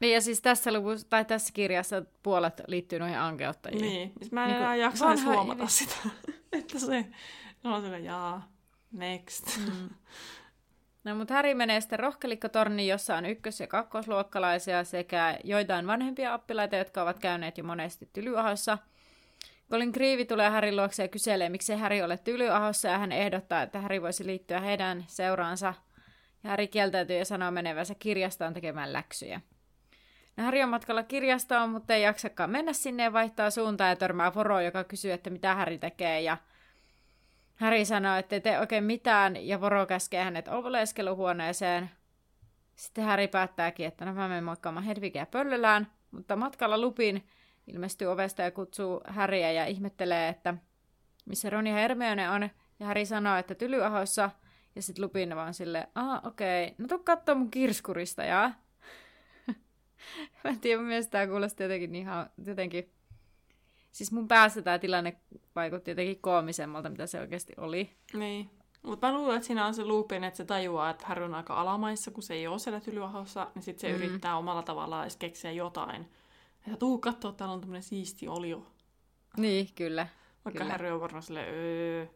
Niin 0.00 0.14
ja 0.14 0.20
siis 0.20 0.40
tässä 0.40 0.72
luvussa, 0.72 1.06
tai 1.10 1.24
tässä 1.24 1.52
kirjassa 1.52 2.02
puolet 2.22 2.62
liittyy 2.66 2.98
noihin 2.98 3.18
ankeuttajiin. 3.18 3.82
Niin, 3.82 4.12
niin 4.20 4.28
mä 4.30 4.42
en 4.42 4.48
Niinku, 4.48 4.62
enää 4.62 4.76
jaksa 4.76 5.08
edes 5.08 5.24
huomata 5.24 5.62
ihmis- 5.64 5.78
sitä, 5.78 5.96
että 6.58 6.78
se 6.78 7.06
on 7.64 7.82
sillä 7.82 7.98
jaa, 7.98 8.48
next. 8.92 9.58
Mm. 9.58 9.88
No, 11.04 11.14
mutta 11.14 11.34
Häri 11.34 11.54
menee 11.54 11.80
sitten 11.80 11.98
rohkelikkotorniin, 11.98 12.88
jossa 12.88 13.16
on 13.16 13.26
ykkös- 13.26 13.60
ja 13.60 13.66
kakkosluokkalaisia 13.66 14.84
sekä 14.84 15.38
joitain 15.44 15.86
vanhempia 15.86 16.34
oppilaita, 16.34 16.76
jotka 16.76 17.02
ovat 17.02 17.18
käyneet 17.18 17.58
jo 17.58 17.64
monesti 17.64 18.10
tylyahossa. 18.12 18.78
Colin 19.70 19.92
Creevy 19.92 20.24
tulee 20.24 20.50
Härin 20.50 20.76
luokse 20.76 21.02
ja 21.02 21.08
kyselee, 21.08 21.48
miksi 21.48 21.74
Häri 21.74 22.02
ole 22.02 22.18
tylyahossa, 22.18 22.88
ja 22.88 22.98
hän 22.98 23.12
ehdottaa, 23.12 23.62
että 23.62 23.80
Häri 23.80 24.02
voisi 24.02 24.26
liittyä 24.26 24.60
heidän 24.60 25.04
seuraansa. 25.06 25.74
Ja 26.44 26.50
Harry 26.50 26.66
kieltäytyy 26.66 27.18
ja 27.18 27.24
sanoo 27.24 27.50
menevänsä 27.50 27.94
kirjastoon 27.98 28.54
tekemään 28.54 28.92
läksyjä. 28.92 29.40
No 30.36 30.44
Harry 30.44 30.62
on 30.62 30.68
matkalla 30.68 31.02
kirjastoon, 31.02 31.70
mutta 31.70 31.94
ei 31.94 32.02
jaksakaan 32.02 32.50
mennä 32.50 32.72
sinne 32.72 33.02
ja 33.02 33.12
vaihtaa 33.12 33.50
suuntaa 33.50 33.88
ja 33.88 33.96
törmää 33.96 34.34
Voroon, 34.34 34.64
joka 34.64 34.84
kysyy, 34.84 35.12
että 35.12 35.30
mitä 35.30 35.54
Harry 35.54 35.78
tekee. 35.78 36.20
Ja 36.20 36.36
Harry 37.56 37.84
sanoo, 37.84 38.16
että 38.16 38.36
ei 38.36 38.40
tee 38.40 38.60
oikein 38.60 38.84
mitään 38.84 39.46
ja 39.46 39.60
Voro 39.60 39.86
käskee 39.86 40.24
hänet 40.24 40.48
oleskeluhuoneeseen. 40.48 41.90
Sitten 42.76 43.04
Harry 43.04 43.28
päättääkin, 43.28 43.86
että 43.86 44.04
no 44.04 44.14
mä 44.14 44.28
menen 44.28 44.44
moikkaamaan 44.44 44.86
Hedvigia 44.86 45.26
pöllölään, 45.26 45.92
mutta 46.10 46.36
matkalla 46.36 46.78
Lupin 46.78 47.26
ilmestyy 47.66 48.08
ovesta 48.08 48.42
ja 48.42 48.50
kutsuu 48.50 49.00
Harryä 49.08 49.52
ja 49.52 49.66
ihmettelee, 49.66 50.28
että 50.28 50.54
missä 51.24 51.50
Ron 51.50 51.66
ja 51.66 51.74
Hermione 51.74 52.30
on. 52.30 52.50
Ja 52.80 52.86
Harry 52.86 53.06
sanoo, 53.06 53.36
että 53.36 53.54
tylyahoissa. 53.54 54.30
Ja 54.74 54.82
sitten 54.82 55.04
Lupin 55.04 55.36
vaan 55.36 55.54
sille, 55.54 55.88
ah 55.94 56.26
okei, 56.26 56.64
okay. 56.64 56.74
no 56.78 56.88
tuu 56.88 56.98
kattoo 56.98 57.34
mun 57.34 57.50
kirskurista, 57.50 58.24
ja 58.24 58.52
Mä 60.44 60.50
en 60.50 60.60
tiedä, 60.60 60.82
mielestäni 60.82 61.10
tämä 61.12 61.32
kuulosti 61.32 61.62
jotenkin 61.62 61.94
ihan, 61.94 62.30
jotenkin... 62.46 62.92
Siis 63.92 64.12
mun 64.12 64.28
päässä 64.28 64.62
tämä 64.62 64.78
tilanne 64.78 65.16
vaikutti 65.54 65.90
jotenkin 65.90 66.20
koomisemmalta, 66.20 66.90
mitä 66.90 67.06
se 67.06 67.20
oikeasti 67.20 67.52
oli. 67.56 67.96
Niin. 68.12 68.50
Mutta 68.82 69.06
mä 69.06 69.18
luulen, 69.18 69.36
että 69.36 69.46
siinä 69.46 69.66
on 69.66 69.74
se 69.74 69.84
loopin, 69.84 70.24
että 70.24 70.36
se 70.36 70.44
tajuaa, 70.44 70.90
että 70.90 71.06
Harry 71.06 71.24
on 71.24 71.34
aika 71.34 71.54
alamaissa, 71.54 72.10
kun 72.10 72.22
se 72.22 72.34
ei 72.34 72.46
ole 72.46 72.58
siellä 72.58 72.80
tylyahossa, 72.80 73.50
niin 73.54 73.62
sitten 73.62 73.80
se 73.80 73.96
mm. 73.96 74.02
yrittää 74.02 74.36
omalla 74.36 74.62
tavallaan 74.62 75.04
edes 75.04 75.16
keksiä 75.16 75.52
jotain. 75.52 76.08
Että 76.66 76.78
tuu 76.78 76.98
katsoa, 76.98 77.32
täällä 77.32 77.52
on 77.52 77.60
tämmöinen 77.60 77.82
siisti 77.82 78.28
olio. 78.28 78.66
Niin, 79.36 79.68
kyllä. 79.74 80.08
Vaikka 80.44 80.58
kyllä. 80.58 80.72
Harry 80.72 80.90
on 80.90 81.00
varmaan 81.00 81.22
silleen, 81.22 81.54
öö, 81.54 82.06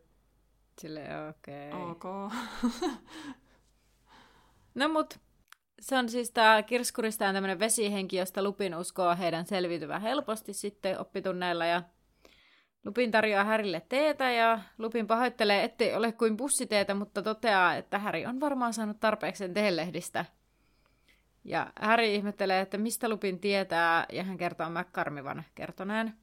Sille 0.80 1.08
okei. 1.28 1.72
Okay. 1.72 1.90
ok. 1.90 2.32
No 4.74 4.88
mut, 4.88 5.18
se 5.80 5.96
on 5.96 6.08
siis 6.08 6.30
tämä 6.30 6.62
Kirskurista 6.62 7.28
on 7.28 7.34
tämmöinen 7.34 7.58
vesihenki, 7.58 8.16
josta 8.16 8.42
Lupin 8.42 8.74
uskoo 8.74 9.16
heidän 9.16 9.46
selviytyvän 9.46 10.02
helposti 10.02 10.52
sitten 10.52 11.00
oppitunneilla 11.00 11.66
ja 11.66 11.82
Lupin 12.84 13.10
tarjoaa 13.10 13.44
Härille 13.44 13.82
teetä 13.88 14.30
ja 14.30 14.60
Lupin 14.78 15.06
pahoittelee, 15.06 15.64
ettei 15.64 15.94
ole 15.94 16.12
kuin 16.12 16.36
pussiteetä, 16.36 16.94
mutta 16.94 17.22
toteaa, 17.22 17.74
että 17.74 17.98
Häri 17.98 18.26
on 18.26 18.40
varmaan 18.40 18.74
saanut 18.74 19.00
tarpeeksi 19.00 19.48
teelehdistä. 19.48 20.24
Ja 21.44 21.72
Häri 21.80 22.14
ihmettelee, 22.14 22.60
että 22.60 22.78
mistä 22.78 23.08
Lupin 23.08 23.38
tietää, 23.38 24.06
ja 24.12 24.24
hän 24.24 24.36
kertoo 24.36 24.70
McCarmivan 24.70 25.44
kertoneen. 25.54 26.14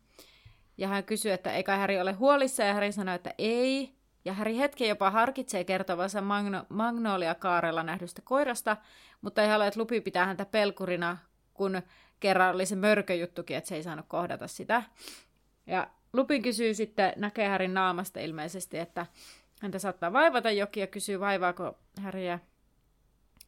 Ja 0.77 0.87
hän 0.87 1.03
kysyy, 1.03 1.31
että 1.31 1.53
eikä 1.53 1.75
Häri 1.75 2.01
ole 2.01 2.11
huolissa, 2.11 2.63
ja 2.63 2.73
Häri 2.73 2.91
sanoo, 2.91 3.15
että 3.15 3.33
ei. 3.37 3.93
Ja 4.25 4.33
Häri 4.33 4.57
hetken 4.57 4.89
jopa 4.89 5.11
harkitsee 5.11 5.63
kertovansa 5.63 6.21
Magno- 6.21 6.65
Magnolia-kaarella 6.69 7.83
nähdystä 7.83 8.21
koirasta, 8.21 8.77
mutta 9.21 9.41
ei 9.41 9.49
halua, 9.49 9.65
että 9.65 9.79
Lupi 9.79 10.01
pitää 10.01 10.25
häntä 10.25 10.45
pelkurina, 10.45 11.17
kun 11.53 11.81
kerran 12.19 12.55
oli 12.55 12.65
se 12.65 12.75
mörköjuttukin, 12.75 13.57
että 13.57 13.67
se 13.67 13.75
ei 13.75 13.83
saanut 13.83 14.05
kohdata 14.07 14.47
sitä. 14.47 14.83
Ja 15.67 15.87
Lupin 16.13 16.41
kysyy 16.41 16.73
sitten, 16.73 17.13
näkee 17.15 17.47
Härin 17.47 17.73
naamasta 17.73 18.19
ilmeisesti, 18.19 18.77
että 18.77 19.05
häntä 19.61 19.79
saattaa 19.79 20.13
vaivata 20.13 20.51
jokin 20.51 20.81
ja 20.81 20.87
kysyy 20.87 21.19
vaivaako 21.19 21.77
Häriä 22.01 22.39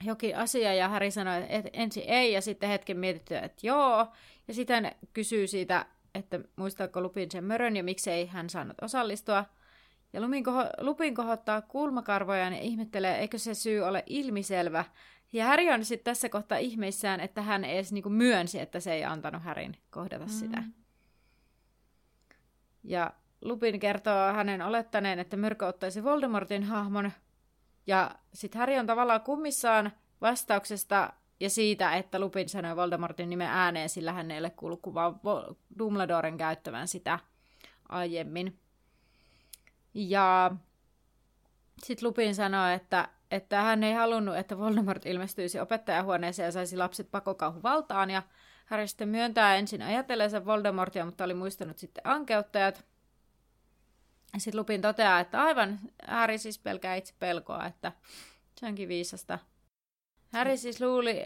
jokin 0.04 0.38
asia 0.38 0.74
ja 0.74 0.89
Häri 0.89 1.12
sanoi, 1.12 1.45
että 1.50 1.70
ensin 1.74 2.04
ei 2.08 2.34
ja 2.34 2.41
sitten 2.41 2.70
hetken 2.70 2.97
mietitty, 2.97 3.36
että 3.36 3.68
joo. 3.68 4.08
Ja 4.47 4.54
sitten 4.54 4.95
kysyy 5.14 5.47
siitä, 5.47 5.86
että 6.16 6.39
muistaako 6.56 7.02
Lupin 7.02 7.32
sen 7.32 7.43
mörön 7.43 7.76
ja 7.76 7.84
miksei 7.84 8.26
hän 8.26 8.50
saanut 8.50 8.78
osallistua. 8.82 9.45
Ja 10.14 10.22
Lupin, 10.22 10.43
koho- 10.45 10.84
Lupin 10.86 11.16
kohottaa 11.16 11.62
kulmakarvoja 11.62 12.50
ja 12.50 12.62
ihmettelee, 12.62 13.20
eikö 13.20 13.38
se 13.38 13.54
syy 13.54 13.82
ole 13.82 14.04
ilmiselvä. 14.06 14.86
Ja 15.34 15.45
Häri 15.45 15.72
on 15.72 15.86
sitten 15.86 16.12
tässä 16.12 16.30
kohtaa 16.30 16.58
ihmeissään, 16.58 17.20
että 17.20 17.41
hän 17.41 17.66
edes 17.66 17.91
niinku 17.91 18.10
myönsi, 18.10 18.60
että 18.60 18.80
se 18.80 18.93
ei 18.93 19.06
antanut 19.06 19.43
Härin 19.43 19.78
kohdata 19.89 20.26
mm. 20.26 20.32
sitä. 20.32 20.64
Ja 22.84 23.14
Lupin 23.41 23.80
kertoo 23.80 24.34
hänen 24.34 24.62
olettaneen, 24.62 25.20
että 25.20 25.38
Myrkö 25.38 25.68
ottaisi 25.68 26.04
Voldemortin 26.04 26.64
hahmon. 26.64 27.12
Ja 27.89 28.11
sitten 28.33 28.59
Harry 28.59 28.77
on 28.77 28.85
tavallaan 28.85 29.21
kummissaan 29.21 29.91
vastauksesta 30.21 31.13
ja 31.39 31.49
siitä, 31.49 31.95
että 31.95 32.19
Lupin 32.19 32.49
sanoi 32.49 32.75
Voldemortin 32.75 33.29
nimen 33.29 33.47
ääneen, 33.47 33.89
sillä 33.89 34.13
hän 34.13 34.31
ei 34.31 34.39
ole 34.39 34.49
kuullut 34.49 34.81
kuvaa 34.81 35.19
Dumbledoren 35.79 36.37
käyttävän 36.37 36.87
sitä 36.87 37.19
aiemmin. 37.89 38.59
Ja 39.93 40.51
sitten 41.83 42.07
Lupin 42.07 42.35
sanoi, 42.35 42.73
että, 42.73 43.07
että 43.31 43.61
hän 43.61 43.83
ei 43.83 43.93
halunnut, 43.93 44.37
että 44.37 44.57
Voldemort 44.57 45.05
ilmestyisi 45.05 45.59
opettajahuoneeseen 45.59 46.45
ja 46.45 46.51
saisi 46.51 46.77
lapset 46.77 47.11
pakokauhu 47.11 47.63
valtaan. 47.63 48.09
Ja 48.09 48.23
Harry 48.65 48.87
sitten 48.87 49.09
myöntää 49.09 49.55
ensin 49.55 49.81
ajatelleensa 49.81 50.45
Voldemortia, 50.45 51.05
mutta 51.05 51.23
oli 51.23 51.33
muistanut 51.33 51.77
sitten 51.77 52.07
ankeuttajat. 52.07 52.85
Sitten 54.38 54.59
Lupin 54.59 54.82
toteaa, 54.82 55.19
että 55.19 55.41
aivan 55.41 55.80
Harry 56.07 56.38
siis 56.38 56.59
pelkää 56.59 56.95
itse 56.95 57.13
pelkoa, 57.19 57.65
että 57.65 57.91
se 58.59 58.65
onkin 58.65 58.89
viisasta. 58.89 59.39
Harry 60.34 60.57
siis 60.57 60.82
luuli, 60.82 61.21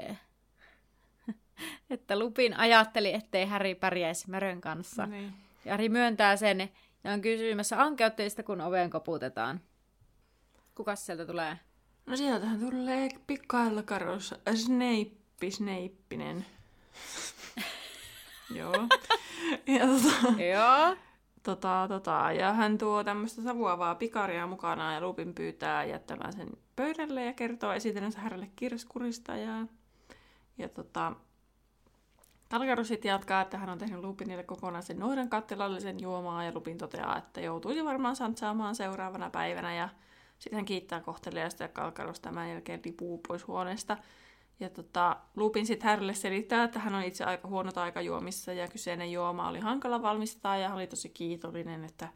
että 1.89 2.19
Lupin 2.19 2.59
ajatteli, 2.59 3.13
ettei 3.13 3.45
Harry 3.45 3.75
pärjäisi 3.75 4.29
Mörön 4.29 4.61
kanssa. 4.61 5.05
Niin. 5.05 5.33
Ja 5.65 5.71
Harry 5.71 5.89
myöntää 5.89 6.35
sen 6.35 6.69
ja 7.03 7.11
on 7.11 7.21
kysymässä 7.21 7.81
ankeutteista, 7.81 8.43
kun 8.43 8.61
oveen 8.61 8.89
koputetaan. 8.89 9.61
Kukas 10.75 11.05
sieltä 11.05 11.25
tulee? 11.25 11.59
No 12.05 12.15
sieltähän 12.17 12.59
tulee 12.59 13.09
pikkailla 13.27 13.83
karos 13.83 14.35
Snape, 14.55 15.49
Snapinen. 15.49 16.45
Joo. 18.57 18.87
Ja 19.67 19.87
tota, 19.87 20.41
Joo. 20.43 20.97
Tota, 21.43 21.85
tota, 21.87 22.31
ja 22.31 22.53
hän 22.53 22.77
tuo 22.77 23.03
tämmöistä 23.03 23.41
savuavaa 23.41 23.95
pikaria 23.95 24.47
mukanaan 24.47 24.93
ja 24.93 25.01
Lupin 25.01 25.33
pyytää 25.33 25.83
jättämään 25.83 26.33
sen 26.33 26.49
pöydälle 26.75 27.25
ja 27.25 27.33
kertoo 27.33 27.73
esitellensä 27.73 28.19
hänelle 28.19 28.49
kirskurista. 28.55 29.35
Ja, 29.35 29.67
ja 30.57 30.69
tota, 30.69 31.13
Talgaru 32.49 32.83
sitten 32.83 33.09
jatkaa, 33.09 33.41
että 33.41 33.57
hän 33.57 33.69
on 33.69 33.77
tehnyt 33.77 33.99
Lupinille 33.99 34.43
kokonaisen 34.43 34.99
noidan 34.99 35.29
kattilallisen 35.29 35.99
juomaa 35.99 36.43
ja 36.43 36.51
Lupin 36.53 36.77
toteaa, 36.77 37.17
että 37.17 37.41
joutuisi 37.41 37.85
varmaan 37.85 38.15
santsaamaan 38.15 38.75
seuraavana 38.75 39.29
päivänä 39.29 39.75
ja 39.75 39.89
sitten 40.39 40.57
hän 40.57 40.65
kiittää 40.65 41.01
kohteliaista 41.01 41.63
ja 41.63 41.69
Kalkaros 41.69 42.19
tämän 42.19 42.49
jälkeen 42.49 42.81
lipuu 42.85 43.21
pois 43.27 43.47
huoneesta. 43.47 43.97
Ja 44.63 44.69
tota, 44.69 45.17
Lupin 45.35 45.65
sitten 45.65 45.89
Härille 45.89 46.13
selittää, 46.13 46.63
että 46.63 46.79
hän 46.79 46.95
on 46.95 47.03
itse 47.03 47.23
aika 47.23 47.47
huono 47.47 47.71
taikajuomissa 47.71 48.53
ja 48.53 48.67
kyseinen 48.67 49.11
juoma 49.11 49.49
oli 49.49 49.59
hankala 49.59 50.01
valmistaa 50.01 50.57
ja 50.57 50.67
hän 50.67 50.77
oli 50.77 50.87
tosi 50.87 51.09
kiitollinen, 51.09 51.85
että 51.85 52.07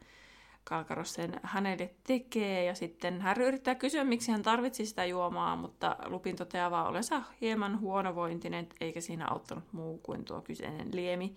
Kalkaros 0.64 1.14
sen 1.14 1.40
hänelle 1.42 1.90
tekee. 2.06 2.64
Ja 2.64 2.74
sitten 2.74 3.20
Harry 3.20 3.48
yrittää 3.48 3.74
kysyä, 3.74 4.04
miksi 4.04 4.32
hän 4.32 4.42
tarvitsi 4.42 4.86
sitä 4.86 5.04
juomaa, 5.04 5.56
mutta 5.56 5.96
Lupin 6.06 6.36
toteaa 6.36 6.70
vaan 6.70 6.86
olensa 6.86 7.22
hieman 7.40 7.80
huonovointinen, 7.80 8.68
eikä 8.80 9.00
siinä 9.00 9.26
auttanut 9.30 9.72
muu 9.72 9.98
kuin 9.98 10.24
tuo 10.24 10.40
kyseinen 10.40 10.88
liemi. 10.92 11.34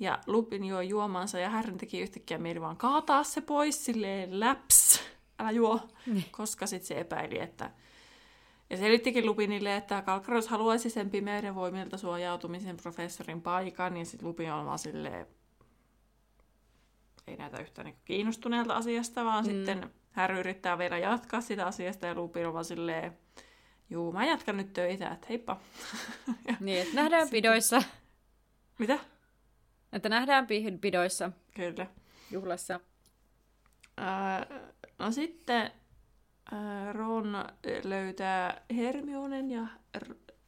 Ja 0.00 0.18
Lupin 0.26 0.64
juo 0.64 0.80
juomansa 0.80 1.38
ja 1.38 1.50
Harry 1.50 1.72
teki 1.76 2.00
yhtäkkiä 2.00 2.38
mieli 2.38 2.60
vaan 2.60 2.76
kaataa 2.76 3.24
se 3.24 3.40
pois 3.40 3.84
silleen 3.84 4.40
läps, 4.40 5.00
älä 5.38 5.50
juo, 5.50 5.80
Niin. 6.06 6.24
koska 6.30 6.66
sitten 6.66 6.86
se 6.86 7.00
epäili, 7.00 7.38
että 7.38 7.70
ja 8.70 8.76
selittikin 8.76 9.26
Lupinille, 9.26 9.76
että 9.76 10.02
Kalkaros 10.02 10.48
haluaisi 10.48 10.90
sen 10.90 11.10
pimeyden 11.10 11.54
voimilta 11.54 11.98
suojautumisen 11.98 12.76
professorin 12.76 13.42
paikan, 13.42 13.96
ja 13.96 14.04
sitten 14.04 14.28
Lupin 14.28 14.52
on 14.52 14.66
vaan 14.66 14.78
silleen, 14.78 15.26
ei 17.26 17.36
näytä 17.36 17.62
yhtään 17.62 17.84
niin 17.84 17.96
kiinnostuneelta 18.04 18.74
asiasta, 18.74 19.24
vaan 19.24 19.44
mm. 19.44 19.50
sitten 19.50 19.90
Harry 20.12 20.40
yrittää 20.40 20.78
vielä 20.78 20.98
jatkaa 20.98 21.40
sitä 21.40 21.66
asiasta, 21.66 22.06
ja 22.06 22.14
Lupin 22.14 22.46
on 22.46 22.52
vaan 22.52 22.64
silleen, 22.64 23.18
juu, 23.90 24.12
mä 24.12 24.26
jatkan 24.26 24.56
nyt 24.56 24.72
töitä, 24.72 25.08
että 25.08 25.26
heippa. 25.28 25.60
Niin, 26.60 26.82
että 26.82 26.94
nähdään 26.94 27.28
pidoissa. 27.28 27.82
mitä? 28.78 28.98
Että 29.92 30.08
nähdään 30.08 30.46
pi- 30.46 30.78
pidoissa 30.80 31.32
Kyllä. 31.54 31.86
juhlassa. 32.30 32.80
Ää, 33.96 34.46
no 34.98 35.10
sitten 35.10 35.70
Ron 36.92 37.44
löytää 37.84 38.62
Hermionen 38.76 39.50
ja... 39.50 39.66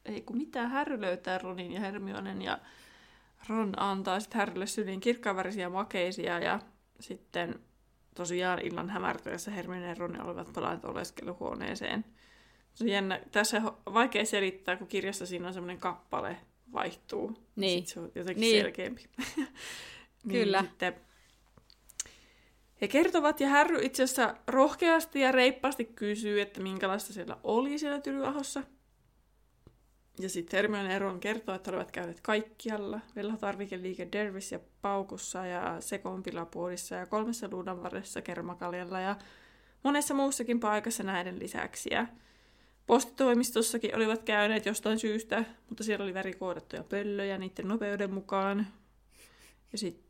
Ei 0.05 0.21
kun 0.21 0.37
mitä, 0.37 0.67
Harry 0.67 1.01
löytää 1.01 1.37
Ronin 1.37 1.71
ja 1.71 1.79
Hermionen 1.79 2.41
ja 2.41 2.59
Ron 3.49 3.73
antaa 3.77 4.19
sitten 4.19 4.39
Harrylle 4.39 4.67
syliin 4.67 4.99
kirkkaavärisiä 4.99 5.69
makeisia 5.69 6.39
ja 6.39 6.59
sitten 6.99 7.59
tosiaan 8.15 8.59
illan 8.59 8.89
hämärtyessä 8.89 9.51
Hermione 9.51 9.87
ja 9.87 9.95
Ron 9.97 10.21
olivat 10.21 10.53
palanneet 10.53 10.85
oleskeluhuoneeseen. 10.85 12.05
Se 12.73 12.83
on 12.83 12.89
jännä. 12.89 13.19
Tässä 13.31 13.61
on 13.85 13.93
vaikea 13.93 14.25
selittää, 14.25 14.75
kun 14.75 14.87
kirjassa 14.87 15.25
siinä 15.25 15.47
on 15.47 15.53
semmoinen 15.53 15.79
kappale 15.79 16.37
vaihtuu. 16.73 17.37
Niin. 17.55 17.79
Sitten 17.79 17.93
se 17.93 17.99
on 17.99 18.11
jotenkin 18.15 18.41
Niin. 18.41 18.61
selkeämpi. 18.61 19.03
Kyllä. 20.31 20.61
Niin, 20.61 20.69
sitten 20.69 20.95
He 22.81 22.87
kertovat, 22.87 23.39
ja 23.39 23.47
Härry 23.47 23.79
itse 23.81 24.03
asiassa 24.03 24.35
rohkeasti 24.47 25.19
ja 25.19 25.31
reippaasti 25.31 25.85
kysyy, 25.85 26.41
että 26.41 26.61
minkälaista 26.61 27.13
siellä 27.13 27.37
oli 27.43 27.79
siellä 27.79 28.01
Tylyahossa. 28.01 28.63
Ja 30.19 30.29
sitten 30.29 30.57
Hermione 30.57 30.95
Eron 30.95 31.19
kertoo, 31.19 31.55
että 31.55 31.71
olivat 31.71 31.91
käyneet 31.91 32.21
kaikkialla. 32.21 32.99
Vellatarvikeliike 33.15 34.07
Dervis 34.11 34.51
ja 34.51 34.59
Paukussa 34.81 35.45
ja 35.45 35.81
Sekonpilapuolissa 35.81 36.95
ja 36.95 37.05
kolmessa 37.05 37.47
luudanvarressa 37.51 38.21
Kermakaljalla 38.21 38.99
ja 38.99 39.15
monessa 39.83 40.13
muussakin 40.13 40.59
paikassa 40.59 41.03
näiden 41.03 41.39
lisäksi. 41.39 41.89
Ja 41.91 42.07
postitoimistossakin 42.87 43.95
olivat 43.95 44.23
käyneet 44.23 44.65
jostain 44.65 44.99
syystä, 44.99 45.45
mutta 45.69 45.83
siellä 45.83 46.03
oli 46.03 46.13
värikoodattuja 46.13 46.83
pöllöjä 46.83 47.37
niiden 47.37 47.67
nopeuden 47.67 48.13
mukaan. 48.13 48.67
Ja 49.71 49.77
sitten 49.77 50.06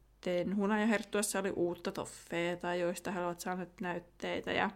Hunajaherttuassa 0.55 1.39
oli 1.39 1.49
uutta 1.49 1.91
toffeeta, 1.91 2.75
joista 2.75 3.11
he 3.11 3.25
ovat 3.25 3.39
saaneet 3.39 3.81
näytteitä. 3.81 4.51
Ja 4.51 4.69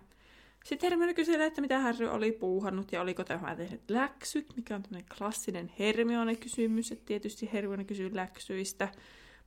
sitten 0.63 0.89
Hermione 0.89 1.13
kyselee, 1.13 1.47
että 1.47 1.61
mitä 1.61 1.79
Harry 1.79 2.07
oli 2.07 2.31
puuhannut 2.31 2.91
ja 2.91 3.01
oliko 3.01 3.23
tämä 3.23 3.55
tehnyt 3.55 3.81
läksyt, 3.89 4.53
mikä 4.55 4.75
on 4.75 4.83
tämmöinen 4.83 5.09
klassinen 5.17 5.71
Hermione-kysymys, 5.79 6.91
että 6.91 7.05
tietysti 7.05 7.49
Hermione 7.53 7.83
kysyy 7.83 8.15
läksyistä. 8.15 8.87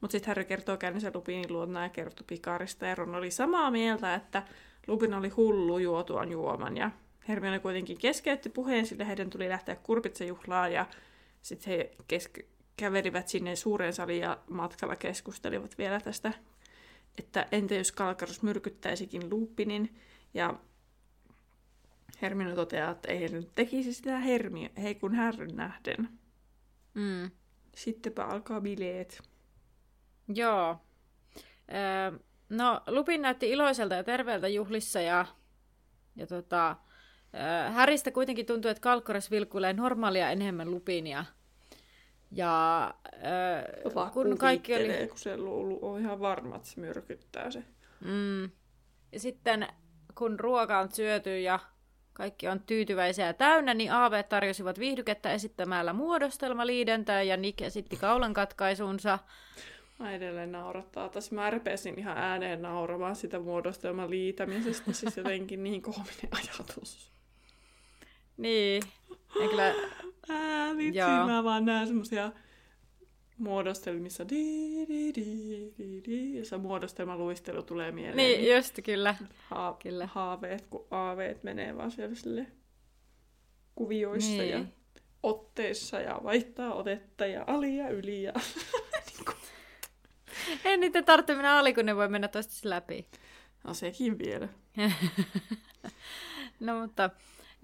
Mutta 0.00 0.12
sitten 0.12 0.30
Harry 0.30 0.44
kertoo 0.44 0.76
käyneensä 0.76 1.11
Lupinin 1.14 1.52
luona 1.52 1.82
ja 1.82 1.88
kertoo 1.88 2.24
Pikarista 2.26 2.86
ja 2.86 2.94
Ron 2.94 3.14
oli 3.14 3.30
samaa 3.30 3.70
mieltä, 3.70 4.14
että 4.14 4.42
Lupin 4.86 5.14
oli 5.14 5.28
hullu 5.28 5.78
juotuaan 5.78 6.32
juoman 6.32 6.76
ja 6.76 6.90
Hermione 7.28 7.59
kuitenkin 7.59 7.98
keskeytti 7.98 8.48
puheen, 8.48 8.86
sillä 8.86 9.05
heidän 9.05 9.30
tuli 9.30 9.48
lähteä 9.48 9.76
kurpitsajuhlaan 9.76 10.72
ja 10.72 10.86
sitten 11.42 11.72
he 11.72 11.90
keske- 12.09 12.53
kävelivät 12.77 13.29
sinne 13.29 13.57
suureen 13.57 13.93
saliin 13.93 14.22
ja 14.22 14.39
matkalla 14.51 14.97
keskustelivat 14.97 15.79
vielä 15.79 16.01
tästä, 16.01 16.33
että 17.18 17.47
entä 17.53 17.75
jos 17.75 17.93
Kalkarus 17.93 18.43
myrkyttäisikin 18.43 19.31
Lupinin 19.31 20.01
ja 20.35 20.55
Hermione 22.22 22.55
toteaa, 22.55 22.91
että 22.91 23.12
ei 23.12 23.20
he 23.20 23.29
nyt 23.29 23.55
tekisi 23.55 23.95
sitä 23.95 24.18
Hermi, 24.18 24.70
hei 24.83 24.95
kun 24.95 25.14
Härryn 25.14 25.57
nähden. 25.57 26.09
Mm. 26.95 27.31
Sittenpä 27.77 28.25
alkaa 28.25 28.61
bileet. 28.61 29.22
Joo. 30.29 30.77
Öö, 31.72 32.18
no, 32.49 32.81
Lupin 32.87 33.22
näytti 33.22 33.51
iloiselta 33.51 33.95
ja 33.95 34.05
terveeltä 34.05 34.49
juhlissa 34.49 35.01
ja, 35.01 35.27
ja 36.16 36.27
tota, 36.27 36.77
öö, 37.35 37.70
Häristä 37.70 38.11
kuitenkin 38.11 38.47
tuntuu, 38.47 38.70
että 38.70 38.81
Kalkkoras 38.81 39.31
vilkuilee 39.31 39.72
normaalia 39.72 40.31
enemmän 40.31 40.70
Lupinia. 40.70 41.18
Ja 41.18 41.25
öö, 42.41 44.11
kun 44.12 44.39
kaikki 44.39 44.74
oli... 44.74 45.07
kun 45.09 45.18
se 45.18 45.37
on 45.82 46.01
ihan 46.01 46.20
varma, 46.20 46.57
että 46.57 46.68
se 46.68 46.80
myrkyttää 46.80 47.51
se. 47.51 47.64
Mm. 48.01 48.51
Ja 49.12 49.20
sitten 49.20 49.68
kun 50.14 50.41
ruoka 50.41 50.78
on 50.78 50.93
syöty 50.93 51.41
ja 51.41 51.59
kaikki 52.12 52.49
on 52.49 52.61
tyytyväisiä 52.61 53.26
ja 53.26 53.35
täynnä, 53.35 53.74
niin 53.74 53.93
AV 53.93 54.24
tarjosivat 54.24 54.78
viihdykettä 54.78 55.32
esittämällä 55.32 55.93
muodostelmaliidentää 55.93 57.22
ja 57.22 57.37
Nick 57.37 57.61
esitti 57.61 57.97
kaulan 57.97 58.35
katkaisunsa. 58.35 59.18
Mä 59.99 60.12
edelleen 60.12 60.53
naurattaa. 60.53 61.09
Tässä 61.09 61.35
mä 61.35 61.51
repesin 61.51 61.99
ihan 61.99 62.18
ääneen 62.18 62.62
nauramaan 62.62 63.16
sitä 63.16 63.41
muodostelman 63.41 64.11
liitämisestä, 64.11 64.93
siis 64.93 65.16
jotenkin 65.16 65.64
niin 65.64 65.82
koominen 65.82 66.28
ajatus. 66.30 67.12
Niin. 68.37 68.82
Ja 69.41 69.49
kyllä... 69.49 69.74
Ää, 70.29 70.77
vitsi, 70.77 70.99
Joo. 70.99 71.27
mä 71.27 71.45
vaan 71.45 71.64
näen 71.64 71.87
semmosia 71.87 72.33
muodostelmissa 73.39 74.29
di, 74.29 74.87
di, 74.89 75.14
di, 75.14 75.72
di, 75.79 76.03
di, 76.05 76.39
ja 76.39 76.45
se 76.45 76.57
muodostelmaluistelu 76.57 77.62
tulee 77.62 77.93
mieleen. 77.93 78.16
Niin, 78.16 78.57
just 78.57 78.79
kyllä. 78.85 79.16
Ha- 79.39 79.77
kyllä. 79.83 80.07
Haaveet, 80.07 80.66
kun 80.70 80.87
aaveet 80.91 81.43
menee 81.43 81.77
vaan 81.77 81.91
siellä 81.91 82.14
sille 82.14 82.47
kuvioissa 83.75 84.43
niin. 84.43 84.51
ja 84.51 84.64
otteissa 85.22 86.01
ja 86.01 86.20
vaihtaa 86.25 86.75
otetta 86.75 87.27
ja 87.27 87.45
ali 87.47 87.77
ja 87.77 87.89
yli 87.89 88.22
ja 88.22 88.33
niin 89.07 89.25
kuin. 89.25 89.37
En 90.64 90.81
niitä 90.81 91.03
tarvitse 91.03 91.35
mennä 91.35 91.59
ali, 91.59 91.75
kun 91.75 91.87
ne 91.87 91.97
voi 91.97 92.09
mennä 92.09 92.29
toista 92.29 92.68
läpi. 92.68 93.09
No 93.64 93.75
sekin 93.75 94.18
vielä. 94.18 94.49
no 96.61 96.81
mutta... 96.81 97.11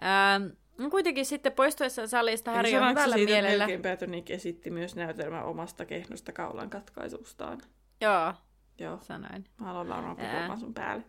Ähm, 0.03 0.60
No 0.81 0.91
kuitenkin 0.91 1.27
sitten 1.27 1.53
poistuessa 1.53 2.07
salista 2.07 2.51
Harry 2.51 2.77
on 2.77 2.91
hyvällä 2.91 3.17
siitä 3.17 3.33
mielellä. 3.33 3.67
Melkein 3.67 4.25
esitti 4.29 4.71
myös 4.71 4.97
näytelmän 4.97 5.45
omasta 5.45 5.85
kehnosta 5.85 6.33
kaulan 6.33 6.71
katkaisustaan. 6.71 7.61
Joo, 8.01 8.35
Joo. 8.79 8.99
sanoin. 9.03 9.45
Mä 9.61 9.67
haluan 9.67 9.89
lauraa 9.89 10.15
puhumaan 10.15 10.61
sun 10.61 10.75
päälle. 10.75 11.05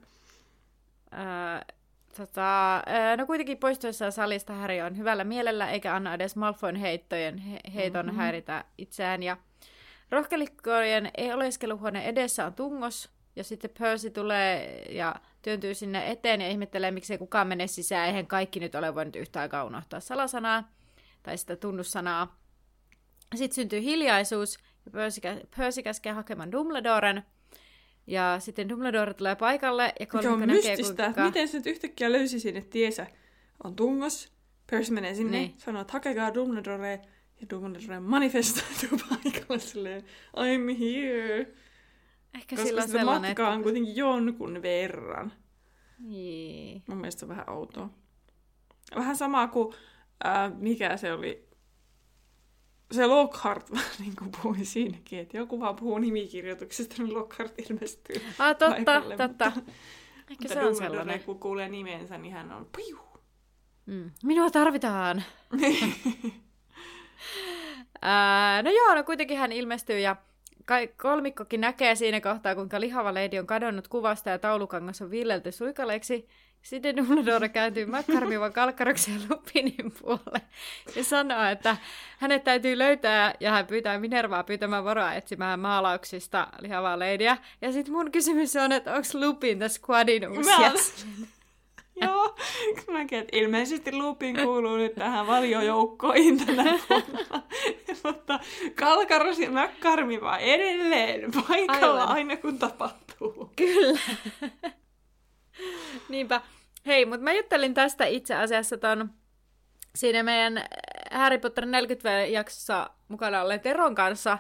Ää, 1.11 1.65
tota, 2.17 2.84
ää, 2.86 3.17
no 3.17 3.26
kuitenkin 3.26 3.57
poistuessa 3.57 4.11
salista 4.11 4.53
Harry 4.53 4.82
on 4.82 4.97
hyvällä 4.97 5.24
mielellä, 5.24 5.69
eikä 5.69 5.95
anna 5.95 6.13
edes 6.13 6.36
Malfoyn 6.36 6.76
heittojen, 6.76 7.38
he, 7.38 7.59
heiton 7.74 8.05
mm-hmm. 8.05 8.17
häiritä 8.17 8.65
itseään. 8.78 9.24
Ja 9.24 9.38
rohkelikkojen 10.09 11.11
ei-oleskeluhuone 11.17 12.05
edessä 12.05 12.45
on 12.45 12.53
tungos, 12.53 13.09
ja 13.36 13.43
sitten 13.43 13.72
Percy 13.80 14.09
tulee 14.09 14.82
ja 14.89 15.15
työntyy 15.42 15.74
sinne 15.74 16.12
eteen 16.12 16.42
ja 16.42 16.50
ihmettelee, 16.50 16.92
miksei 16.92 17.18
kukaan 17.18 17.48
mene 17.48 17.68
sisään. 17.68 18.08
Eihän 18.08 18.28
kaikki 18.28 18.60
nyt 18.60 18.76
ole 18.76 18.96
voinut 18.96 19.16
yhtä 19.16 19.39
aikaa 19.39 19.66
unohtaa 19.66 20.00
salasanaa 20.00 20.72
tai 21.24 21.38
sitä 21.38 21.56
tunnussanaa. 21.56 22.42
Sitten 23.36 23.56
syntyy 23.56 23.82
hiljaisuus 23.82 24.58
ja 24.86 24.92
Percy, 25.58 25.82
käskee 25.82 26.12
hakemaan 26.12 26.52
Dumbledoren. 26.52 27.24
Ja 28.08 28.36
sitten 28.39 28.70
Dumbledore 28.70 29.14
tulee 29.14 29.36
paikalle 29.36 29.94
ja 30.00 30.06
kolmikko 30.06 30.46
näkee, 30.46 30.56
mystistä. 30.56 31.04
kuinka... 31.04 31.26
Miten 31.26 31.48
se 31.48 31.58
nyt 31.58 31.68
yhtäkkiä 31.68 32.12
löysi 32.12 32.39
sinne 32.39 32.62
tiesä? 32.62 33.08
On 33.64 33.76
tungos, 33.76 34.34
Percy 34.72 34.94
menee 34.94 35.16
sinne, 35.16 35.38
niin. 35.38 35.54
sanoo, 35.58 35.82
että 35.82 35.94
hakekaa 35.94 36.34
Dumbledore, 36.34 37.02
ja 37.42 37.48
Dumbledore 37.50 38.00
manifestoituu 38.00 39.00
paikalle 39.10 39.60
silleen, 39.60 40.04
I'm 40.38 40.78
here. 40.80 41.54
Ehkä 42.34 42.55
Koska 42.55 42.67
sillä 42.67 42.84
on 42.84 42.89
sellainen, 42.89 43.29
matka 43.29 43.49
on 43.49 43.63
kuitenkin 43.63 43.95
jonkun 43.95 44.61
verran. 44.61 45.34
Niin. 45.99 46.84
Mun 46.88 46.97
mielestä 46.97 47.19
se 47.19 47.25
on 47.25 47.29
vähän 47.29 47.49
outoa. 47.49 47.89
Vähän 48.95 49.15
sama 49.15 49.47
kuin, 49.47 49.75
äh, 50.25 50.51
mikä 50.57 50.97
se 50.97 51.13
oli, 51.13 51.49
se 52.91 53.05
Lockhart 53.05 53.71
vähän 53.75 53.91
niin 53.99 54.15
kuin 54.15 54.32
puhui 54.41 54.65
siinäkin, 54.65 55.19
että 55.19 55.38
joku 55.38 55.59
vaan 55.59 55.75
puhuu 55.75 55.97
nimikirjoituksesta, 55.97 57.03
niin 57.03 57.13
Lockhart 57.13 57.59
ilmestyy 57.69 58.15
Ah, 58.39 58.55
totta, 58.57 58.75
paikalle, 58.75 59.17
totta. 59.17 59.51
Mutta, 59.55 59.71
Ehkä 60.32 60.47
se 60.47 60.65
on 60.65 60.75
sellainen. 60.75 61.23
kun 61.23 61.39
kuulee 61.39 61.69
nimensä, 61.69 62.17
niin 62.17 62.34
hän 62.34 62.51
on 62.51 62.69
piu. 62.77 62.99
Mm. 63.86 64.11
Minua 64.23 64.49
tarvitaan. 64.49 65.17
äh, 68.05 68.63
no 68.63 68.71
joo, 68.71 68.95
no 68.95 69.03
kuitenkin 69.03 69.38
hän 69.38 69.51
ilmestyy 69.51 69.99
ja 69.99 70.15
kolmikkokin 71.01 71.61
näkee 71.61 71.95
siinä 71.95 72.22
kohtaa, 72.22 72.55
kuinka 72.55 72.80
lihava 72.80 73.13
leidi 73.13 73.39
on 73.39 73.47
kadonnut 73.47 73.88
kuvasta 73.88 74.30
ja 74.30 74.39
taulukangas 74.39 75.01
on 75.01 75.11
villelty 75.11 75.51
suikaleiksi. 75.51 76.28
Sitten 76.61 76.97
Dumbledore 76.97 77.49
kääntyy 77.49 77.86
Mäkkarmivan 77.86 78.53
kalkkaroksen 78.53 79.22
Lupinin 79.30 79.93
puolelle 80.01 80.41
ja 80.95 81.03
sanoo, 81.03 81.43
että 81.43 81.78
hänet 82.19 82.43
täytyy 82.43 82.78
löytää 82.78 83.34
ja 83.39 83.51
hän 83.51 83.67
pyytää 83.67 83.99
Minervaa 83.99 84.43
pyytämään 84.43 84.84
varoa 84.84 85.13
etsimään 85.13 85.59
maalauksista 85.59 86.47
lihavaa 86.59 86.99
leidiä. 86.99 87.38
Ja 87.61 87.72
sitten 87.72 87.93
mun 87.93 88.11
kysymys 88.11 88.55
on, 88.55 88.72
että 88.72 88.93
onko 88.93 89.07
Lupin 89.13 89.59
tässä 89.59 89.82
squadin 89.82 90.30
uusi 90.30 90.49
Joo, 92.02 92.36
mäkin, 92.92 93.20
että 93.20 93.38
ilmeisesti 93.38 93.92
Lupin 93.92 94.38
kuuluu 94.38 94.78
nyt 94.78 94.96
tähän 94.96 95.28
valiojoukkoihin 95.28 96.46
tänä. 96.46 96.64
Mutta 98.04 98.39
Kalkaros 98.76 99.39
ja 99.39 99.52
Mäkkarmi 99.52 100.22
vaan 100.22 100.39
edelleen 100.39 101.32
paikalla 101.48 102.02
Aivan. 102.02 102.16
aina 102.16 102.38
kun 102.38 102.60
tapahtuu. 102.60 103.52
Kyllä. 103.56 104.00
Niinpä. 106.10 106.42
Hei, 106.86 107.06
mutta 107.06 107.24
mä 107.24 107.34
juttelin 107.34 107.74
tästä 107.74 108.06
itse 108.06 108.36
asiassa 108.36 108.78
ton 108.78 109.10
siinä 109.96 110.24
meidän 110.24 110.64
Harry 111.12 111.38
Potter 111.38 111.66
40-jaksossa 111.66 112.89
mukana 113.08 113.42
olleen 113.42 113.60
Teron 113.60 113.96
kanssa. 113.96 114.38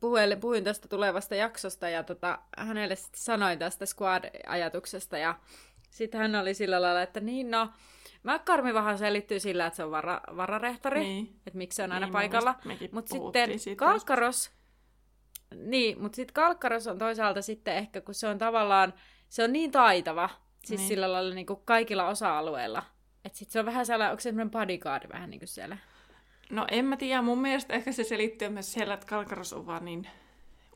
Puhuin, 0.00 0.40
puhuin 0.40 0.64
tästä 0.64 0.88
tulevasta 0.88 1.34
jaksosta 1.34 1.88
ja 1.88 2.02
tota, 2.02 2.38
hänelle 2.58 2.96
sitten 2.96 3.20
sanoin 3.20 3.58
tästä 3.58 3.84
Squad-ajatuksesta 3.86 5.18
ja 5.18 5.34
sitten 5.94 6.20
hän 6.20 6.34
oli 6.34 6.54
sillä 6.54 6.82
lailla, 6.82 7.02
että 7.02 7.20
niin 7.20 7.50
no, 7.50 7.68
McCarmi 8.22 8.74
vähän 8.74 8.98
selittyy 8.98 9.40
sillä, 9.40 9.66
että 9.66 9.76
se 9.76 9.84
on 9.84 9.90
vara, 9.90 10.20
vararehtori, 10.36 11.00
niin. 11.00 11.40
että 11.46 11.58
miksi 11.58 11.76
se 11.76 11.82
on 11.82 11.92
aina 11.92 12.06
niin, 12.06 12.12
paikalla. 12.12 12.54
Mutta 12.92 13.08
sitten 13.08 13.76
Kalkkaros, 13.76 14.50
niin, 15.54 16.02
mutta 16.02 16.16
sitten 16.16 16.34
Kalkkaros 16.34 16.86
on 16.86 16.98
toisaalta 16.98 17.42
sitten 17.42 17.76
ehkä, 17.76 18.00
kun 18.00 18.14
se 18.14 18.28
on 18.28 18.38
tavallaan, 18.38 18.94
se 19.28 19.44
on 19.44 19.52
niin 19.52 19.70
taitava, 19.70 20.30
siis 20.64 20.80
niin. 20.80 20.88
sillä 20.88 21.12
lailla 21.12 21.34
niin 21.34 21.46
kuin 21.46 21.60
kaikilla 21.64 22.08
osa-alueilla. 22.08 22.82
Että 23.24 23.38
sitten 23.38 23.52
se 23.52 23.60
on 23.60 23.66
vähän 23.66 23.86
sellainen, 23.86 24.10
onko 24.10 24.20
se 24.20 24.22
semmoinen 24.22 24.50
bodyguard 24.50 25.12
vähän 25.12 25.30
niin 25.30 25.40
kuin 25.40 25.48
siellä? 25.48 25.76
No 26.50 26.66
en 26.70 26.84
mä 26.84 26.96
tiedä, 26.96 27.22
mun 27.22 27.40
mielestä 27.40 27.74
ehkä 27.74 27.92
se 27.92 28.04
selittyy 28.04 28.48
myös 28.48 28.72
siellä, 28.72 28.94
että 28.94 29.06
Kalkaros 29.06 29.52
on 29.52 29.66
vaan 29.66 29.84
niin 29.84 30.06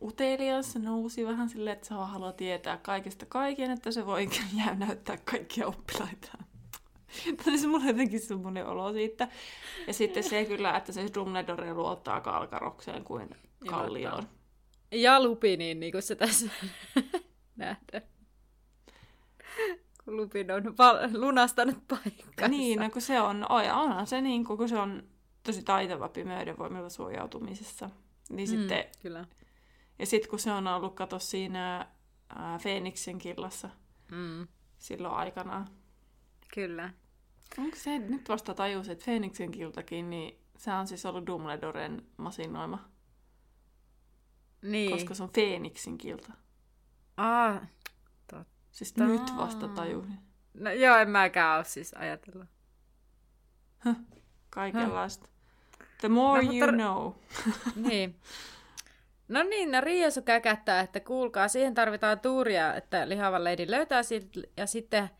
utelias, 0.03 0.76
nousi 0.76 1.26
vähän 1.26 1.49
silleen, 1.49 1.74
että 1.74 1.88
se 1.88 1.94
haluaa 1.94 2.32
tietää 2.32 2.76
kaikesta 2.76 3.26
kaiken, 3.26 3.70
että 3.70 3.90
se 3.90 4.07
voi 4.07 4.28
jää 4.59 4.74
näyttää 4.74 5.16
kaikkia 5.24 5.66
oppilaitaan. 5.66 6.44
Tämä 7.36 7.57
oli 7.57 7.66
mulle 7.66 7.86
jotenkin 7.86 8.20
semmoinen 8.20 8.66
olo 8.66 8.92
siitä. 8.92 9.28
Ja 9.86 9.92
sitten 9.92 10.22
se 10.22 10.44
kyllä, 10.44 10.76
että 10.76 10.92
se 10.92 11.07
Dumbledore 11.14 11.74
luottaa 11.74 12.20
Kalkarokseen 12.20 13.05
kuin 13.05 13.28
Kallioon. 13.68 14.28
Ja 14.92 15.22
Lupiniin, 15.22 15.80
niin 15.80 15.92
kuin 15.92 16.03
se 16.03 16.14
tässä 16.14 16.46
nähdään. 17.57 18.03
Kun 20.05 20.16
Lupin 20.16 20.51
on 20.51 20.76
val- 20.78 21.09
lunastanut 21.12 21.88
paikkansa. 21.88 22.49
Niin, 22.49 22.78
no 22.78 22.90
kun 22.90 23.03
se 23.03 23.20
on, 23.20 23.46
onhan 23.51 24.07
se 24.07 24.20
niin, 24.20 24.44
kun 24.44 24.68
se 24.68 24.78
on 24.78 25.03
tosi 25.42 25.62
taitava 25.62 26.09
pimeyden 26.09 26.59
voimilla 26.59 26.88
suojautumisessa. 26.88 27.90
Niin 28.30 28.51
mm, 28.51 28.57
sitten, 28.57 28.84
kyllä. 29.03 29.24
Ja 29.99 30.07
sitten 30.07 30.30
kun 30.30 30.38
se 30.38 30.53
on 30.53 30.66
ollut, 30.66 30.94
kato 30.94 31.18
siinä 31.18 31.86
ää, 32.36 32.59
Feeniksen 32.59 33.18
killassa 33.18 33.70
Mm, 34.11 34.46
silloin 34.78 35.14
aikanaan. 35.14 35.68
kyllä. 36.55 36.90
Onko 37.59 37.76
se 37.76 37.99
nyt 37.99 38.28
vasta 38.28 38.55
tajus, 38.55 38.88
että 38.88 39.05
Feeniksen 39.05 39.51
kiltakin, 39.51 40.11
niin 40.11 40.38
se 40.57 40.72
on 40.72 40.86
siis 40.88 41.07
ollut 41.07 41.26
Dumbledoren 41.26 42.07
masinoima, 42.16 42.88
Niin. 44.62 44.90
koska 44.90 45.14
se 45.14 45.22
on 45.22 45.30
Feeniksen 45.32 45.99
kilta. 45.99 46.32
Ah, 47.16 47.61
Siis 48.70 48.92
Totta. 48.92 49.05
nyt 49.12 49.36
vasta 49.36 49.68
tajusin. 49.68 50.18
no 50.55 50.70
joo, 50.70 50.96
en 50.96 51.11
mäkään 51.11 51.57
ole 51.57 51.64
siis 51.64 51.94
ajatellut. 51.94 52.49
Kaikenlaista. 54.51 55.28
The 56.01 56.09
more 56.09 56.42
No, 56.42 56.53
you 56.53 56.66
mutta- 56.66 56.72
know. 56.72 57.12
niin. 57.88 58.16
No 59.29 59.43
niin, 59.43 59.72
no 59.72 59.81
Riesu 59.81 60.22
käkättää, 60.22 60.81
että 60.81 61.01
kuulkaa, 61.01 61.49
siihen 61.49 61.74
tarvitaan 61.74 62.20
tuuria, 62.20 62.74
että 62.74 63.09
lihava 63.09 63.45
lady 63.45 63.70
löytää 63.70 64.03
sit, 64.03 64.29
ja 64.57 64.66
sitten 64.66 65.11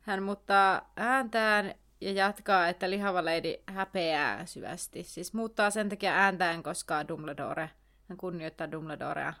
hän 0.00 0.22
muuttaa 0.22 0.92
ääntään 0.96 1.74
ja 2.00 2.12
jatkaa, 2.12 2.68
että 2.68 2.90
lihava 2.90 3.24
lady 3.24 3.54
häpeää 3.66 4.46
syvästi. 4.46 5.02
Siis 5.02 5.34
muuttaa 5.34 5.70
sen 5.70 5.88
takia 5.88 6.12
ääntään, 6.14 6.62
koska 6.62 7.08
Dumbledore, 7.08 7.70
hän 8.08 8.18
kunnioittaa 8.18 8.72
Dumbledorea, 8.72 9.34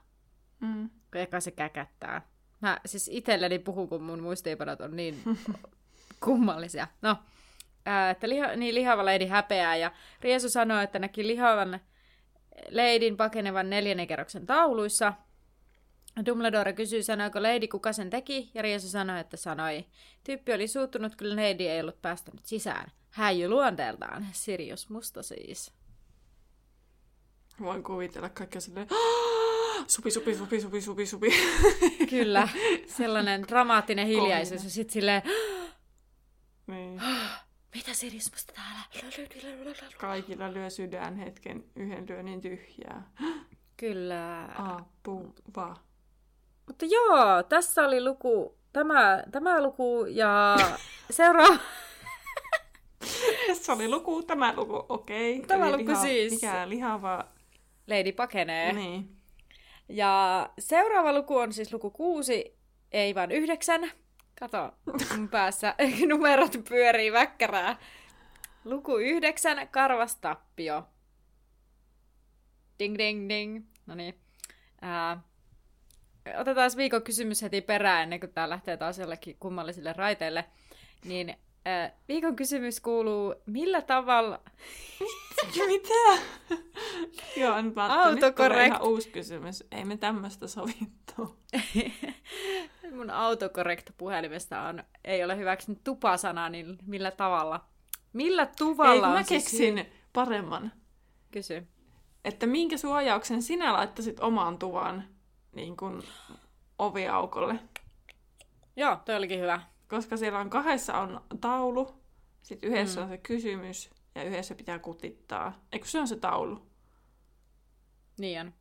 Mm. 0.60 0.90
eka 1.14 1.40
se 1.40 1.50
käkättää. 1.50 2.22
Mä 2.60 2.78
siis 2.86 3.08
itselleni 3.12 3.58
puhun, 3.58 3.88
kun 3.88 4.02
mun 4.02 4.22
muistiinpanot 4.22 4.80
on 4.80 4.96
niin 4.96 5.22
kummallisia. 6.24 6.86
No, 7.02 7.16
ää, 7.86 8.10
että 8.10 8.28
liha, 8.28 8.46
niin 8.56 8.74
lihava 8.74 9.04
lady 9.04 9.26
häpeää 9.26 9.76
ja 9.76 9.92
Riesu 10.20 10.50
sanoo, 10.50 10.80
että 10.80 10.98
näki 10.98 11.26
lihavan 11.26 11.80
leidin 12.68 13.16
pakenevan 13.16 13.70
neljännen 13.70 14.06
kerroksen 14.06 14.46
tauluissa. 14.46 15.12
Dumbledore 16.26 16.72
kysyy, 16.72 17.02
sanoiko 17.02 17.42
Lady, 17.42 17.68
kuka 17.68 17.92
sen 17.92 18.10
teki, 18.10 18.50
ja 18.54 18.62
Riesu 18.62 18.88
sanoi, 18.88 19.20
että 19.20 19.36
sanoi. 19.36 19.84
Tyyppi 20.24 20.52
oli 20.52 20.68
suuttunut, 20.68 21.16
kyllä 21.16 21.36
Lady 21.36 21.64
ei 21.64 21.80
ollut 21.80 22.02
päästänyt 22.02 22.46
sisään. 22.46 22.92
Häijy 23.10 23.48
luonteeltaan. 23.48 24.26
Sirius 24.32 24.88
Musta 24.90 25.22
siis. 25.22 25.72
Voin 27.60 27.82
kuvitella 27.82 28.28
kaikkea 28.28 28.60
silleen, 28.60 28.88
supi, 29.86 30.10
supi, 30.10 30.34
supi, 30.34 30.60
supi, 30.60 30.80
supi, 30.80 31.06
supi. 31.06 31.28
Kyllä, 32.10 32.48
sellainen 32.86 33.42
dramaattinen 33.48 34.06
hiljaisuus, 34.06 34.64
ja 34.64 34.70
sitten 34.70 34.92
silleen, 34.92 35.22
niin. 36.66 37.02
Mitä 37.74 37.94
Sirius 37.94 38.32
Musta 38.32 38.52
täällä? 38.52 38.80
Kaikilla 39.98 40.52
lyö 40.52 40.70
sydän 40.70 41.16
hetken 41.16 41.64
yhden 41.76 42.08
lyönnin 42.08 42.40
tyhjää. 42.40 43.10
Kyllä. 43.76 44.48
Apua. 44.54 45.76
Mutta 46.66 46.84
joo, 46.84 47.42
tässä 47.42 47.84
oli 47.84 48.04
luku, 48.04 48.58
tämä, 48.72 49.22
tämä 49.32 49.62
luku 49.62 50.06
ja 50.08 50.56
seuraava. 51.10 51.56
Tässä 53.46 53.72
oli 53.72 53.88
luku, 53.88 54.22
tämä 54.22 54.54
luku, 54.56 54.84
okei. 54.88 55.42
Tämä 55.46 55.68
Eli 55.68 55.76
luku 55.76 56.00
siis. 56.00 56.32
Mikä 56.32 56.68
lihava. 56.68 57.24
Lady 57.86 58.12
pakenee. 58.12 58.72
Niin. 58.72 59.16
Ja 59.88 60.50
seuraava 60.58 61.12
luku 61.12 61.36
on 61.36 61.52
siis 61.52 61.72
luku 61.72 61.90
kuusi, 61.90 62.56
ei 62.92 63.14
vaan 63.14 63.30
yhdeksän. 63.30 63.90
Kato, 64.40 64.72
mun 65.16 65.28
päässä 65.28 65.74
numerot 66.08 66.52
pyörii 66.68 67.12
väkkärää. 67.12 67.76
Luku 68.64 68.96
yhdeksän, 68.96 69.68
karvas 69.68 70.16
tappio. 70.16 70.88
Ding 72.78 72.98
ding 72.98 73.28
ding. 73.28 73.66
No 73.86 73.94
niin. 73.94 74.20
Ää, 74.80 75.22
otetaan 76.36 76.70
viikon 76.76 77.02
kysymys 77.02 77.42
heti 77.42 77.60
perään, 77.60 78.02
ennen 78.02 78.20
kuin 78.20 78.32
tää 78.32 78.50
lähtee 78.50 78.76
taas 78.76 78.98
jollekin 78.98 79.36
kummallisille 79.40 79.92
raiteille. 79.92 80.44
Niin 81.04 81.36
viikon 82.08 82.36
kysymys 82.36 82.80
kuuluu, 82.80 83.34
millä 83.46 83.82
tavalla... 83.82 84.40
Mitä? 85.66 86.22
Joo, 87.36 87.62
nyt 87.62 87.74
mä 87.74 88.02
Autocorrect. 88.04 88.66
ihan 88.74 88.82
uusi 88.88 89.10
kysymys. 89.10 89.64
Ei 89.72 89.84
me 89.84 89.96
tämmöistä 89.96 90.46
sovittu. 90.48 91.38
Mun 92.96 93.10
autocorrect 93.10 93.90
puhelimesta 93.96 94.60
on, 94.62 94.84
ei 95.04 95.24
ole 95.24 95.36
hyväksynyt 95.36 95.84
tupasanaa, 95.84 96.48
niin 96.48 96.78
millä 96.86 97.10
tavalla? 97.10 97.64
Millä 98.12 98.46
tuvalla 98.58 99.06
Ei, 99.06 99.12
mä 99.12 99.22
siis- 99.22 99.44
keksin 99.44 99.86
paremman. 100.12 100.72
Kysy. 101.30 101.66
Että 102.24 102.46
minkä 102.46 102.76
suojauksen 102.76 103.42
sinä 103.42 103.72
laittaisit 103.72 104.20
omaan 104.20 104.58
tuvan 104.58 105.04
niin 105.52 105.76
kuin 105.76 106.02
oviaukolle? 106.78 107.54
Joo, 108.76 108.96
toi 109.04 109.16
olikin 109.16 109.40
hyvä. 109.40 109.60
Koska 109.90 110.16
siellä 110.16 110.38
on 110.38 110.50
kahdessa 110.50 110.98
on 110.98 111.20
taulu, 111.40 111.94
sitten 112.42 112.70
yhdessä 112.70 113.00
mm. 113.00 113.04
on 113.04 113.08
se 113.08 113.18
kysymys 113.18 113.90
ja 114.14 114.22
yhdessä 114.24 114.54
pitää 114.54 114.78
kutittaa. 114.78 115.64
Eikö 115.72 115.86
se 115.86 116.00
on 116.00 116.08
se 116.08 116.16
taulu? 116.16 116.66
Niin 118.18 118.40
on. 118.40 118.54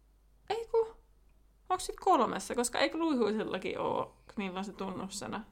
Ei 0.49 0.67
ku. 0.71 0.77
Onko 1.69 1.79
sitten 1.79 2.03
kolmessa? 2.03 2.55
Koska 2.55 2.79
eikö 2.79 2.97
luihuisellakin 2.97 3.79
ole, 3.79 4.07
niillä 4.37 4.59
on 4.59 4.65
se 4.65 4.73
tunnussana? 4.73 5.43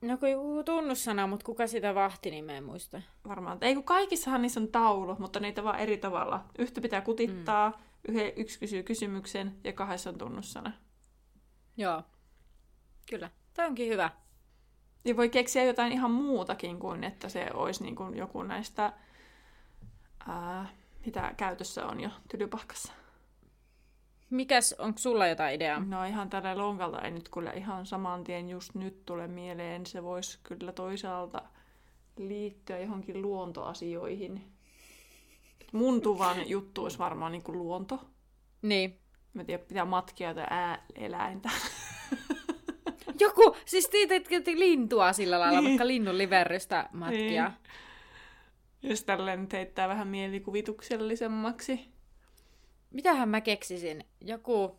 No 0.00 0.18
kun 0.18 0.30
joku 0.30 0.62
tunnussana, 0.64 1.26
mutta 1.26 1.46
kuka 1.46 1.66
sitä 1.66 1.94
vahti, 1.94 2.30
niin 2.30 2.44
mä 2.44 2.52
en 2.52 2.64
muista. 2.64 3.02
Varmaan. 3.28 3.58
Ei 3.60 3.74
kun 3.74 3.84
kaikissahan 3.84 4.42
niissä 4.42 4.60
on 4.60 4.68
taulu, 4.68 5.16
mutta 5.18 5.40
niitä 5.40 5.64
vaan 5.64 5.78
eri 5.78 5.98
tavalla. 5.98 6.44
Yhtä 6.58 6.80
pitää 6.80 7.00
kutittaa, 7.00 7.70
mm. 7.70 7.76
yhden, 8.08 8.32
yksi 8.36 8.58
kysyy 8.58 8.82
kysymyksen 8.82 9.56
ja 9.64 9.72
kahdessa 9.72 10.10
on 10.10 10.18
tunnussana. 10.18 10.72
Joo. 11.76 12.02
Kyllä. 13.10 13.30
Toi 13.54 13.66
onkin 13.66 13.88
hyvä. 13.88 14.10
Ja 15.04 15.16
voi 15.16 15.28
keksiä 15.28 15.64
jotain 15.64 15.92
ihan 15.92 16.10
muutakin 16.10 16.78
kuin, 16.78 17.04
että 17.04 17.28
se 17.28 17.46
olisi 17.54 17.82
niin 17.82 17.96
kuin 17.96 18.16
joku 18.16 18.42
näistä, 18.42 18.92
ää, 20.28 20.68
mitä 21.06 21.34
käytössä 21.36 21.86
on 21.86 22.00
jo 22.00 22.10
tylypahkassa. 22.30 22.92
Mikäs, 24.30 24.74
onko 24.78 24.98
sulla 24.98 25.26
jotain 25.26 25.54
ideaa? 25.54 25.80
No 25.80 26.04
ihan 26.04 26.30
tällä 26.30 26.58
lonkalta 26.58 27.02
ei 27.02 27.10
nyt 27.10 27.28
kyllä 27.28 27.52
ihan 27.52 27.86
saman 27.86 28.24
tien 28.24 28.48
just 28.48 28.74
nyt 28.74 29.06
tule 29.06 29.26
mieleen. 29.28 29.86
Se 29.86 30.02
voisi 30.02 30.38
kyllä 30.42 30.72
toisaalta 30.72 31.42
liittyä 32.16 32.78
johonkin 32.78 33.22
luontoasioihin. 33.22 34.52
Mun 35.72 36.02
tuvan 36.02 36.48
juttu 36.48 36.82
olisi 36.82 36.98
varmaan 36.98 37.32
niin 37.32 37.42
kuin 37.42 37.58
luonto. 37.58 38.00
Niin. 38.62 38.98
Mä 39.34 39.44
tiedän, 39.44 39.66
pitää 39.66 39.84
matkia 39.84 40.34
tai 40.34 40.46
ää, 40.50 40.84
eläintä. 40.94 41.50
Joku, 43.20 43.56
siis 43.64 43.88
teet 43.88 44.46
lintua 44.46 45.12
sillä 45.12 45.40
lailla, 45.40 45.60
Niin. 45.60 45.68
vaikka 45.70 45.86
linnun 45.86 46.18
liverrystä 46.18 46.88
matkia. 46.92 47.44
Niin. 47.48 47.58
Jos 48.90 49.04
tälleen 49.04 49.40
nyt 49.40 49.52
heittää 49.52 49.88
vähän 49.88 50.08
mielikuvituksellisemmaksi. 50.08 51.88
Mitähän 52.90 53.28
mä 53.28 53.40
keksisin? 53.40 54.04
Joku... 54.20 54.78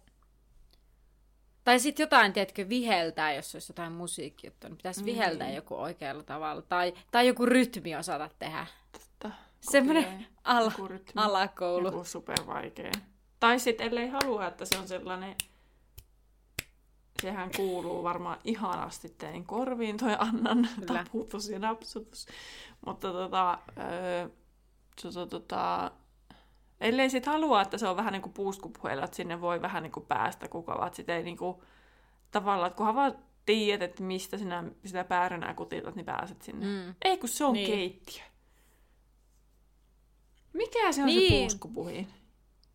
Tai 1.63 1.79
sitten 1.79 2.03
jotain, 2.03 2.33
tiedätkö, 2.33 2.69
viheltää, 2.69 3.33
jos 3.33 3.55
olisi 3.55 3.71
jotain 3.71 3.91
musiikkijuttua, 3.91 4.69
niin 4.69 4.77
pitäisi 4.77 5.03
Niin. 5.03 5.15
viheltää 5.15 5.51
joku 5.51 5.75
oikealla 5.75 6.23
tavalla. 6.23 6.61
Tai, 6.61 6.93
tai 7.11 7.27
joku 7.27 7.45
rytmi 7.45 7.95
osata 7.95 8.29
tehdä. 8.39 8.65
Totta. 8.91 9.31
Semmoinen 9.61 10.27
ala, 10.43 10.71
alakoulu. 11.15 11.87
Joku 11.87 12.03
supervaikea. 12.03 12.91
Tai 13.39 13.59
sitten 13.59 13.87
ellei 13.87 14.07
halua, 14.07 14.47
että 14.47 14.65
se 14.65 14.77
on 14.77 14.87
sellainen... 14.87 15.35
Sehän 17.21 17.51
kuuluu 17.55 18.03
varmaan 18.03 18.37
ihanasti 18.43 19.09
teidän 19.17 19.43
korviin, 19.45 19.97
toi 19.97 20.15
Annan 20.19 20.67
Kyllä. 20.79 21.03
taputus 21.03 21.49
ja 21.49 21.59
napsutus. 21.59 22.27
Mutta 22.85 23.11
tota, 23.11 23.57
öö, 23.77 24.29
tota, 25.03 25.27
tota, 25.27 25.91
ellei 26.81 27.09
sit 27.09 27.25
halua, 27.25 27.61
että 27.61 27.77
se 27.77 27.87
on 27.87 27.97
vähän 27.97 28.13
niin 28.13 28.21
kuin 28.21 28.33
puuskupuheilla, 28.33 29.05
että 29.05 29.17
sinne 29.17 29.41
voi 29.41 29.61
vähän 29.61 29.83
niin 29.83 29.91
kuin 29.91 30.05
päästä 30.05 30.47
kuka 30.47 30.77
vaan, 30.77 30.93
sit 30.95 31.09
ei 31.09 31.23
niin 31.23 31.37
kuin, 31.37 31.57
tavallaan, 32.31 32.67
että 32.67 32.77
kunhan 32.77 32.95
vaan 32.95 33.15
tiedät, 33.45 33.89
että 33.89 34.03
mistä 34.03 34.37
sinä 34.37 34.63
sitä 34.85 35.03
päärynää 35.03 35.53
kutitat, 35.53 35.95
niin 35.95 36.05
pääset 36.05 36.41
sinne. 36.41 36.65
Mm. 36.65 36.95
Ei 37.01 37.17
kun 37.17 37.29
se 37.29 37.45
on 37.45 37.53
Niin. 37.53 37.67
keittiö. 37.67 38.23
Mikä 40.53 40.79
se 40.79 40.85
on 40.87 40.93
se 41.09 41.15
Niin. 41.15 41.31
puuskupuhin? 41.41 42.07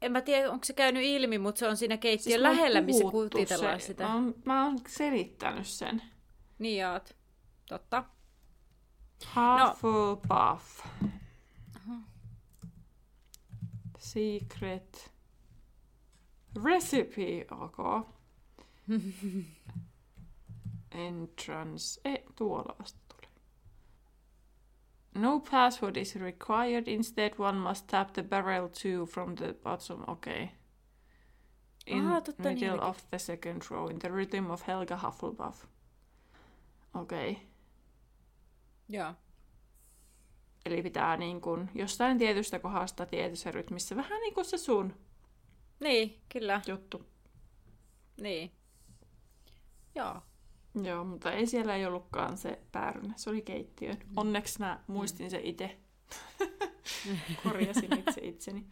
En 0.05 0.13
mä 0.13 0.21
tiedä, 0.21 0.51
onko 0.51 0.65
se 0.65 0.73
käynyt 0.73 1.03
ilmi, 1.05 1.39
mutta 1.39 1.59
se 1.59 1.69
on 1.69 1.77
siinä 1.77 1.97
keittiön 1.97 2.33
Siis 2.33 2.43
lähellä, 2.43 2.81
missä 2.81 3.05
kutitellaan 3.11 3.81
se. 3.81 3.87
sitä. 3.87 4.05
Mä 4.05 4.15
oon, 4.15 4.35
mä 4.45 4.65
oon 4.65 4.79
selittänyt 4.89 5.67
sen. 5.67 6.03
Niin 6.59 6.87
oot. 6.87 7.17
Totta. 7.69 8.05
Half 9.25 9.79
full 9.79 10.15
puff. 10.15 10.87
Secret 13.99 15.13
recipe, 16.65 17.47
ok. 17.51 18.07
Entrance. 21.09 22.01
Ei, 22.05 22.25
tuolla 22.37 22.77
vasta. 22.79 23.04
No 25.15 25.41
password 25.41 25.97
is 25.97 26.17
required. 26.17 26.89
Instead 26.89 27.33
one 27.39 27.59
must 27.59 27.87
tap 27.87 28.13
the 28.13 28.23
barrel 28.23 28.69
two 28.69 29.07
from 29.07 29.35
the 29.35 29.53
bottom. 29.53 30.05
Okay. 30.09 30.49
In 31.87 32.07
Aha, 32.07 32.21
totta 32.21 32.43
middle 32.43 32.71
niin 32.71 32.81
of 32.81 33.11
the 33.11 33.19
second 33.19 33.63
row 33.71 33.91
in 33.91 33.99
the 33.99 34.09
rhythm 34.09 34.51
of 34.51 34.67
Helga 34.67 34.97
Hufflepuff. 34.97 35.65
Okei. 36.95 37.31
Okay. 37.31 37.43
Joo. 38.89 39.15
Eli 40.67 40.83
pitää 40.83 41.17
niin 41.17 41.41
kun 41.41 41.71
jostain 41.75 42.19
tietystä 42.19 42.59
kohdasta 42.59 43.07
tietyssä 43.07 43.51
rytmissä. 43.51 43.97
Vähän 43.97 44.21
niin 44.21 44.35
kuin 44.35 44.45
se 44.45 44.59
sun 44.59 44.95
Niin, 45.81 46.21
kyllä. 46.33 46.61
juttu. 46.67 47.07
Niin. 48.21 48.53
Joo. 49.95 50.23
Joo, 50.83 51.05
mutta 51.05 51.33
ei 51.33 51.47
siellä 51.47 51.77
ei 51.77 51.87
ollutkaan 51.87 52.37
se 52.37 52.59
päärynä. 52.73 53.15
Se 53.17 53.31
oli 53.31 53.43
keittiön. 53.43 53.97
Onneksi 54.17 54.59
mä 54.59 54.81
muistin 54.87 55.31
se 55.31 55.41
itse. 55.43 55.79
Korjasin 57.43 57.99
itse 57.99 58.21
itseni. 58.25 58.67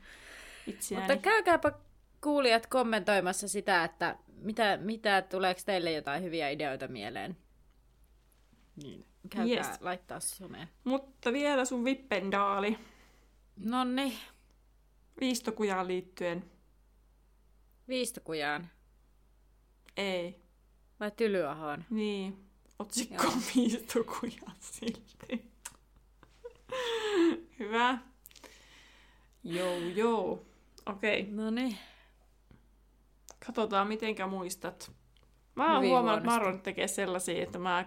Itseäni. 0.66 1.02
Mutta 1.06 1.22
käykääpä 1.22 1.72
kuulijat 2.20 2.66
kommentoimassa 2.66 3.48
sitä, 3.48 3.84
että 3.84 4.16
mitä, 4.36 4.76
mitä 4.76 5.22
tuleeko 5.22 5.60
teille 5.66 5.92
jotain 5.92 6.22
hyviä 6.22 6.48
ideoita 6.48 6.88
mieleen. 6.88 7.36
Niin. 8.82 9.06
Käykää 9.30 9.68
Yes. 9.70 9.80
laittaa 9.80 10.20
someen. 10.20 10.68
Mutta 10.84 11.32
vielä 11.32 11.64
sun 11.64 11.84
vippendaali. 11.84 12.78
Nonni, 13.56 14.18
Viistokujaan 15.20 15.88
liittyen. 15.88 16.50
viistokujaan 17.88 18.70
Ei. 19.96 20.41
Vai 21.02 21.10
tylyahoon? 21.10 21.84
Niin. 21.90 22.36
Otsikko 22.78 23.22
Joo. 23.22 23.32
on 23.32 23.42
viistokujaan 23.56 24.56
silti. 24.60 25.52
Hyvä. 27.58 27.98
Joo, 29.44 29.76
joo. 29.76 30.46
Okei. 30.86 31.20
Okay. 31.20 31.34
No 31.34 31.50
niin. 31.50 31.76
Katsotaan, 33.46 33.88
mitenkä 33.88 34.26
muistat. 34.26 34.92
Mä 35.54 35.74
oon 35.74 35.86
huomannut, 35.86 36.18
että. 36.18 36.30
Maron 36.30 36.60
tekee 36.60 36.88
sellaisia, 36.88 37.42
että 37.42 37.58
mä 37.58 37.86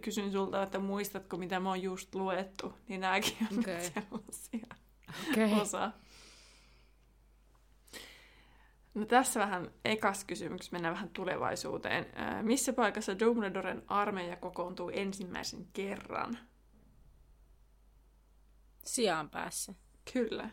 kysyn 0.00 0.32
sulta, 0.32 0.62
että 0.62 0.78
muistatko, 0.78 1.36
mitä 1.36 1.60
mä 1.60 1.68
oon 1.68 1.82
just 1.82 2.14
luettu. 2.14 2.74
Niin 2.88 3.00
nääkin 3.00 3.36
on 3.52 3.58
okay. 3.58 3.80
sellaisia 3.80 4.76
Okei. 5.30 5.60
osa. 5.60 5.92
No 8.94 9.04
tässä 9.04 9.40
vähän 9.40 9.70
ekas 9.84 10.24
kysymys, 10.24 10.72
mennään 10.72 10.94
vähän 10.94 11.10
tulevaisuuteen. 11.10 12.06
Ää, 12.14 12.42
Missä 12.42 12.72
paikassa 12.72 13.18
Dumbledoren 13.18 13.82
armeija 13.86 14.36
kokoontuu 14.36 14.90
ensimmäisen 14.94 15.66
kerran? 15.72 16.38
Sijaan 18.84 19.30
päässä. 19.30 19.74
Kyllä. 20.12 20.50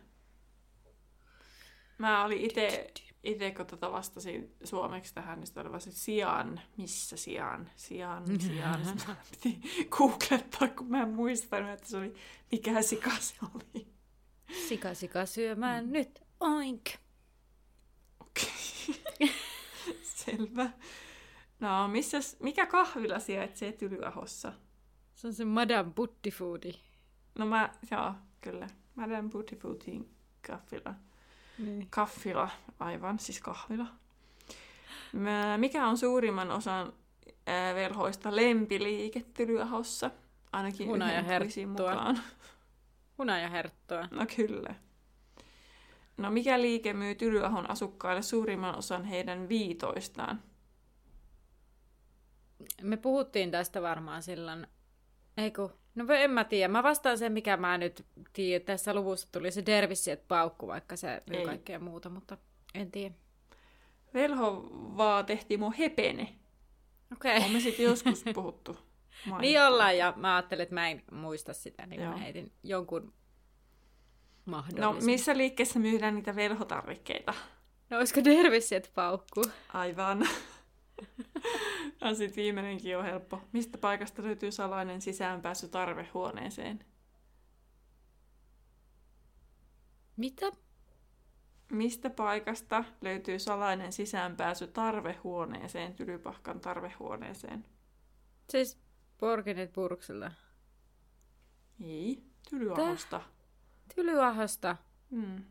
Mä 1.97 2.25
olin 2.25 2.41
itse, 2.41 2.91
ite 3.23 3.51
kun 3.51 3.65
tota 3.65 3.91
vastasin 3.91 4.55
suomeksi 4.63 5.13
tähän, 5.13 5.39
niin 5.39 5.67
oli 5.67 5.81
se 5.81 5.91
sijaan, 5.91 6.61
missä 6.77 7.17
sijaan, 7.17 7.69
sijaan, 7.75 8.41
sijaan. 8.41 8.85
Sitten 8.85 9.07
mä 9.09 9.15
piti 9.31 9.61
googlettaa, 9.89 10.67
kun 10.67 10.87
mä 10.91 11.01
en 11.01 11.09
muistanut, 11.09 11.69
että 11.69 11.87
se 11.89 11.97
oli, 11.97 12.13
mikä 12.51 12.81
sika 12.81 13.11
se 13.19 13.35
oli. 13.55 13.87
Sika, 14.67 14.93
sika 14.93 15.25
syömään 15.25 15.85
mm. 15.85 15.91
nyt. 15.91 16.23
Oink. 16.39 16.85
Okei. 18.37 19.29
Selvä. 20.03 20.69
No, 21.59 21.87
missäs, 21.87 22.37
mikä 22.39 22.65
kahvila 22.65 23.19
sijaitsee 23.19 23.71
Tylyahossa? 23.71 24.53
Se 25.15 25.27
on 25.27 25.33
se 25.33 25.45
Madame 25.45 25.91
Buttifoodi. 25.95 26.71
No 27.39 27.45
mä, 27.45 27.69
joo, 27.91 28.13
kyllä. 28.41 28.67
Madame 28.95 29.29
Buttifutin 29.29 30.09
kahvila. 30.47 30.93
Niin. 31.57 31.87
Kaffila, 31.89 32.49
aivan, 32.79 33.19
siis 33.19 33.39
kahvila. 33.41 33.87
Mä- 35.13 35.57
Mikä 35.57 35.87
on 35.87 35.97
suurimman 35.97 36.51
osan 36.51 36.93
ää, 37.47 37.75
velhoista 37.75 38.35
lempiliike 38.35 39.25
Tylyahossa? 39.33 40.11
Ainakin 40.51 40.87
Hunaja 40.87 41.19
yhden 41.21 41.41
quizin 41.41 41.67
herttua. 41.69 41.91
mukaan. 41.91 42.19
Hunajaherttoa. 43.17 44.07
No 44.11 44.25
kyllä. 44.35 44.75
No 46.17 46.31
mikä 46.31 46.61
liike 46.61 46.93
myy 46.93 47.15
Tylyahon 47.15 47.69
asukkaille 47.69 48.21
suurimman 48.21 48.75
osan 48.77 49.05
heidän 49.05 49.49
viitoistaan? 49.49 50.43
Me 52.81 52.97
puhuttiin 52.97 53.51
tästä 53.51 53.81
varmaan 53.81 54.23
silloin. 54.23 54.67
Eiku. 55.37 55.71
No 55.95 56.05
en 56.13 56.31
mä 56.31 56.43
tiedä. 56.43 56.67
Mä 56.67 56.83
vastaan 56.83 57.17
sen, 57.17 57.31
mikä 57.31 57.57
mä 57.57 57.77
nyt 57.77 58.05
tiedän. 58.33 58.65
Tässä 58.65 58.93
luvussa 58.93 59.27
tuli 59.31 59.51
se 59.51 59.65
dervissi, 59.65 60.11
että 60.11 60.25
paukku, 60.27 60.67
vaikka 60.67 60.95
se 60.95 61.23
myy 61.29 61.39
Ei. 61.39 61.45
kaikkea 61.45 61.79
muuta, 61.79 62.09
mutta 62.09 62.37
en 62.73 62.91
tiedä. 62.91 63.15
Velho 64.13 64.69
vaan 64.97 65.25
tehtiin 65.25 65.59
mun 65.59 65.73
hepene. 65.73 66.35
Okei. 67.13 67.37
On 67.45 67.51
me 67.51 67.59
sitten 67.59 67.85
joskus 67.85 68.23
puhuttu. 68.35 68.77
Niin 69.39 69.61
ollaan, 69.61 69.97
ja 69.97 70.13
mä 70.15 70.35
ajattelin, 70.35 70.63
että 70.63 70.75
mä 70.75 70.89
en 70.89 71.03
muista 71.11 71.53
sitä, 71.53 71.85
niin 71.85 72.01
Joo. 72.01 72.11
mä 72.11 72.17
heitin 72.17 72.51
jonkun 72.63 73.13
No, 74.79 74.93
missä 75.01 75.37
liikkeessä 75.37 75.79
myydään 75.79 76.15
niitä 76.15 76.35
velhotarvikkeita? 76.35 77.33
no 77.89 77.97
olisiko 77.97 78.23
dervissi, 78.23 78.75
että 78.75 78.89
paukku? 78.95 79.43
Aivan. 79.73 80.27
ja 82.01 82.15
sitten 82.15 82.43
viimeinenkin 82.43 82.97
on 82.97 83.03
helppo. 83.03 83.41
Mistä 83.51 83.77
paikasta 83.77 84.23
löytyy 84.23 84.51
salainen 84.51 85.01
sisäänpääsy 85.01 85.67
tarvehuoneeseen? 85.67 86.85
Mitä? 90.17 90.51
Mistä 91.71 92.09
paikasta 92.09 92.83
löytyy 93.01 93.39
salainen 93.39 93.93
sisäänpääsy 93.93 94.67
tarvehuoneeseen, 94.67 95.93
Tylypahkan 95.93 96.59
tarvehuoneeseen? 96.59 97.65
Siis 98.49 98.77
Porkinit 99.17 99.73
Purkselta. 99.73 100.31
Ei, 101.81 102.23
Tylyahosta. 102.49 103.21
Tylyahosta. 103.95 104.75
Hmm. 105.11 105.21
Mä 105.21 105.27
luulin, 105.27 105.45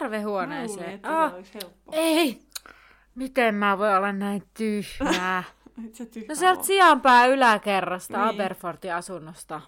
Tarvehuoneeseen. 0.00 0.90
että 0.90 1.08
helppo. 1.54 1.92
ei! 1.92 2.42
Miten 3.14 3.54
mä 3.54 3.78
voin 3.78 3.96
olla 3.96 4.12
näin 4.12 4.42
tyhmää? 4.54 5.44
Et 5.86 5.94
sä 5.94 6.06
tyhmä 6.06 6.26
No 6.28 6.34
sieltä 6.34 6.58
oo. 6.60 6.64
sijaanpää 6.64 7.26
yläkerrasta, 7.26 8.18
Niin. 8.18 8.28
Aberfortin 8.34 8.94
asunnosta. 8.94 9.60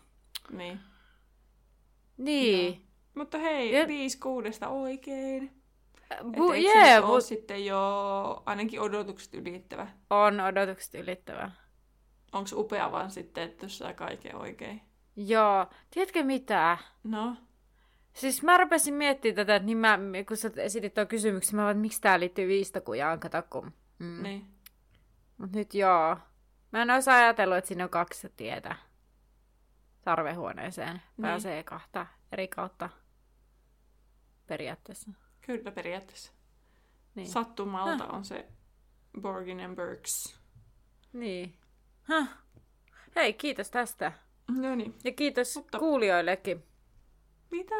Niin. 0.50 0.80
Niin. 2.16 2.86
Mutta 3.14 3.38
hei, 3.38 3.72
Ja- 3.72 3.88
viisi 3.88 4.18
kuudesta 4.18 4.68
oikein. 4.68 5.50
Bu- 6.14 6.50
Et 6.50 6.54
eikö 6.54 6.68
jee, 6.68 7.00
se 7.00 7.06
mut 7.06 7.24
sitten 7.24 7.66
jo 7.66 8.42
ainakin 8.46 8.80
odotukset 8.80 9.34
ylittävä? 9.34 9.86
on 10.10 10.40
odotukset 10.40 10.94
ylittävä. 10.94 11.50
Onko 12.32 12.50
upea 12.54 12.92
vaan 12.92 13.10
sitten, 13.10 13.44
että 13.44 13.64
jos 13.64 13.78
saa 13.78 13.92
kaiken 13.92 14.36
oikein? 14.36 14.80
Joo. 15.16 15.66
Tiedätkö 15.90 16.22
mitä? 16.24 16.78
No, 17.04 17.36
Siis 18.14 18.42
mä 18.42 18.56
rupesin 18.58 18.94
miettimään 18.94 19.36
tätä, 19.36 19.56
että 19.56 19.66
niin 19.66 19.78
mä, 19.78 19.98
kun 20.28 20.36
sä 20.36 20.50
esitit 20.56 20.94
tuon 20.94 21.06
kysymyksen, 21.06 21.56
mä 21.56 21.62
vaan, 21.62 21.70
että 21.70 21.80
miksi 21.80 22.00
tää 22.00 22.20
liittyy 22.20 22.48
viistokujaan, 22.48 23.20
kato 23.20 23.42
kun. 23.50 23.72
Mm. 23.98 24.22
niin. 24.22 24.46
Mut 25.38 25.52
nyt 25.52 25.74
joo. 25.74 26.16
Mä 26.72 26.82
en 26.82 26.90
olisi 26.90 27.10
ajatellut, 27.10 27.56
että 27.58 27.68
siinä 27.68 27.84
on 27.84 27.90
kaksi 27.90 28.32
tietä 28.36 28.76
tarvehuoneeseen. 30.02 31.02
Pääsee 31.20 31.62
kahta 31.62 32.06
eri 32.32 32.48
kautta 32.48 32.88
periaatteessa. 34.46 35.10
Kyllä 35.40 35.70
periaatteessa. 35.70 36.32
Niin. 37.14 37.28
Sattumalta 37.28 38.06
on 38.06 38.24
se 38.24 38.48
Borgin 39.20 39.60
and 39.60 39.76
Burks. 39.76 40.40
Niin. 41.12 41.54
Häh. 42.02 42.28
Hei, 43.16 43.32
kiitos 43.32 43.70
tästä. 43.70 44.12
No 44.50 44.74
niin. 44.74 44.94
Ja 45.04 45.12
kiitos 45.12 45.56
Mutta- 45.56 45.78
kuulijoillekin. 45.78 46.64
Mitä? 47.50 47.74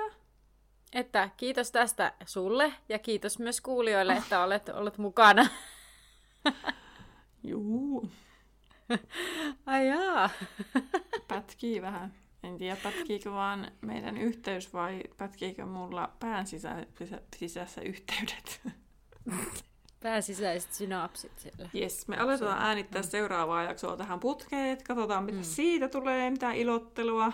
Että 0.94 1.30
kiitos 1.36 1.70
tästä 1.70 2.12
sulle 2.26 2.72
ja 2.88 2.98
kiitos 2.98 3.38
myös 3.38 3.60
kuulijoille, 3.60 4.12
että 4.12 4.44
olet 4.44 4.68
ollut 4.68 4.98
mukana. 4.98 5.46
Juu. 7.42 8.10
Ai 9.66 9.88
jaa. 9.88 10.30
Pätkii 11.28 11.82
vähän. 11.82 12.14
En 12.42 12.58
tiedä, 12.58 12.76
pätkiikö 12.82 13.30
vaan 13.30 13.72
meidän 13.80 14.16
yhteys 14.16 14.72
vai 14.72 15.02
pätkiikö 15.16 15.66
mulla 15.66 16.10
pään 16.20 16.46
sisä, 16.46 16.86
sisä, 16.98 17.20
sisässä 17.36 17.80
yhteydet. 17.80 18.60
Pääsisäiset 20.00 20.72
synapsit 20.72 21.32
siellä. 21.38 21.70
Yes, 21.74 22.08
me 22.08 22.16
aletaan 22.16 22.62
äänittää 22.62 23.02
mm. 23.02 23.08
seuraavaa 23.08 23.62
jaksoa 23.62 23.96
tähän 23.96 24.20
putkeen. 24.20 24.78
Katsotaan, 24.86 25.24
mitä 25.24 25.38
mm. 25.38 25.44
siitä 25.44 25.88
tulee, 25.88 26.30
mitä 26.30 26.52
ilottelua. 26.52 27.32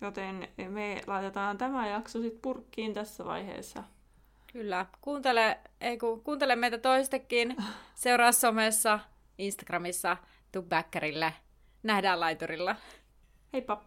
Joten 0.00 0.48
me 0.68 1.00
laitetaan 1.06 1.58
tämä 1.58 1.88
jakso 1.88 2.20
sitten 2.20 2.40
purkkiin 2.42 2.94
tässä 2.94 3.24
vaiheessa. 3.24 3.84
Kyllä. 4.52 4.86
Kuuntele, 5.00 5.58
ei 5.80 5.98
kun, 5.98 6.20
kuuntele 6.24 6.56
meitä 6.56 6.78
toistekin. 6.78 7.56
Seuraa 7.94 8.32
somessa, 8.32 9.00
Instagramissa, 9.38 10.16
tuu 10.52 10.62
backerille. 10.62 11.32
Nähdään 11.82 12.20
laiturilla. 12.20 12.76
Heippa! 13.52 13.82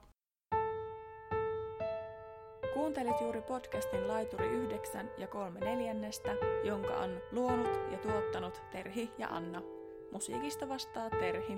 Kuuntelet 2.74 3.22
juuri 3.22 3.42
podcastin 3.42 4.08
Laituri 4.08 4.48
9 4.48 5.10
ja 5.18 5.28
3 5.28 5.60
neljännestä, 5.60 6.36
jonka 6.64 6.98
on 6.98 7.22
luonut 7.32 7.92
ja 7.92 7.98
tuottanut 7.98 8.62
Terhi 8.72 9.12
ja 9.18 9.28
Anna. 9.28 9.62
Musiikista 10.12 10.70
vastaa 10.70 11.10
Terhi. 11.10 11.58